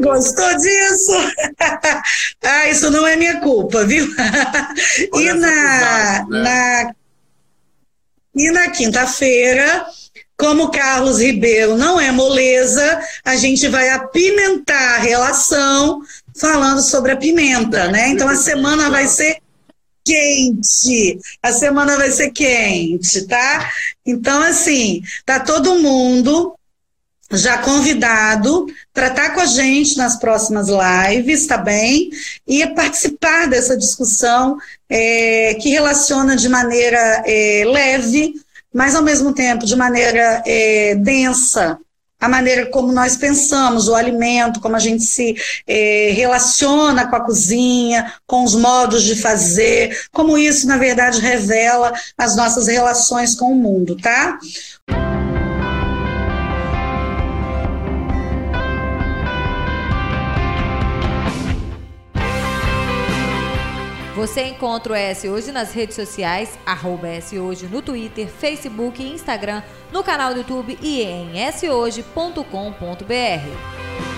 Gostou 0.00 0.56
disso? 0.56 1.12
ah, 2.42 2.68
isso 2.68 2.90
não 2.90 3.06
é 3.06 3.16
minha 3.16 3.40
culpa, 3.40 3.84
viu? 3.84 4.06
e 5.14 5.32
na, 5.32 6.26
né? 6.26 6.26
na, 6.28 6.94
e 8.34 8.50
na 8.50 8.70
quinta-feira, 8.70 9.86
como 10.36 10.70
Carlos 10.70 11.20
Ribeiro 11.20 11.76
não 11.76 12.00
é 12.00 12.10
moleza, 12.10 13.00
a 13.24 13.36
gente 13.36 13.68
vai 13.68 13.90
apimentar 13.90 14.96
a 14.96 15.02
relação 15.02 16.00
falando 16.36 16.82
sobre 16.82 17.12
a 17.12 17.16
pimenta, 17.16 17.88
né? 17.88 18.08
Então 18.08 18.28
a 18.28 18.34
semana 18.34 18.90
vai 18.90 19.06
ser 19.06 19.38
quente. 20.04 21.18
A 21.42 21.52
semana 21.52 21.96
vai 21.96 22.10
ser 22.10 22.30
quente, 22.30 23.26
tá? 23.26 23.70
Então, 24.04 24.42
assim, 24.42 25.02
tá 25.24 25.40
todo 25.40 25.80
mundo 25.80 26.54
já 27.36 27.58
convidado 27.58 28.66
para 28.92 29.08
estar 29.08 29.28
tá 29.28 29.30
com 29.30 29.40
a 29.40 29.46
gente 29.46 29.96
nas 29.96 30.16
próximas 30.16 30.68
lives, 30.68 31.46
tá 31.46 31.58
bem? 31.58 32.10
E 32.46 32.66
participar 32.68 33.48
dessa 33.48 33.76
discussão 33.76 34.56
é, 34.88 35.54
que 35.60 35.70
relaciona 35.70 36.36
de 36.36 36.48
maneira 36.48 37.22
é, 37.26 37.64
leve, 37.66 38.34
mas 38.72 38.94
ao 38.94 39.02
mesmo 39.02 39.32
tempo 39.32 39.66
de 39.66 39.76
maneira 39.76 40.42
é, 40.46 40.94
densa 40.96 41.78
a 42.24 42.28
maneira 42.28 42.66
como 42.70 42.90
nós 42.90 43.16
pensamos 43.16 43.86
o 43.86 43.94
alimento, 43.94 44.58
como 44.58 44.74
a 44.74 44.78
gente 44.78 45.02
se 45.02 45.36
é, 45.66 46.10
relaciona 46.14 47.06
com 47.06 47.16
a 47.16 47.20
cozinha, 47.20 48.14
com 48.26 48.44
os 48.44 48.54
modos 48.54 49.02
de 49.02 49.14
fazer, 49.14 50.06
como 50.10 50.38
isso, 50.38 50.66
na 50.66 50.78
verdade, 50.78 51.20
revela 51.20 51.92
as 52.16 52.34
nossas 52.34 52.66
relações 52.66 53.34
com 53.34 53.52
o 53.52 53.54
mundo, 53.54 53.94
tá? 53.96 54.38
Você 64.24 64.46
encontra 64.46 64.94
o 64.94 64.96
S 64.96 65.28
Hoje 65.28 65.52
nas 65.52 65.74
redes 65.74 65.94
sociais, 65.94 66.58
arroba 66.64 67.08
S 67.08 67.38
Hoje 67.38 67.66
no 67.66 67.82
Twitter, 67.82 68.26
Facebook 68.26 69.02
e 69.02 69.12
Instagram, 69.12 69.62
no 69.92 70.02
canal 70.02 70.32
do 70.32 70.38
YouTube 70.38 70.78
e 70.80 71.02
em 71.02 71.34
shoje.com.br. 71.52 74.13